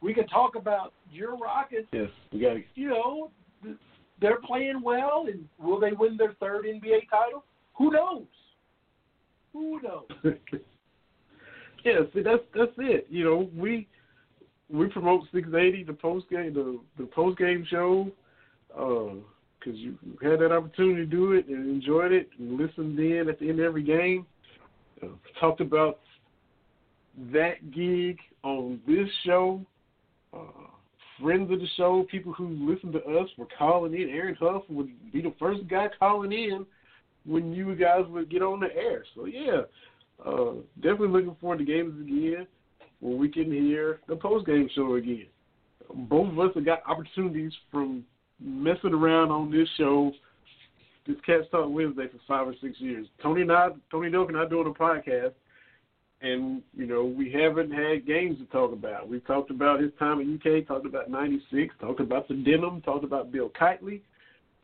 [0.00, 1.88] We can talk about your Rockets.
[1.92, 2.64] Yes, we got to.
[2.76, 3.32] You know,
[4.20, 7.44] they're playing well, and will they win their third NBA title?
[7.74, 8.24] Who knows?
[9.52, 10.04] Who knows?
[11.84, 13.06] yeah, see, that's that's it.
[13.10, 13.86] You know, we
[14.70, 18.10] we promote 680, the post game, the the post game show,
[18.68, 19.08] because
[19.78, 23.48] you had that opportunity to do it and enjoyed it and listened in at the
[23.48, 24.26] end of every game.
[25.02, 26.00] Uh, talked about
[27.32, 29.60] that gig on this show.
[30.32, 30.65] Uh,
[31.20, 34.10] friends of the show, people who listen to us were calling in.
[34.10, 36.66] Aaron Huff would be the first guy calling in
[37.24, 39.04] when you guys would get on the air.
[39.14, 39.62] So yeah,
[40.24, 42.46] uh, definitely looking forward to games again
[43.00, 45.26] when we can hear the post game show again.
[45.94, 48.04] Both of us have got opportunities from
[48.40, 50.12] messing around on this show,
[51.06, 53.06] this Cats Talk Wednesday for five or six years.
[53.22, 55.32] Tony and I, Tony Delk and I doing a podcast.
[56.22, 59.08] And you know we haven't had games to talk about.
[59.08, 63.04] We've talked about his time at UK, talked about '96, talked about the denim, talked
[63.04, 64.00] about Bill Keightley,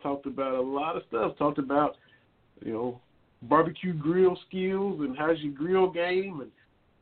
[0.02, 1.36] talked about a lot of stuff.
[1.36, 1.96] Talked about
[2.64, 3.00] you know
[3.42, 6.50] barbecue grill skills and how's your grill game and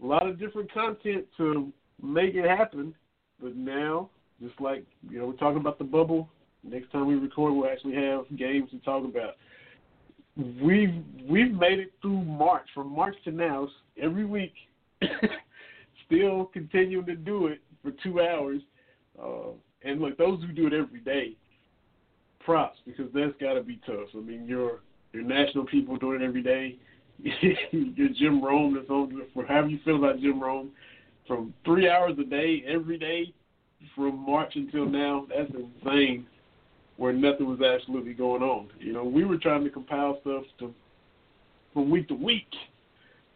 [0.02, 1.72] a lot of different content to
[2.02, 2.94] make it happen.
[3.40, 4.10] But now,
[4.42, 6.28] just like you know, we're talking about the bubble.
[6.62, 9.36] Next time we record, we'll actually have games to talk about.
[10.62, 12.66] We've we've made it through March.
[12.74, 13.68] From March to now,
[14.00, 14.54] every week,
[16.06, 18.60] still continuing to do it for two hours.
[19.22, 19.50] Uh,
[19.82, 21.36] and look, those who do it every day,
[22.44, 24.08] props because that's got to be tough.
[24.14, 24.80] I mean, your
[25.12, 26.76] your national people doing it every day.
[27.22, 30.70] your Jim Rome that's on for however you feel about Jim Rome,
[31.26, 33.32] from three hours a day every day
[33.94, 35.26] from March until now.
[35.28, 36.26] That's insane.
[37.00, 38.68] Where nothing was absolutely going on.
[38.78, 40.74] You know, we were trying to compile stuff to
[41.72, 42.50] from week to week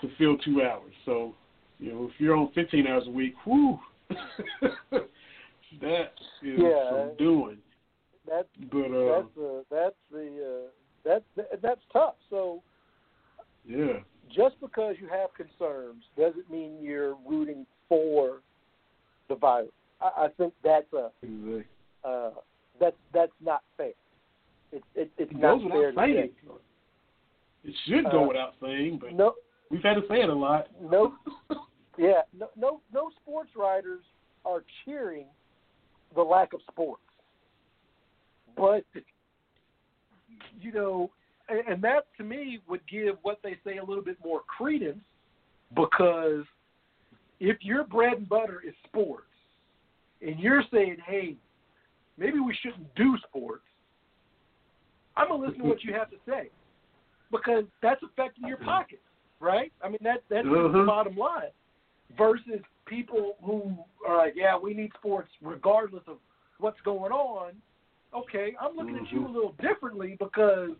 [0.02, 0.92] to fill two hours.
[1.06, 1.34] So,
[1.78, 3.78] you know, if you're on 15 hours a week, whoo,
[5.80, 6.12] that
[6.42, 6.88] is Yeah.
[6.90, 7.56] some doing.
[8.28, 10.70] That's But uh, that's uh, that's the uh,
[11.02, 12.16] that's that's tough.
[12.28, 12.62] So
[13.66, 14.00] yeah,
[14.36, 18.42] just because you have concerns doesn't mean you're rooting for
[19.30, 19.70] the virus.
[20.02, 21.64] I, I think that's a exactly.
[22.04, 22.30] uh,
[22.80, 23.92] that's that's not fair.
[24.72, 26.30] It's it, it's It not goes fair saying.
[26.44, 26.50] say.
[27.66, 29.34] It should go Uh, without saying, but No,
[29.70, 30.68] we've had to say it a lot.
[30.82, 31.14] no,
[31.98, 34.02] yeah, no, no, no sports writers
[34.44, 35.26] are cheering
[36.14, 37.02] the lack of sports,
[38.56, 38.84] but
[40.60, 41.10] you know,
[41.48, 44.98] and, and that to me would give what they say a little bit more credence
[45.74, 46.44] because
[47.40, 49.24] if your bread and butter is sports,
[50.22, 51.36] and you're saying, hey,
[52.16, 53.64] maybe we shouldn't do sports,
[55.16, 56.50] I'm gonna listen to what you have to say
[57.30, 59.02] because that's affecting your pockets,
[59.40, 59.72] right?
[59.82, 60.86] I mean that that's the Mhm.
[60.86, 61.50] bottom line.
[62.16, 63.76] Versus people who
[64.06, 66.18] are like, yeah, we need sports regardless of
[66.58, 67.60] what's going on.
[68.12, 70.76] Okay, I'm looking at you a little differently because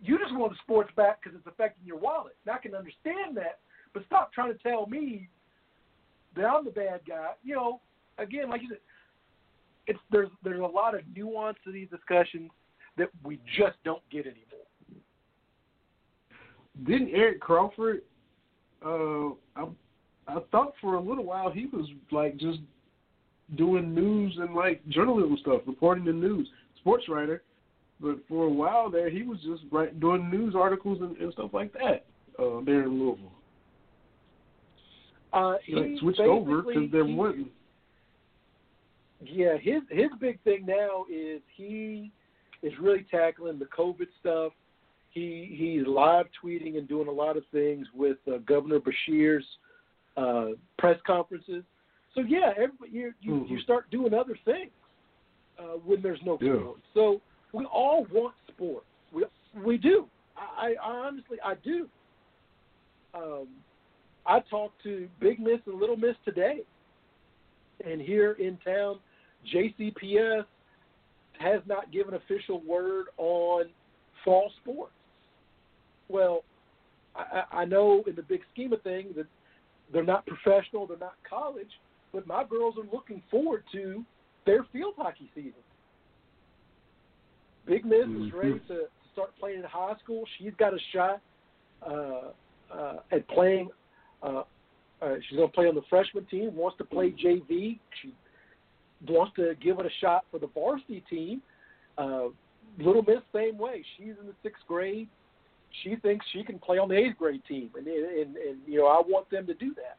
[0.00, 2.36] you just want the sports back because it's affecting your wallet.
[2.44, 3.60] And I can understand that,
[3.92, 5.28] but stop trying to tell me
[6.34, 7.34] that I'm the bad guy.
[7.44, 7.80] You know,
[8.18, 8.78] again, like you said,
[9.90, 12.50] it's there's there's a lot of nuance to these discussions
[12.96, 14.44] that we just don't get anymore.
[16.86, 18.02] Didn't Eric Crawford?
[18.84, 19.66] Uh, I
[20.28, 22.60] I thought for a little while he was like just
[23.56, 26.48] doing news and like journalism stuff, reporting the news,
[26.78, 27.42] sports writer.
[28.00, 31.50] But for a while there, he was just write, doing news articles and, and stuff
[31.52, 32.06] like that
[32.38, 33.32] uh, there in Louisville.
[35.32, 37.48] Uh, He like switched over because there wasn't.
[39.22, 42.10] Yeah, his his big thing now is he
[42.62, 44.52] is really tackling the COVID stuff.
[45.10, 49.44] He he's live tweeting and doing a lot of things with uh, Governor Beshear's
[50.16, 51.64] uh, press conferences.
[52.14, 53.62] So yeah, every, you you, you Mhm.
[53.62, 54.70] start doing other things
[55.58, 56.54] uh, when there's no Yeah.
[56.60, 56.82] sports.
[56.94, 57.20] So
[57.52, 58.86] we all want sports.
[59.12, 59.24] We
[59.62, 60.08] we do.
[60.36, 61.88] I, I honestly I do.
[63.12, 63.48] Um,
[64.26, 66.60] I talked to Big Miss and Little Miss today,
[67.84, 69.00] and here in town,
[69.54, 70.44] JCPS
[71.38, 73.64] has not given official word on
[74.24, 74.92] fall sports.
[76.08, 76.44] Well,
[77.14, 79.26] I, I know in the big scheme of things that
[79.92, 81.70] they're not professional, they're not college,
[82.12, 84.04] but my girls are looking forward to
[84.46, 85.52] their field hockey season.
[87.66, 88.32] Big Miss is Mhm.
[88.34, 90.26] ready to start playing in high school.
[90.38, 91.20] She's got a shot
[91.82, 92.32] uh,
[92.70, 93.70] uh, at playing.
[94.22, 94.42] Uh,
[95.00, 96.54] uh, she's going to play on the freshman team.
[96.54, 97.78] Wants to play JV.
[98.02, 98.14] She
[99.08, 101.42] wants to give it a shot for the varsity team.
[101.98, 102.28] Uh,
[102.78, 103.84] Little Miss, same way.
[103.96, 105.08] She's in the sixth grade.
[105.82, 108.86] She thinks she can play on the eighth grade team, and and, and you know
[108.86, 109.98] I want them to do that.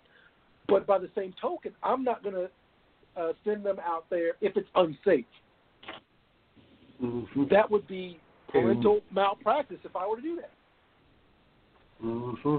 [0.67, 2.49] But by the same token, I'm not going to
[3.21, 5.25] uh, send them out there if it's unsafe.
[7.01, 7.49] Mhm.
[7.49, 8.19] That would be
[8.49, 10.51] parental malpractice if I were to do that.
[11.99, 12.57] hmm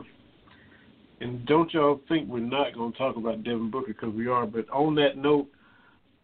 [1.20, 4.46] And don't y'all think we're not going to talk about Devin Booker because we are.
[4.46, 5.48] But on that note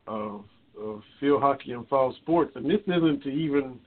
[0.08, 0.44] of,
[0.80, 3.78] of field hockey and fall sports, and this isn't to even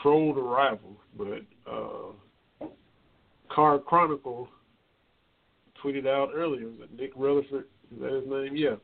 [0.00, 2.66] troll the rival, but uh,
[3.50, 4.48] Card Chronicle
[5.82, 6.68] tweeted out earlier.
[6.80, 7.66] It Nick Rutherford?
[7.94, 8.56] Is that his name?
[8.56, 8.76] Yeah,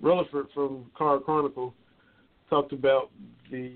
[0.00, 1.74] Rutherford from Card Chronicle
[2.48, 3.10] talked about
[3.50, 3.72] the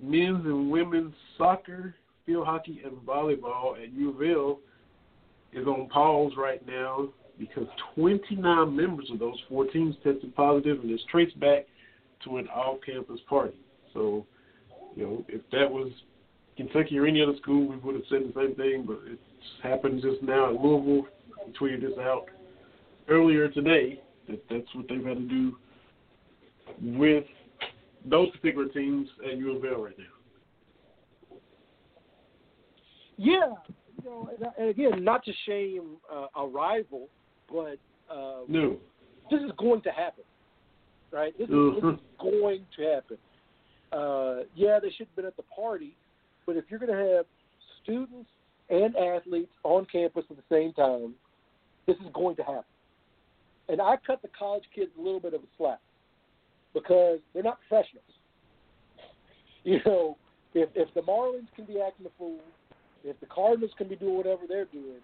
[0.00, 1.94] men's and women's soccer,
[2.24, 4.58] field hockey, and volleyball at U of L
[5.52, 10.90] is on pause right now because 29 members of those four teams tested positive, and
[10.90, 11.66] it's traced back
[12.24, 13.56] to an off-campus party.
[13.92, 14.26] So,
[14.94, 15.90] you know, if that was
[16.56, 19.20] Kentucky or any other school, we would have said the same thing, but it's
[19.62, 21.06] happened just now at Louisville.
[21.46, 22.26] We tweeted this out
[23.08, 25.56] earlier today that that's what they've had to do
[26.80, 27.24] with
[28.04, 30.04] those particular teams at U of L right now.
[33.16, 33.52] Yeah,
[34.02, 37.08] you know, and again, not to shame uh, a rival,
[37.50, 37.78] but
[38.10, 38.76] um, no,
[39.30, 40.24] this is going to happen,
[41.10, 41.36] right?
[41.38, 41.86] This is, mm-hmm.
[41.86, 43.18] this is going to happen.
[43.92, 45.94] Uh, yeah, they should have been at the party,
[46.46, 47.26] but if you're going to have
[47.82, 48.28] students
[48.70, 51.14] and athletes on campus at the same time,
[51.86, 52.64] this is going to happen.
[53.68, 55.80] And I cut the college kids a little bit of a slack
[56.74, 58.04] because they're not professionals.
[59.64, 60.16] You know,
[60.54, 62.40] if if the Marlins can be acting a fool,
[63.04, 64.98] if the Cardinals can be doing whatever they're doing,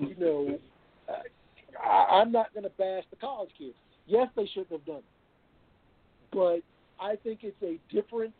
[0.00, 0.58] you know,
[1.08, 1.22] uh,
[1.82, 3.74] I, I'm not going to bash the college kids.
[4.06, 5.04] Yes, they shouldn't have done it,
[6.32, 6.60] but
[7.04, 8.32] I think it's a different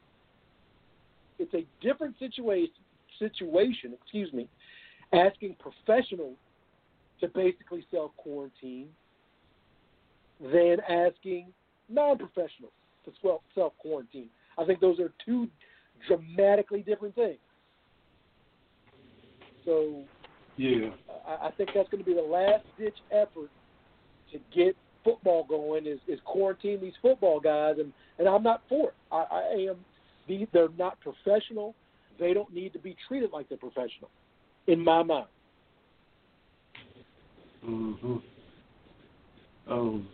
[1.38, 2.74] it's a different situation
[3.18, 4.48] situation, excuse me,
[5.12, 6.36] asking professionals
[7.20, 8.88] to basically self quarantine
[10.40, 11.52] than asking
[11.88, 12.72] non professionals
[13.04, 13.12] to
[13.54, 14.28] self quarantine.
[14.58, 15.48] I think those are two
[16.08, 17.38] dramatically different things.
[19.64, 20.02] So,
[20.56, 20.90] yeah,
[21.26, 23.50] I, I think that's going to be the last ditch effort
[24.32, 28.88] to get football going is, is quarantine these football guys, and, and I'm not for
[28.88, 28.94] it.
[29.10, 29.76] I, I am.
[30.52, 31.74] They're not professional.
[32.18, 34.10] They don't need to be treated like they're professional,
[34.66, 35.26] in my mind.
[37.66, 38.16] Mm-hmm.
[39.68, 40.08] Um,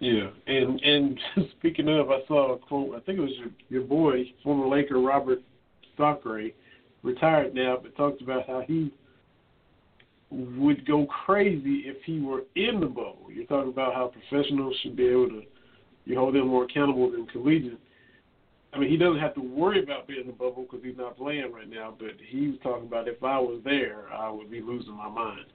[0.00, 1.20] yeah, and and
[1.58, 2.94] speaking of, I saw a quote.
[2.94, 5.40] I think it was your, your boy, former Laker Robert
[5.96, 6.50] Sacre,
[7.02, 8.92] retired now, but talked about how he
[10.30, 13.28] would go crazy if he were in the bubble.
[13.30, 15.42] You're talking about how professionals should be able to
[16.08, 17.78] you hold them more accountable than collegiate.
[18.72, 21.18] I mean, he doesn't have to worry about being in the bubble because he's not
[21.18, 21.94] playing right now.
[21.98, 25.46] But he was talking about if I was there, I would be losing my mind.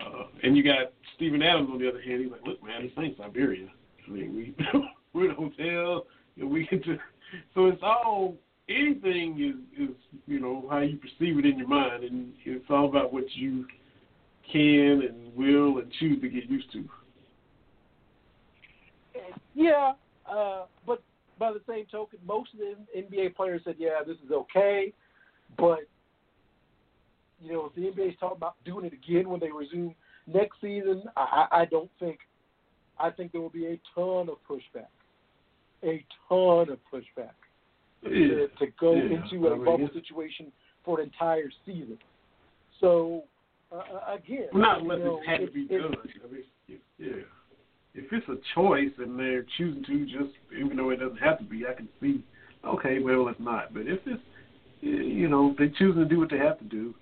[0.00, 2.22] Uh, and you got Steven Adams on the other hand.
[2.22, 3.68] He's like, look, man, this ain't Siberia.
[4.06, 4.54] I mean, we
[5.12, 6.06] we're in a hotel
[6.38, 6.98] and we get to.
[7.54, 8.34] So it's all
[8.68, 9.38] anything
[9.78, 9.94] is is
[10.26, 13.66] you know how you perceive it in your mind, and it's all about what you
[14.50, 16.84] can and will and choose to get used to.
[19.54, 19.92] Yeah,
[20.30, 21.02] uh, but
[21.38, 24.92] by the same token, most of the NBA players said, "Yeah, this is okay,"
[25.56, 25.80] but
[27.42, 29.94] you know, if the NBA is talking about doing it again when they resume
[30.26, 32.20] next season, I, I don't think.
[33.00, 34.88] I think there will be a ton of pushback,
[35.84, 37.30] a ton of pushback
[38.02, 38.10] Yeah.
[38.10, 39.02] to, to go Yeah.
[39.22, 40.52] into a I mean, bubble situation
[40.84, 41.98] for an entire season.
[42.80, 43.24] So
[43.72, 45.94] uh, again, Not unless know, it had to it- be it- done.
[45.94, 47.22] I mean, if, yeah.
[47.94, 51.44] If it's a choice and they're choosing to, just even though it doesn't have to
[51.44, 52.22] be, I can see.
[52.64, 53.74] Okay, well, it's not.
[53.74, 54.22] But if it's,
[54.80, 56.94] you know, they're choosing to do what they have to do.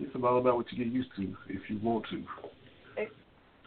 [0.00, 2.22] It's all about what you get used to if you want to.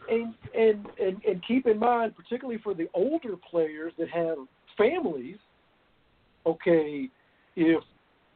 [0.10, 4.38] and and and and keep in mind, particularly for the older players that have
[4.78, 5.38] families,
[6.46, 7.10] okay,
[7.56, 7.84] if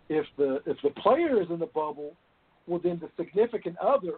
[0.10, 2.14] if the if the player is in the bubble,
[2.68, 4.16] well then the significant other,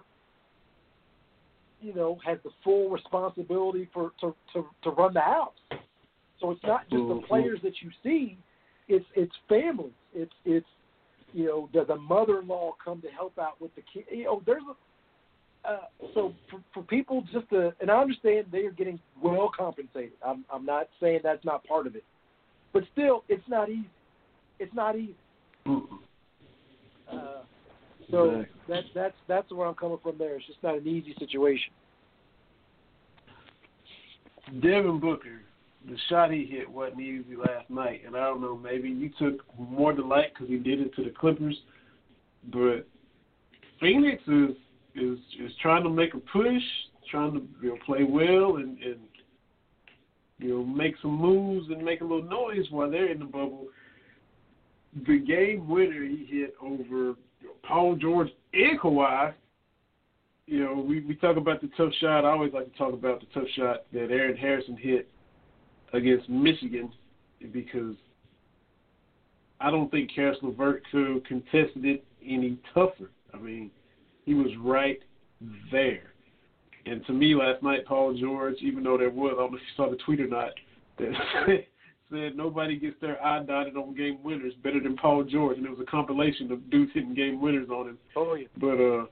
[1.81, 5.53] you know, has the full responsibility for to to, to run the house.
[6.39, 7.27] So it's not just the Mhm.
[7.27, 8.37] players that you see,
[8.87, 9.93] it's it's families.
[10.13, 10.67] It's it's
[11.33, 14.05] you know, does a mother-in-law come to help out with the kid?
[14.11, 14.75] You know, there's a
[15.63, 15.85] uh,
[16.15, 20.13] so for, for people just to, and I understand they are getting well compensated.
[20.25, 22.03] I'm I'm not saying that's not part of it,
[22.73, 23.89] but still, it's not easy.
[24.59, 25.15] It's not easy.
[25.65, 27.43] Uh,
[28.09, 28.47] so Exactly.
[28.67, 30.17] that that's that's where I'm coming from.
[30.17, 31.71] There, it's just not an easy situation.
[34.61, 35.41] Devin Booker,
[35.87, 39.45] the shot he hit wasn't easy last night, and I don't know, maybe you took
[39.57, 41.57] more delight because he did it to the Clippers,
[42.51, 42.87] but
[43.79, 44.55] Phoenix is
[44.95, 46.61] is is trying to make a push,
[47.09, 48.97] trying to you know, play well and and
[50.41, 53.67] you know make some moves and make a little noise while they're in the bubble.
[55.07, 57.15] The game winner he hit over
[57.63, 59.33] Paul George and Kawhi
[60.51, 62.25] you know, we, we talk about the tough shot.
[62.25, 65.07] I always like to talk about the tough shot that Aaron Harrison hit
[65.93, 66.91] against Michigan
[67.53, 67.95] because
[69.61, 73.11] I don't think Caris LeVert could have contested it any tougher.
[73.33, 73.71] I mean,
[74.25, 74.99] he was right
[75.71, 76.10] there.
[76.85, 79.63] And to me, last night, Paul George, even though there was, I don't know if
[79.63, 80.51] you saw the tweet or not,
[80.97, 81.65] that
[82.11, 85.69] said nobody gets their eye dotted on game winners better than Paul George, and it
[85.69, 87.97] was a compilation of dudes hitting game winners on him.
[88.15, 88.47] Oh yeah.
[88.57, 89.05] But uh,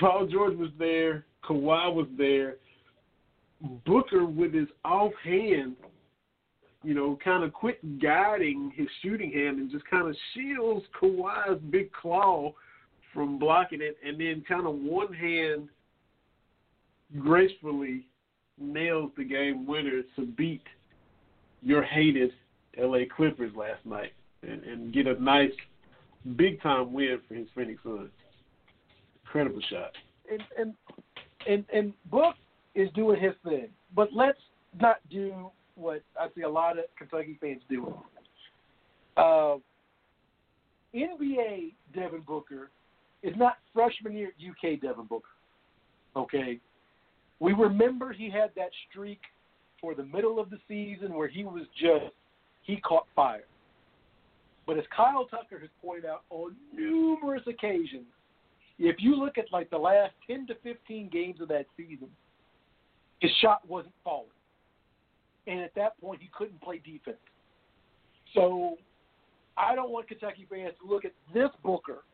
[0.00, 1.24] Paul George was there.
[1.44, 2.56] Kawhi was there.
[3.86, 5.76] Booker with his offhand,
[6.82, 11.60] you know, kind of quit guiding his shooting hand and just kind of shields Kawhi's
[11.70, 12.52] big claw
[13.14, 15.68] from blocking it, and then kind of one hand
[17.18, 18.06] gracefully
[18.58, 20.62] nails the game winner to beat
[21.62, 22.32] your hated
[22.78, 24.12] LA Clippers last night
[24.42, 25.52] and, and get a nice
[26.36, 28.10] big time win for his Phoenix Suns.
[29.24, 29.92] Incredible shot.
[30.30, 30.74] And and
[31.48, 32.34] and and Book
[32.74, 34.38] is doing his thing, but let's
[34.80, 37.94] not do what I see a lot of Kentucky fans doing.
[39.16, 39.56] Uh,
[40.94, 42.70] NBA Devin Booker
[43.22, 45.28] is not freshman year UK Devin Booker.
[46.16, 46.58] Okay,
[47.42, 49.20] we remember he had that streak
[49.80, 52.14] for the middle of the season where he was just
[52.62, 53.42] he caught fire.
[54.64, 58.06] But as Kyle Tucker has pointed out on numerous occasions,
[58.78, 62.06] if you look at like the last 10 to 15 games of that season,
[63.18, 64.28] his shot wasn't falling.
[65.48, 67.16] And at that point, he couldn't play defense.
[68.34, 68.76] So
[69.58, 72.04] I don't want Kentucky fans to look at this Booker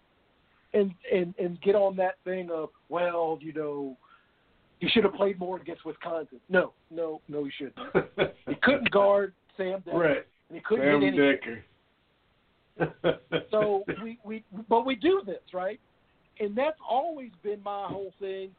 [0.73, 3.99] and, and, and get on that thing of, well, you know,
[4.81, 6.41] he should have played more against Wisconsin.
[6.49, 8.33] No, no, no, he shouldn't.
[8.49, 9.95] he couldn't guard Sam Dekker.
[9.95, 10.27] Right.
[10.49, 11.41] And he couldn't Sam hit.
[11.43, 11.63] Dekker.
[13.51, 15.81] so we, we but we do this right
[16.41, 18.51] and that's always been my whole thing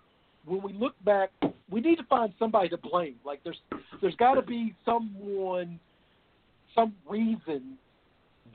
[0.46, 1.32] when we look back
[1.70, 3.60] we need to find somebody to blame like there's
[4.02, 5.80] there's got to be someone
[6.76, 7.78] some reason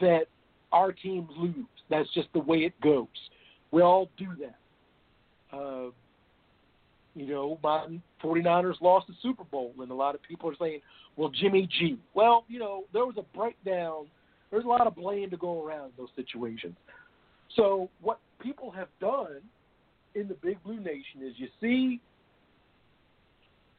[0.00, 0.24] that
[0.72, 1.54] our teams lose
[1.88, 3.06] that's just the way it goes
[3.70, 5.90] we all do that uh,
[7.14, 7.86] you know my
[8.22, 10.80] 49ers lost the super bowl and a lot of people are saying
[11.16, 14.06] well jimmy g well you know there was a breakdown
[14.54, 16.76] there's a lot of blame to go around in those situations.
[17.56, 19.40] So what people have done
[20.14, 22.00] in the Big Blue Nation is you see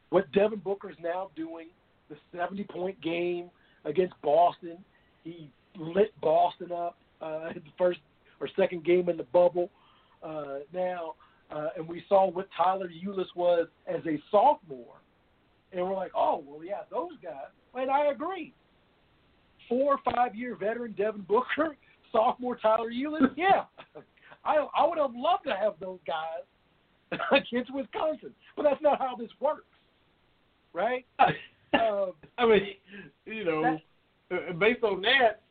[0.10, 1.68] what Devin Booker is now doing,
[2.10, 3.49] the 70 point game
[3.86, 4.78] against Boston.
[5.24, 7.99] He lit Boston up uh, in the first
[8.41, 9.70] or second game in the bubble.
[10.22, 11.14] Uh, now,
[11.52, 14.96] uh, and we saw what Tyler Ulis was as a sophomore,
[15.72, 17.52] and we're like, oh well, yeah, those guys.
[17.74, 18.54] And I agree
[19.68, 21.76] four or five year veteran Devin Booker,
[22.12, 23.64] sophomore Tyler Ulis, yeah,
[24.44, 29.16] I I would have loved to have those guys against Wisconsin, but that's not how
[29.16, 29.66] this works,
[30.74, 31.06] right?
[31.20, 32.62] Um, I mean,
[33.26, 33.78] you know,
[34.32, 35.42] uh, based on that,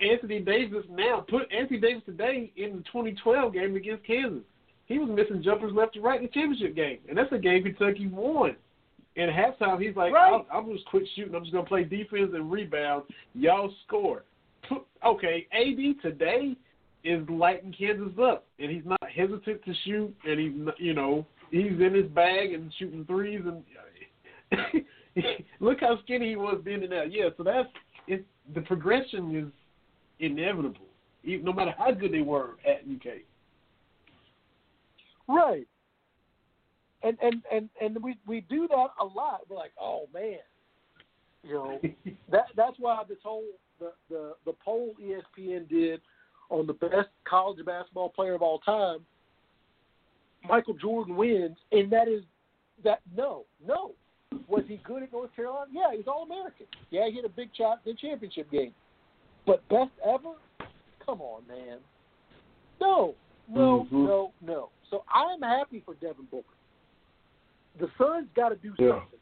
[0.00, 4.42] Anthony Davis now put Anthony Davis today in the 2012 game against Kansas.
[4.86, 7.62] He was missing jumpers left and right in the championship game, and that's a game
[7.64, 8.56] Kentucky won.
[9.16, 10.32] And at halftime, he's like, Right.
[10.32, 11.34] I'll, "I'm just quit shooting.
[11.34, 13.04] I'm just gonna play defense and rebound.
[13.34, 14.24] Y'all score."
[15.04, 16.56] Okay, AD today
[17.04, 21.24] is lighting Kansas up, and he's not hesitant to shoot, and he's not, you know
[21.50, 24.84] he's in his bag and shooting threes, and
[25.60, 27.02] look how skinny he was then and now.
[27.02, 27.68] Yeah, so that's
[28.06, 28.24] it.
[28.54, 29.46] The progression is
[30.20, 30.86] inevitable,
[31.24, 33.18] even, no matter how good they were at UK.
[35.28, 35.66] Right.
[37.02, 39.42] And and and and we we do that a lot.
[39.48, 40.38] We're like, oh man,
[41.42, 41.80] you know
[42.30, 43.44] that that's why this whole
[43.78, 46.00] the the the poll ESPN did
[46.48, 49.00] on the best college basketball player of all time.
[50.48, 52.22] Michael Jordan wins, and that is
[52.84, 53.92] that no no.
[54.48, 55.70] Was he good at North Carolina?
[55.72, 56.66] Yeah, he was All American.
[56.90, 58.72] Yeah, he had a big shot in the championship game.
[59.46, 60.34] But best ever?
[61.04, 61.78] Come on, man.
[62.80, 63.14] No,
[63.48, 64.06] no, Mhm.
[64.06, 64.70] no, no.
[64.90, 66.54] So I'm happy for Devin Booker.
[67.78, 69.00] The Suns got to do Yeah.
[69.00, 69.18] something.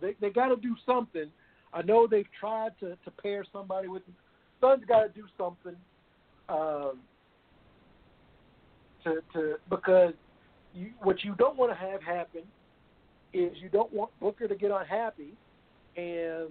[0.00, 1.30] They they got to do something.
[1.72, 4.16] I know they've tried to to pair somebody with him.
[4.60, 5.76] Suns got to do something.
[6.48, 7.00] Um,
[9.04, 10.14] to to because
[10.74, 12.42] you, what you don't want to have happen
[13.32, 15.34] is you don't want Booker to get unhappy,
[15.96, 16.50] and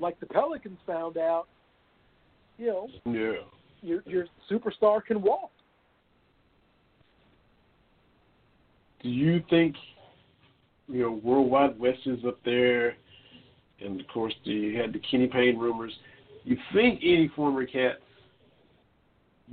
[0.00, 1.48] like the Pelicans found out,
[2.58, 3.44] you know, Yeah.
[3.80, 5.50] your your superstar can walk.
[9.06, 9.76] Do you think,
[10.88, 12.96] you know, Worldwide Wes is up there,
[13.78, 15.92] and of course you had the Kenny Payne rumors.
[16.42, 18.00] You think any former Cats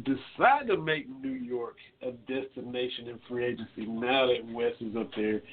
[0.05, 5.11] decide to make New York a destination in free agency now that Wes is up
[5.15, 5.43] there?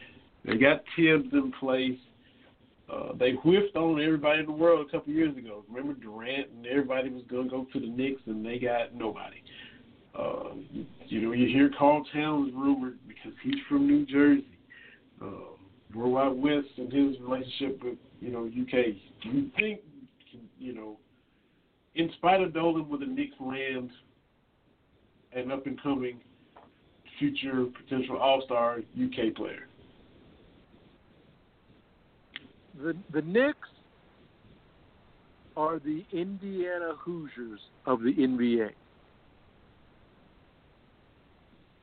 [0.46, 1.98] They got Thibs in place.
[2.90, 5.62] Uh, they whiffed on everybody in the world a couple years ago.
[5.68, 9.42] Remember Durant and everybody was to go to the Knicks, and they got nobody.
[10.18, 14.46] Uh, you, you know, you hear Karl Towns rumored because he's from New Jersey.
[15.22, 15.50] Uh,
[15.94, 18.94] Worldwide Wes and his relationship with you know UK.
[19.22, 19.80] Do you think
[20.58, 20.98] you know,
[21.94, 23.90] in spite of Dolan with the Knicks land,
[25.32, 26.20] an up and coming
[27.18, 29.68] future potential All Star UK player?
[32.82, 33.68] The the Knicks
[35.56, 38.70] are the Indiana Hoosiers of the NBA.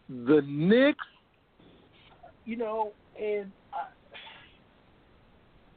[0.09, 1.05] The Knicks,
[2.45, 3.87] you know, and I,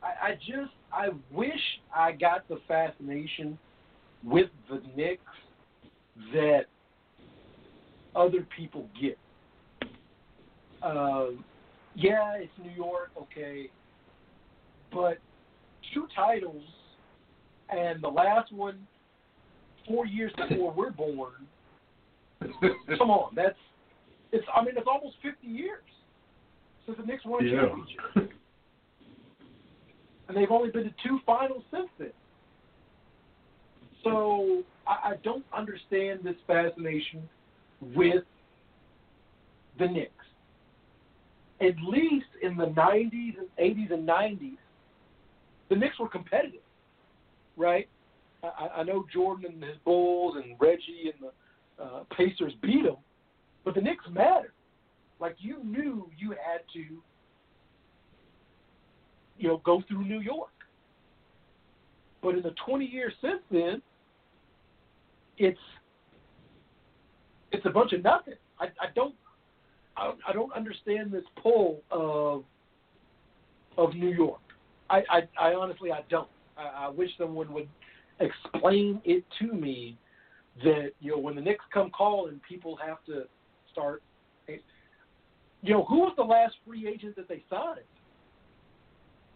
[0.06, 1.60] I, I just I wish
[1.94, 3.58] I got the fascination
[4.24, 5.22] with the Knicks
[6.32, 6.66] that
[8.14, 9.18] other people get.
[10.82, 11.44] Um,
[11.94, 13.68] yeah, it's New York, okay,
[14.92, 15.18] but
[15.92, 16.62] two titles,
[17.68, 18.86] and the last one
[19.86, 21.32] four years before we're born.
[22.98, 23.56] Come on, that's
[24.32, 24.46] it's.
[24.54, 25.82] I mean, it's almost fifty years
[26.86, 27.66] since the Knicks won a Yeah.
[27.66, 28.32] championship,
[30.28, 32.12] and they've only been to two finals since then.
[34.02, 37.28] So I, I don't understand this fascination
[37.94, 38.24] with
[39.78, 40.12] the Knicks.
[41.60, 44.56] At least in the '90s and '80s and '90s,
[45.68, 46.60] the Knicks were competitive,
[47.56, 47.88] right?
[48.42, 51.30] I, I know Jordan and his Bulls and Reggie and
[51.78, 52.96] the uh, Pacers beat them,
[53.64, 54.52] but the Knicks mattered.
[55.20, 57.02] Like you knew you had to,
[59.38, 60.48] you know, go through New York.
[62.22, 63.82] But in the 20 years since then,
[65.38, 65.58] it's
[67.52, 68.34] it's a bunch of nothing.
[68.58, 69.14] I, I don't
[69.96, 72.44] I, don't- I don't understand this pull of
[73.78, 74.40] of New York.
[74.90, 75.20] I, I,
[75.50, 76.28] I honestly I don't.
[76.58, 77.68] I, I wish someone would
[78.20, 79.96] explain it to me
[80.64, 83.24] that you know when the Knicks come calling, people have to
[83.72, 84.02] start.
[85.62, 87.80] You know who was the last free agent that they signed?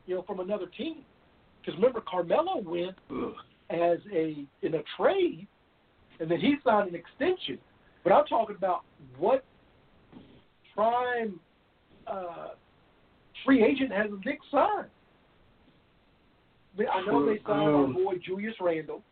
[0.07, 0.99] You know from another team,
[1.61, 2.97] because remember Carmelo went
[3.71, 5.47] as a in a trade,
[6.21, 7.59] and then he signed an extension.
[8.03, 8.85] But I'm talking about
[9.19, 9.45] what
[10.75, 11.39] prime
[12.07, 12.49] uh,
[13.45, 14.89] free agent has the Knicks signed.
[16.75, 19.03] I mean, I know they signed our Um, boy Julius Randle,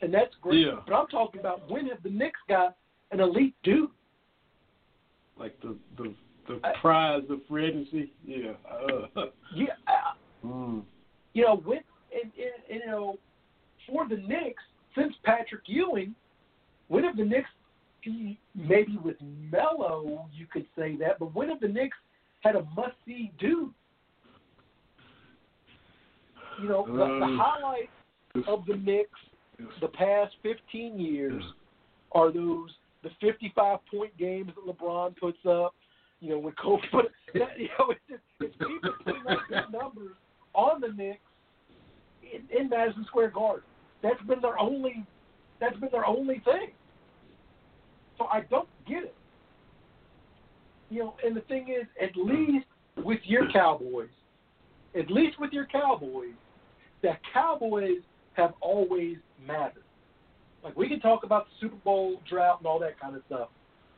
[0.00, 0.66] and that's great.
[0.66, 0.80] Yeah.
[0.86, 2.76] But I'm talking about when have the Knicks got
[3.12, 3.90] an elite dude?
[5.38, 6.14] Like the the
[6.48, 8.12] the prize of free.
[8.24, 8.52] Yeah.
[8.70, 10.82] Uh, Yeah, uh, mm.
[11.32, 11.78] you know, when
[12.12, 12.32] and,
[12.70, 13.18] and, you know,
[13.88, 14.62] for the Knicks,
[14.96, 16.14] since Patrick Ewing,
[16.88, 17.48] when have the Knicks,
[18.54, 19.16] maybe with
[19.50, 21.96] Melo, you could say that, but when have the Knicks
[22.40, 23.70] had a must see dude?
[26.60, 27.90] You know, the, the Um, highlight
[28.46, 29.20] of the Knicks
[29.80, 31.42] the past 15 years
[32.12, 32.70] are those
[33.04, 35.74] the 55 point games that LeBron puts up.
[36.20, 39.72] You know, when Kobe put that, you know, it's, just, it's people putting up big
[39.72, 40.16] numbers
[40.54, 41.20] on the Knicks
[42.22, 43.64] in, in Madison Square Garden.
[44.02, 45.04] That's been their only.
[45.60, 46.70] That's been their only thing.
[48.18, 49.14] So I don't get it.
[50.90, 52.66] You know, and the thing is, at least
[52.96, 54.08] with your Cowboys,
[54.98, 56.34] at least with your Cowboys,
[57.02, 57.98] the Cowboys
[58.34, 59.83] have always mattered.
[60.64, 63.48] Like we can talk about the Super Bowl drought and all that kind of stuff,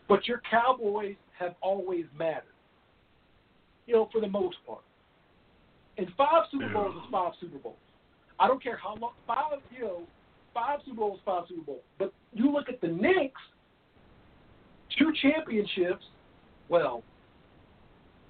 [0.09, 2.43] but your Cowboys have always mattered.
[3.87, 4.81] You know, for the most part.
[5.97, 7.77] And five Super Bowls is five Super Bowls.
[8.41, 10.03] I don't care how long five, you know,
[10.53, 11.83] five Super Bowls, five Super Bowls.
[11.99, 13.41] But you look at the Knicks,
[14.99, 16.05] two championships.
[16.69, 17.05] Well,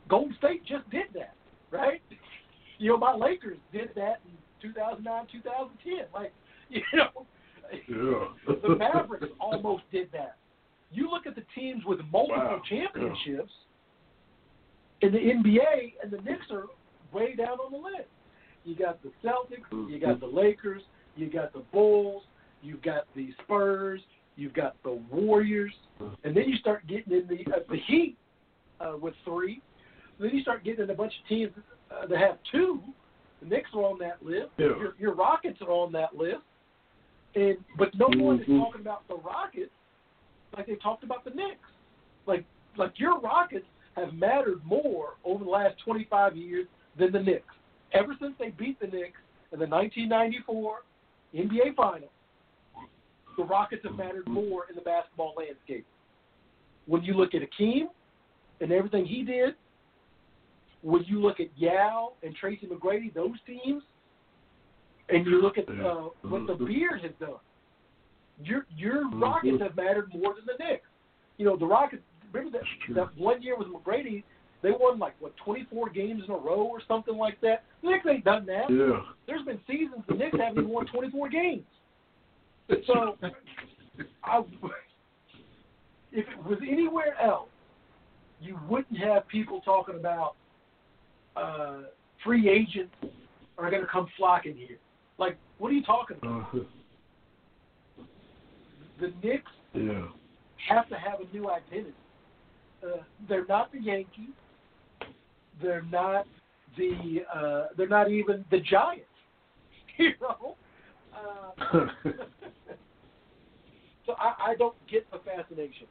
[0.09, 1.35] Golden State just did that,
[1.71, 2.03] right?
[2.79, 6.07] You know, my Lakers did that in 2009, 2010.
[6.15, 6.33] Like,
[6.69, 7.27] you know,
[7.89, 8.55] Yeah.
[8.63, 10.37] the Mavericks almost did that.
[10.93, 12.63] You look at the teams with multiple Wow.
[12.69, 13.53] championships
[15.03, 16.67] in the NBA, and the Knicks are
[17.13, 18.09] way down on the list.
[18.65, 20.83] You got the Celtics, you got the Lakers,
[21.17, 22.25] you got the Bulls,
[22.63, 24.01] you've got the Spurs,
[24.37, 25.73] you've got the Warriors,
[26.25, 28.17] and then you start getting in the uh, the Heat
[28.81, 29.61] uh, with three.
[30.19, 31.53] Then you start getting in a bunch of teams
[31.91, 32.81] uh, that have two.
[33.43, 34.49] The Knicks are on that list.
[34.57, 34.67] Yeah.
[34.67, 36.39] Your, your Rockets are on that list.
[37.37, 38.59] And but no one is Mhm.
[38.59, 39.73] talking about the Rockets
[40.57, 41.69] like they talked about the Knicks.
[42.25, 42.45] Like
[42.77, 47.55] like your Rockets have mattered more over the last 25 years than the Knicks.
[47.93, 49.21] Ever since they beat the Knicks
[49.53, 50.83] in the 1994
[51.35, 52.11] NBA Finals,
[53.37, 55.87] the Rockets have mattered more in the basketball landscape.
[56.87, 57.89] When you look at Akeem
[58.61, 59.57] and everything he did,
[60.83, 63.83] when you look at Yao and Tracy McGrady, those teams,
[65.09, 67.39] and you look at uh, what the Beard has done,
[68.43, 70.87] your your Rockets have mattered more than the Knicks.
[71.39, 72.03] You know, the Rockets.
[72.33, 74.23] Remember that that one year with McGrady,
[74.63, 77.63] they won like what 24 games in a row or something like that.
[77.83, 78.71] The Knicks ain't done that.
[78.71, 79.01] Yeah.
[79.27, 81.63] There's been seasons the Knicks haven't even won 24 games.
[82.87, 83.17] So,
[84.25, 84.43] I,
[86.11, 87.49] if it was anywhere else,
[88.41, 90.35] you wouldn't have people talking about
[91.37, 91.83] uh,
[92.25, 92.93] free agents
[93.59, 94.79] are going to come flocking here.
[95.19, 96.49] Like, what are you talking about?
[96.55, 96.59] Uh,
[99.01, 100.07] The Knicks yeah.
[100.69, 101.95] have to have a new identity.
[102.83, 104.31] uh, they're not the Yankees.
[105.63, 106.27] They're not
[106.77, 109.05] the uh, they're not even the Giants.
[109.99, 110.57] You know.
[111.17, 111.87] Uh,
[114.05, 115.87] so I, I don't get the fascination.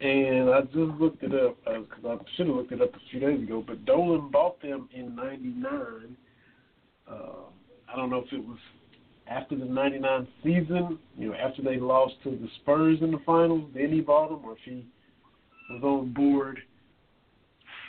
[0.00, 3.20] And I just looked it up because I should have looked it up a few
[3.20, 3.62] days ago.
[3.66, 6.16] But Dolan bought them in '99.
[7.10, 7.48] Uh,
[7.92, 8.58] I don't know if it was
[9.26, 13.70] after the '99 season, you know, after they lost to the Spurs in the finals,
[13.74, 14.86] then he bought them, or if he
[15.70, 16.60] was on board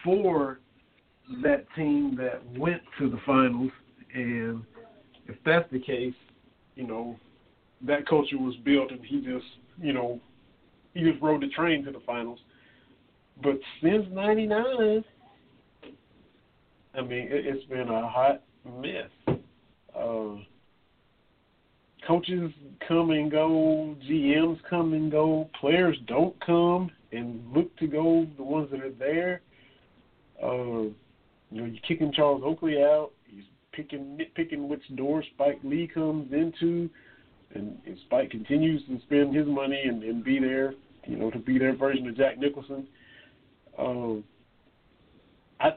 [0.03, 0.60] for
[1.41, 3.72] that team that went to the finals.
[4.14, 4.64] And
[5.27, 6.14] if that's the case,
[6.76, 7.18] you know,
[7.81, 9.45] that culture was built, and he just,
[9.81, 10.19] you know,
[10.94, 12.40] he just rode the train to the finals.
[13.41, 15.03] But since '99,
[16.95, 19.38] I mean, it, it's been a hot mess.
[19.98, 20.35] Uh,
[22.07, 22.52] coaches
[22.88, 28.27] come and go, GMs come and go, players don't come and look to go.
[28.38, 29.41] The ones that are there,
[30.41, 30.95] uh, you
[31.52, 33.11] know, you're kicking Charles Oakley out.
[33.26, 36.90] He's picking nitpicking which door Spike Lee comes into
[37.53, 40.73] and, and Spike continues to spend his money and, and be there,
[41.06, 42.88] you know, to be their version of Jack Nicholson.
[43.77, 44.23] Um,
[45.60, 45.69] I,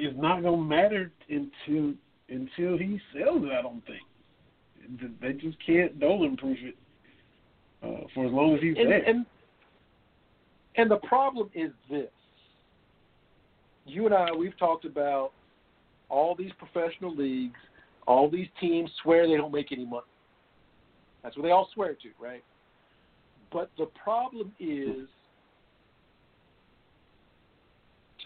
[0.00, 1.94] it's not gonna matter until
[2.28, 3.52] until he sells it.
[3.52, 4.00] I don't think
[5.20, 6.76] they just can't Dolan proof it
[7.82, 9.04] uh, for as long as he's and, there.
[9.04, 9.26] And,
[10.76, 12.10] and the problem is this:
[13.86, 15.32] you and I, we've talked about
[16.08, 17.58] all these professional leagues,
[18.06, 20.02] all these teams swear they don't make any money.
[21.22, 22.42] That's what they all swear to, right?
[23.52, 25.08] But the problem is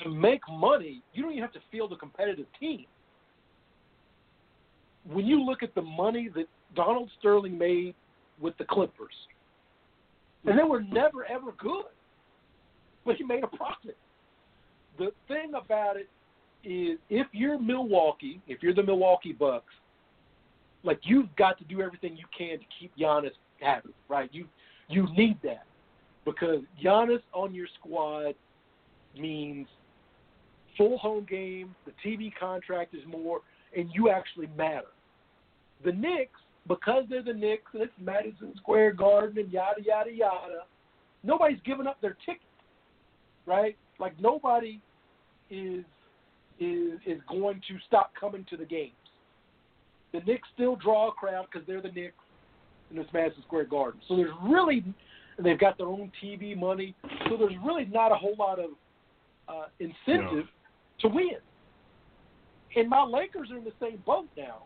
[0.03, 2.87] to make money, you don't even have to field a competitive team.
[5.05, 7.95] When you look at the money that Donald Sterling made
[8.41, 9.15] with the Clippers,
[10.47, 11.85] and they were never ever good,
[13.05, 13.97] but he made a profit.
[14.99, 16.09] The thing about it
[16.65, 19.73] is, if you're Milwaukee, if you're the Milwaukee Bucks,
[20.83, 24.29] like you've got to do everything you can to keep Giannis happy, right?
[24.33, 24.47] You
[24.89, 25.65] you need that
[26.25, 28.35] because Giannis on your squad
[29.19, 29.67] means
[30.77, 33.41] full home game, the TV contract is more,
[33.77, 34.89] and you actually matter.
[35.85, 40.65] The Knicks, because they're the Knicks and it's Madison Square Garden and yada yada yada,
[41.23, 42.43] nobody's giving up their ticket,
[43.47, 43.77] right?
[43.99, 44.81] Like nobody
[45.51, 45.85] is
[46.59, 48.93] is is going to stop coming to the games.
[50.13, 52.15] The Knicks still draw a crowd because they're the Knicks
[52.91, 54.01] in this Madison Square Garden.
[54.09, 54.85] So there's really,
[55.37, 56.95] and they've got their own TV money.
[57.29, 58.71] So there's really not a whole lot of
[59.49, 60.47] uh, incentive
[61.05, 61.37] to win.
[62.77, 64.65] And my Lakers are in the same boat now.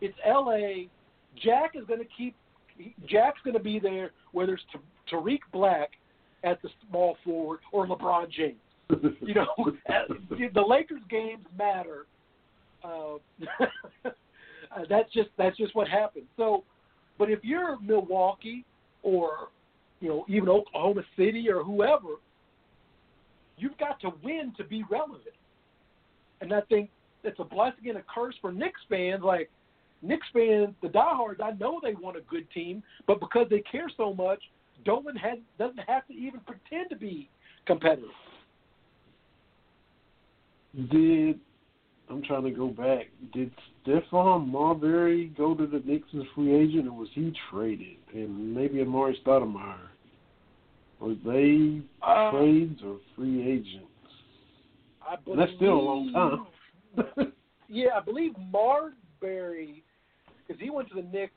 [0.00, 0.88] It's L.A.
[1.42, 2.34] Jack is going to keep.
[3.08, 4.62] Jack's going to be there, whether it's
[5.08, 5.90] Tarik Black
[6.42, 8.56] at the small forward or LeBron James.
[9.20, 9.46] you know,
[10.52, 12.06] the Lakers games matter.
[12.82, 13.14] Uh,
[14.04, 14.10] uh,
[14.88, 16.24] that's just that's just what happens.
[16.36, 16.64] So,
[17.18, 18.64] but if you're Milwaukee
[19.02, 19.48] or
[20.00, 22.16] you know even Oklahoma City or whoever,
[23.56, 25.36] you've got to win to be relevant.
[26.42, 26.90] And I think
[27.22, 29.22] it's a blessing and a curse for Knicks fans.
[29.22, 29.48] Like
[30.02, 33.88] Knicks fans, the diehards, I know they want a good team, but because they care
[33.96, 34.42] so much,
[34.84, 37.30] Dolan has doesn't have to even pretend to be
[37.66, 38.10] competitive.
[40.90, 41.38] Did
[42.10, 43.06] I'm trying to go back.
[43.32, 43.52] Did
[43.86, 47.96] Stephon Marbury go to the Knicks as free agent, or was he traded?
[48.12, 49.76] And maybe Amar'e Stoudemire.
[51.00, 53.91] Were they Uh, trades or free agents?
[55.08, 57.32] I believe, That's still a long time.
[57.68, 59.84] yeah, I believe Marbury,
[60.46, 61.32] because he went to the Knicks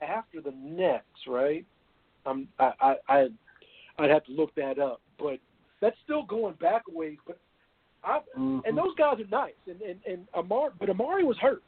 [0.00, 1.64] after the Nets, right?
[2.26, 3.32] I'm, I, I, I'd,
[3.98, 5.38] I'd have to look that up, but
[5.80, 7.18] that's still going back a ways.
[7.26, 7.38] But
[8.04, 8.62] I, Mhm.
[8.64, 11.62] and those guys are nice, and and and Amar, but Amari was hurt.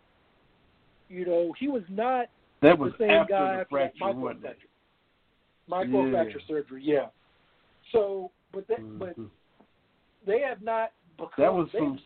[1.08, 2.26] You know, he was not
[2.62, 4.68] that was the same after guy the after fracture, that micro wasn't fracture.
[5.68, 6.10] Micro Yeah.
[6.10, 7.08] fracture surgery, yeah.
[7.90, 9.30] So, but that, but Mhm.
[10.26, 10.92] They have not
[11.38, 11.98] That was they, some.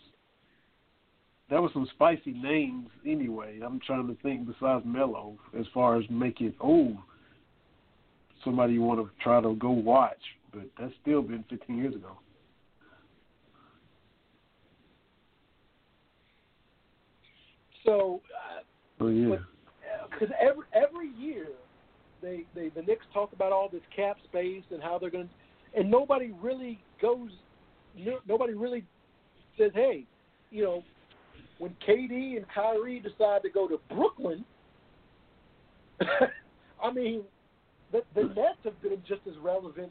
[1.48, 3.60] That was some spicy names anyway.
[3.64, 6.96] I'm trying to think besides Melo as far as making oh
[8.44, 10.18] somebody you want to try to go watch,
[10.52, 12.18] but that's still been 15 years ago.
[17.86, 18.62] so uh,
[19.00, 19.36] Oh yeah.
[20.10, 21.46] because every every year
[22.22, 25.80] they they the Knicks talk about all this cap space and how they're going to,
[25.80, 27.30] and nobody really goes,
[28.26, 28.84] nobody really
[29.58, 30.04] says, hey,
[30.50, 30.84] you know,
[31.58, 34.44] when KD and Kyrie decide to go to Brooklyn,
[36.82, 37.22] I mean,
[37.92, 39.90] the, the Nets have been just as relevant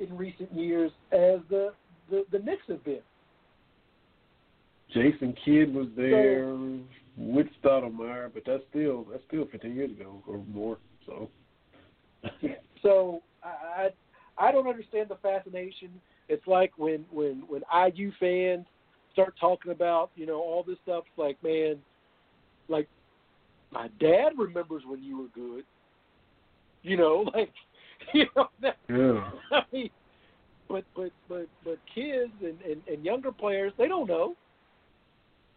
[0.00, 1.72] in recent years as the
[2.10, 3.00] the, the Knicks have been.
[4.92, 6.54] Jason Kidd was there
[7.16, 10.78] with Stoudemire, but that's still that's still 15 years ago or more.
[11.06, 11.30] So.
[12.82, 13.88] so I
[14.38, 15.90] I don't understand the fascination.
[16.32, 17.62] It's like when when when
[17.94, 18.64] IU fans
[19.12, 21.04] start talking about you know all this stuff.
[21.06, 21.76] It's like man,
[22.68, 22.88] like
[23.70, 25.64] my dad remembers when you were good.
[26.82, 27.52] You know, like
[28.14, 28.48] you know.
[28.62, 29.30] That, yeah.
[29.52, 29.90] I mean,
[30.70, 34.34] but but but but kids and, and and younger players, they don't know.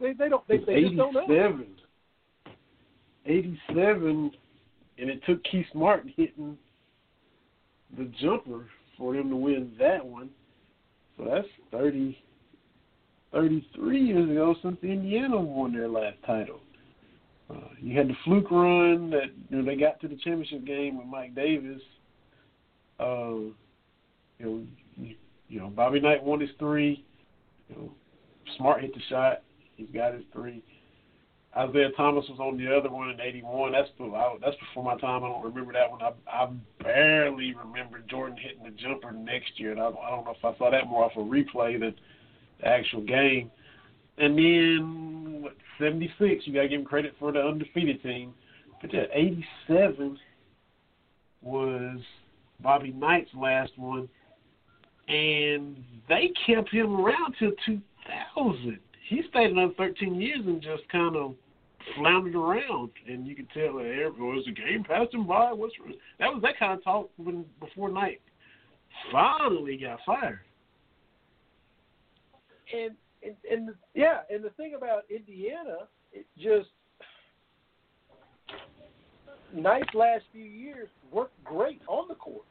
[0.02, 1.64] They they don't they, they just don't know.
[3.28, 4.32] 87,
[5.00, 6.58] and it took Keith Martin hitting
[7.98, 10.30] the jumper for him to win that one.
[11.18, 12.18] So that's 30,
[13.32, 16.60] 33 years ago since Indiana won their last title.
[17.50, 20.98] Uh, you had the fluke run that you know they got to the championship game
[20.98, 21.82] with Mike Davis.
[23.00, 23.36] Uh,
[24.40, 24.64] you know,
[24.98, 25.16] you,
[25.48, 27.06] you know Bobby Knight won his three.
[27.70, 27.92] You know,
[28.58, 29.42] Smart hit the shot.
[29.76, 30.64] He's got his three.
[31.58, 33.72] Isiah Thomas was on the other one in '81.
[33.72, 35.24] That's before, that's before my time.
[35.24, 36.02] I don't remember that one.
[36.02, 36.50] I, I
[36.84, 39.72] barely remember Jordan hitting the jumper next year.
[39.72, 41.96] And I, I don't know if I saw that more off a replay than
[42.60, 43.50] the actual game.
[44.18, 45.56] And then what?
[45.80, 46.46] '76.
[46.46, 48.34] You got to give him credit for the undefeated team.
[48.82, 50.20] But that '87
[51.42, 52.00] was
[52.60, 54.10] Bobby Knight's last one,
[55.08, 55.78] and
[56.10, 58.80] they kept him around till 2000.
[59.08, 61.36] He stayed another 13 years and just kind of
[61.96, 65.52] floundered around, and you could tell that every was the game passed him by.
[65.54, 65.74] What's
[66.20, 68.22] that was that kind of talk when before Knight
[69.12, 70.40] finally got fired.
[72.74, 76.70] And and, and yeah, and the thing about Indiana, it just
[79.54, 82.46] Knight's last few years worked great on the court.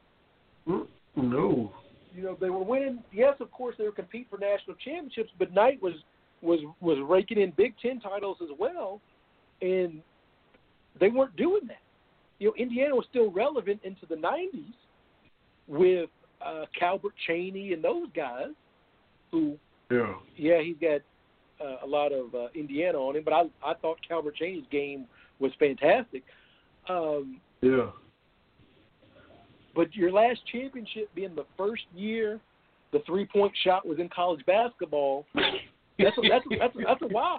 [0.68, 0.86] Mm,
[1.16, 1.72] no.
[2.14, 3.02] You know, they were winning.
[3.12, 5.94] Yes, of course, they were competing for national championships, but Knight was
[6.42, 9.00] was was raking in Big Ten titles as well,
[9.64, 10.02] and
[11.00, 11.82] they weren't doing that.
[12.38, 14.74] You know, Indiana was still relevant into the '90s
[15.66, 16.10] with
[16.44, 18.48] uh, Calbert Cheaney and those guys,
[19.30, 19.56] who
[19.90, 21.00] yeah yeah he's got
[21.64, 25.06] uh, a lot of uh, Indiana on him, but I I thought Calbert Cheaney's game
[25.38, 26.22] was fantastic.
[26.88, 27.90] Um, yeah.
[29.74, 32.38] But your last championship being the first year
[32.92, 35.26] the three point shot was in college basketball
[35.98, 37.38] that's a, that's a, that's a, that's a wow.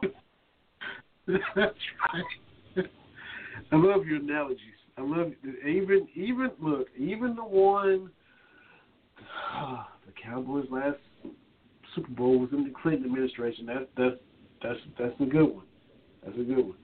[1.27, 2.85] That's right.
[3.71, 4.59] I love your analogies.
[4.97, 5.31] I love
[5.67, 8.09] even even look even the one
[10.05, 10.97] the Cowboys last
[11.95, 13.65] Super Bowl was in the Clinton administration.
[13.65, 14.19] That that
[14.61, 15.65] that's that's a good one.
[16.23, 16.77] That's a good one.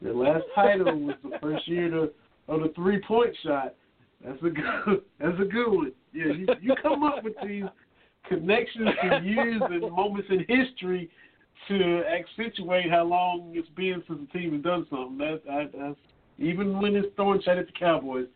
[0.00, 2.10] Their last title was the first year of
[2.48, 3.74] the three point shot.
[4.24, 5.92] That's a good that's a good one.
[6.12, 7.64] Yeah, you, you come up with these
[8.28, 11.10] connections to years and moments in history
[11.68, 15.18] to accentuate how long it's been since the team has done something.
[15.18, 15.98] That I, that's
[16.38, 18.26] even when it's throwing shade at the Cowboys.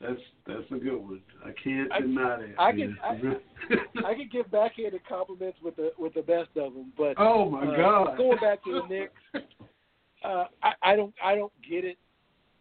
[0.00, 1.20] That's that's a good one.
[1.44, 2.54] I can't I, deny that.
[2.56, 6.92] I can I, I can give backhanded compliments with the with the best of them,
[6.96, 9.12] but oh my uh, god, going back to the Knicks,
[10.24, 11.98] uh, I, I don't I don't get it.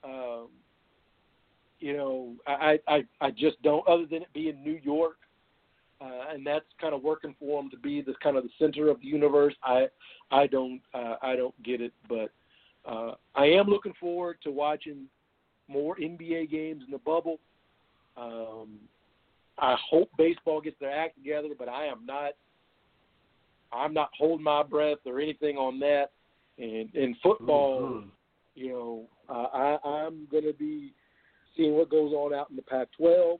[0.04, 0.48] Um,
[1.80, 3.88] you know, I, I I just don't.
[3.88, 5.18] Other than it being New York,
[6.00, 8.90] uh, and that's kind of working for them to be the kind of the center
[8.90, 9.54] of the universe.
[9.64, 9.88] I
[10.32, 12.32] I don't uh, I don't get it, but
[12.86, 15.06] uh, I am looking forward to watching
[15.68, 17.40] more NBA games in the bubble.
[18.16, 18.80] Um,
[19.58, 22.32] I hope baseball gets their act together, but I am not.
[23.74, 26.12] I'm not holding my breath or anything on that.
[26.58, 28.10] And in football, mm-hmm.
[28.56, 30.94] you know, uh, I, I'm going to be
[31.56, 33.40] seeing what goes on out in the Pac-12,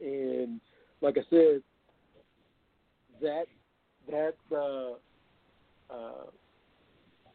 [0.00, 0.60] and
[1.00, 1.62] like I said,
[3.20, 3.44] that
[4.10, 4.92] that uh,
[5.92, 6.26] uh,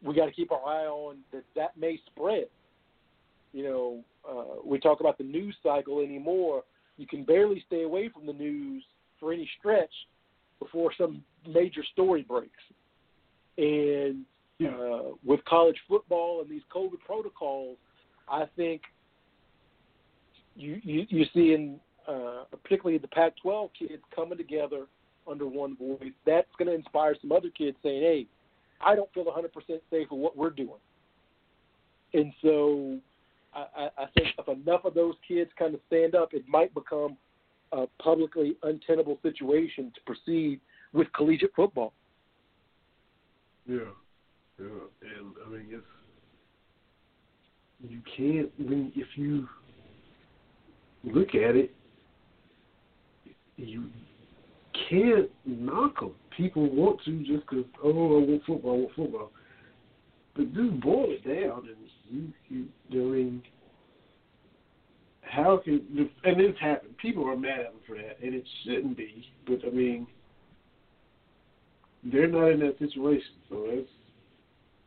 [0.02, 1.44] we got to keep our eye on that.
[1.54, 2.46] That may spread.
[3.52, 6.62] You know, uh, we talk about the news cycle anymore.
[6.98, 8.84] You can barely stay away from the news
[9.18, 9.92] for any stretch
[10.58, 12.50] before some major story breaks.
[13.56, 14.24] And
[14.62, 17.78] uh, with college football and these COVID protocols,
[18.28, 18.82] I think
[20.54, 24.86] you you you see in uh, particularly the Pac-12 kids coming together
[25.28, 28.26] under one voice, that's going to inspire some other kids saying, "Hey,
[28.80, 29.50] I don't feel 100%
[29.90, 30.80] safe with what we're doing."
[32.14, 32.98] And so,
[33.54, 37.16] I, I think if enough of those kids kind of stand up, it might become
[37.72, 40.60] a publicly untenable situation to proceed
[40.92, 41.92] with collegiate football.
[43.66, 43.78] Yeah,
[44.60, 44.66] yeah,
[45.02, 45.84] and I mean, it's
[47.88, 48.58] you can't.
[48.58, 49.48] Mean, if you
[51.04, 51.74] look at it,
[53.56, 53.86] you
[54.88, 56.12] can't knock them.
[56.36, 59.30] People want to just because oh I want football, I want football.
[60.34, 63.42] But just boil it down, and you, you, I mean,
[65.22, 66.96] how can and this happened?
[66.98, 69.26] People are mad at them for that, and it shouldn't be.
[69.46, 70.06] But I mean,
[72.04, 73.88] they're not in that situation, so that's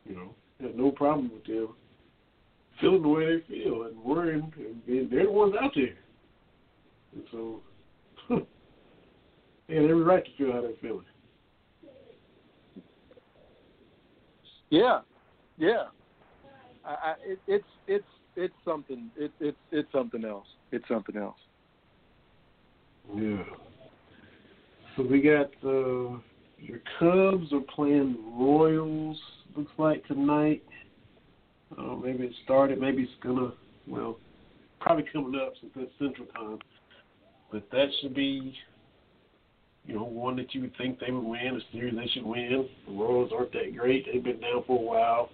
[0.08, 1.74] you know, there's no problem with them
[2.80, 4.52] feeling the way they feel and worrying.
[4.56, 5.96] And they're the ones out there,
[7.14, 7.60] and so
[9.70, 11.04] they have every right to feel how they're feeling.
[14.68, 15.00] Yeah,
[15.58, 15.84] yeah.
[16.84, 19.10] I, I, it, it's it's it's something.
[19.16, 20.46] It, it's it's something else.
[20.72, 21.38] It's something else.
[23.14, 23.44] Yeah.
[24.96, 26.18] So we got uh,
[26.58, 29.18] your Cubs are playing the Royals.
[29.56, 30.64] Looks like tonight.
[31.78, 32.80] Uh, maybe it started.
[32.80, 33.52] Maybe it's gonna.
[33.86, 34.18] Well,
[34.80, 36.58] probably coming up since it's Central Time.
[37.52, 38.54] But that should be,
[39.90, 41.56] you know, one that you would think they would win.
[41.56, 42.68] A series they should win.
[42.86, 44.06] The Royals aren't that great.
[44.06, 45.30] They've been down for a while.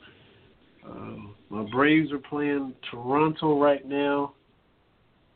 [0.88, 4.32] Uh, my Braves are playing Toronto right now,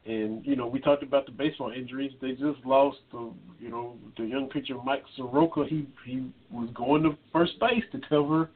[0.06, 2.12] and you know we talked about the baseball injuries.
[2.22, 5.66] They just lost the you know the young pitcher Mike Soroka.
[5.68, 8.48] He he was going to first base to cover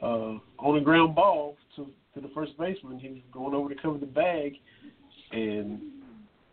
[0.00, 3.00] uh, on a ground ball to to the first baseman.
[3.00, 4.52] He was going over to cover the bag,
[5.32, 5.80] and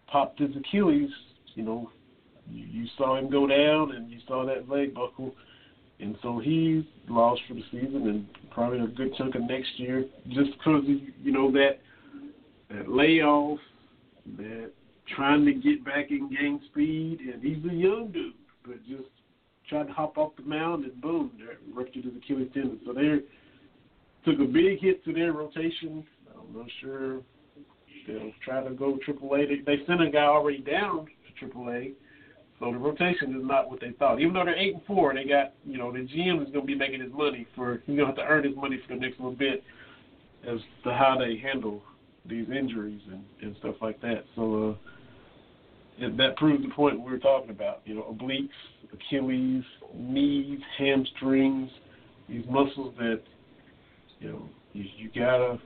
[0.07, 1.11] popped his Achilles.
[1.53, 1.91] You know,
[2.49, 5.33] you, you saw him go down, and you saw that leg buckle
[5.99, 10.05] and so he's lost for the season and probably a good chunk of next year
[10.29, 10.83] just because
[11.21, 11.79] you know that
[12.69, 13.59] that layoff,
[14.37, 14.71] that
[15.15, 18.33] trying to get back in game speed, and he's a young dude,
[18.65, 19.09] but just
[19.69, 21.31] tried to hop off the mound and boom,
[21.73, 22.79] ruptured his Achilles tendon.
[22.85, 23.19] So they
[24.25, 26.03] took a big hit to their rotation.
[26.35, 27.21] I'm not sure
[28.07, 29.45] they'll try to go Triple A.
[29.45, 31.91] They, they sent a guy already down to Triple A
[32.63, 34.21] so the rotation is not what they thought.
[34.21, 36.65] Even though they're eight and four, they got you know the GM is going to
[36.65, 39.01] be making his money for he's going to have to earn his money for the
[39.01, 39.63] next little bit
[40.47, 41.81] as to how they handle
[42.25, 44.23] these injuries and and stuff like that.
[44.35, 44.77] So
[45.99, 47.81] uh, it, that proves the point we were talking about.
[47.85, 48.49] You know, obliques,
[48.93, 49.63] Achilles,
[49.93, 51.69] knees, hamstrings,
[52.29, 53.21] these muscles that
[54.19, 55.59] you know you, you gotta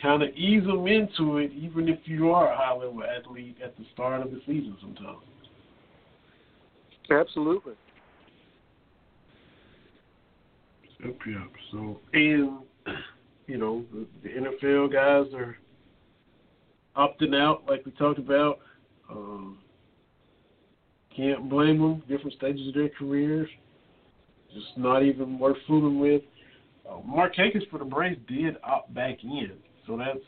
[0.00, 3.76] kind of ease them into it, even if you are a high level athlete at
[3.76, 5.18] the start of the season sometimes.
[7.10, 7.74] Absolutely.
[11.04, 11.50] Yep, yep.
[11.70, 12.58] So, and
[13.46, 15.56] you know, the, the NFL guys are
[16.96, 18.60] opting out, like we talked about.
[19.10, 19.58] Um,
[21.14, 22.02] can't blame them.
[22.08, 23.48] Different stages of their careers.
[24.52, 26.22] Just not even worth fooling with.
[26.88, 29.52] Uh, Markakis for the Braves did opt back in,
[29.86, 30.18] so that's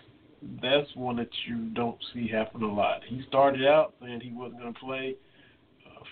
[0.62, 3.00] that's one that you don't see happen a lot.
[3.06, 5.16] He started out saying he wasn't going to play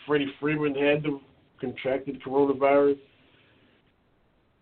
[0.06, 1.20] Freddie Freeman had the
[1.60, 2.98] contracted coronavirus,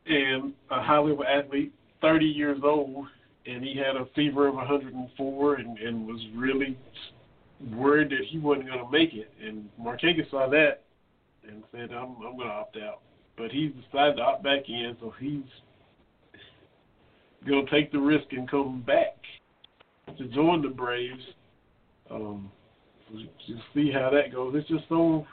[0.06, 3.06] and a level athlete, 30 years old,
[3.46, 6.76] and he had a fever of 104 and, and was really
[7.72, 9.30] worried that he wasn't going to make it.
[9.42, 10.82] And Markakis saw that
[11.48, 13.00] and said, "I'm I'm going to opt out."
[13.36, 15.42] But he's decided to opt back in, so he's
[17.46, 19.16] going to take the risk and come back
[20.18, 21.22] to join the Braves.
[22.10, 22.50] Um,
[23.46, 24.54] just see how that goes.
[24.56, 25.26] It's just so,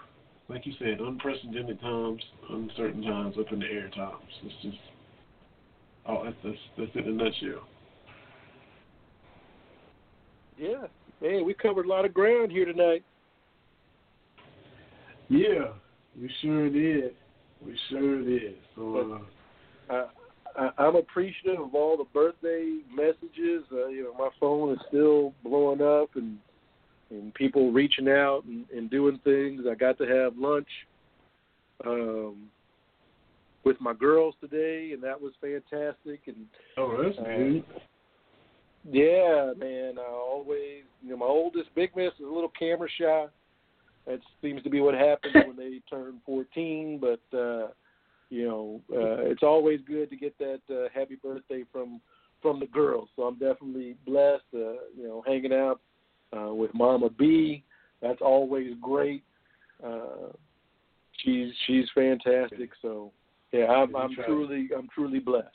[0.49, 4.23] like you said, unprecedented times, uncertain times, up in the air times.
[4.43, 4.77] It's just,
[6.07, 7.67] oh, that's that's, that's it in a nutshell.
[10.57, 10.87] Yeah,
[11.21, 13.03] man, we covered a lot of ground here tonight.
[15.29, 15.69] Yeah,
[16.19, 17.15] we sure did.
[17.65, 18.55] We sure did.
[18.75, 19.21] So.
[19.89, 20.05] Uh,
[20.55, 23.63] I, I'm appreciative of all the birthday messages.
[23.71, 26.37] Uh, you know, my phone is still blowing up, and
[27.11, 29.63] and people reaching out and, and doing things.
[29.69, 30.67] I got to have lunch
[31.85, 32.49] um,
[33.63, 36.21] with my girls today, and that was fantastic.
[36.27, 36.45] And
[36.77, 37.63] oh, that's uh, good.
[38.89, 39.99] Yeah, man.
[39.99, 43.25] I always, you know, my oldest big miss is a little camera shy.
[44.07, 46.99] That seems to be what happens when they turn 14.
[46.99, 47.67] But uh,
[48.29, 52.01] you know, uh, it's always good to get that uh, happy birthday from
[52.41, 53.09] from the girls.
[53.15, 54.43] So I'm definitely blessed.
[54.53, 55.81] Uh, you know, hanging out
[56.35, 57.63] uh, with Mama B.
[58.01, 59.23] That's always great.
[59.83, 60.31] Uh,
[61.19, 62.71] she's she's fantastic.
[62.81, 63.11] So
[63.51, 65.47] yeah, I'm, I'm truly I'm truly blessed.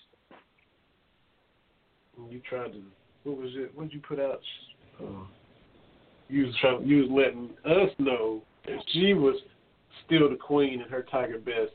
[2.30, 2.82] You tried to
[3.24, 3.72] what was it?
[3.74, 4.40] What did you put out?
[5.00, 5.24] Uh,
[6.28, 9.36] you was trying you was letting us know that she was
[10.04, 11.72] still the queen and her Tiger best.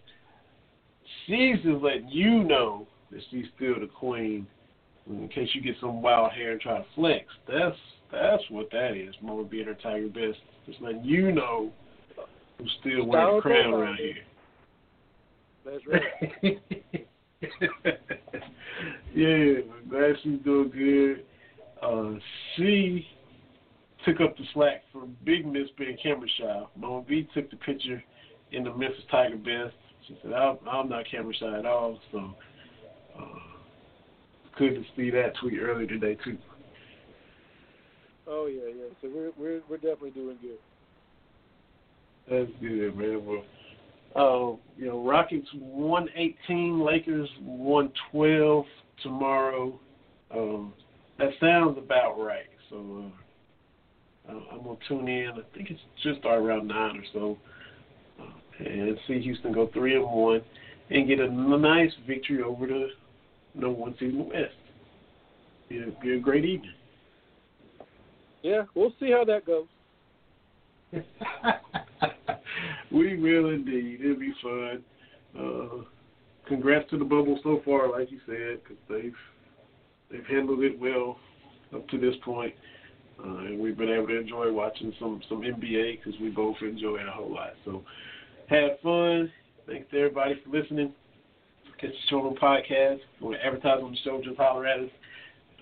[1.26, 4.48] She's just letting you know that she's still the queen
[5.10, 7.26] in case you get some wild hair and try to flex.
[7.48, 7.76] That's
[8.12, 9.16] that's what that is.
[9.22, 10.40] Mama being her Tiger Best.
[10.66, 11.72] Just letting you know
[12.58, 14.16] who's still wearing the crown around here.
[15.66, 16.62] That's right.
[19.16, 21.24] yeah, glad she's doing good.
[21.82, 22.20] Uh,
[22.56, 23.08] she
[24.06, 26.64] took up the slack for Big Miss being camera shy.
[26.76, 28.04] Mama B took the picture
[28.52, 29.76] in the Memphis Tiger Best.
[30.08, 32.00] She said, I'm, I'm not camera shy at all.
[32.12, 32.36] So,
[33.18, 33.51] uh,
[34.62, 36.38] good to see that tweet earlier today, too.
[38.28, 38.94] Oh, yeah, yeah.
[39.02, 40.60] So we're, we're, we're definitely doing good.
[42.30, 43.26] That's good, man.
[43.26, 43.44] Well,
[44.14, 48.66] uh, you know, Rockets 118, Lakers 112
[49.02, 49.80] tomorrow.
[50.34, 50.74] Um,
[51.18, 52.46] that sounds about right.
[52.70, 53.12] So
[54.30, 55.32] uh, I'm gonna tune in.
[55.32, 57.38] I think it's just around nine or so,
[58.22, 60.42] uh, and see Houston go three and one,
[60.90, 62.88] and get a nice victory over the
[63.54, 64.56] number one seed in the West.
[65.70, 66.74] Be a, be a great evening.
[68.44, 69.68] Yeah, we'll see how that goes.
[72.92, 74.00] we will indeed.
[74.02, 74.84] It'll be fun.
[75.38, 75.84] Uh,
[76.48, 79.16] congrats to the bubble so far, like you said, because they've
[80.12, 81.18] they've handled it well
[81.74, 82.54] up to this point.
[83.24, 86.98] Uh, and we've been able to enjoy watching some some NBA because we both enjoy
[86.98, 87.54] it a whole lot.
[87.64, 87.84] So,
[88.50, 89.32] have fun.
[89.68, 90.94] Thanks to everybody for listening.
[91.82, 93.00] Catch the podcast.
[93.20, 94.90] To advertise on the show, just holler at us.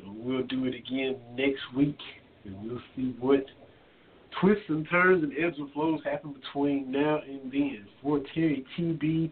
[0.05, 1.97] We'll do it again next week,
[2.43, 3.45] and we'll see what
[4.39, 7.85] twists and turns and ebbs and flows happen between now and then.
[8.01, 9.31] For Terry TB,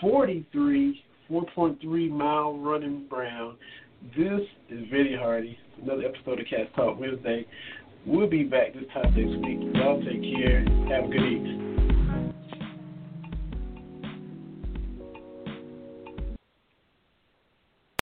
[0.00, 3.56] 43, 4.3 mile running Brown.
[4.16, 5.56] This is Vinny Hardy.
[5.80, 7.46] Another episode of Cats Talk Wednesday.
[8.04, 9.74] We'll be back this time next week.
[9.74, 10.64] Y'all take care.
[10.90, 11.61] Have a good evening.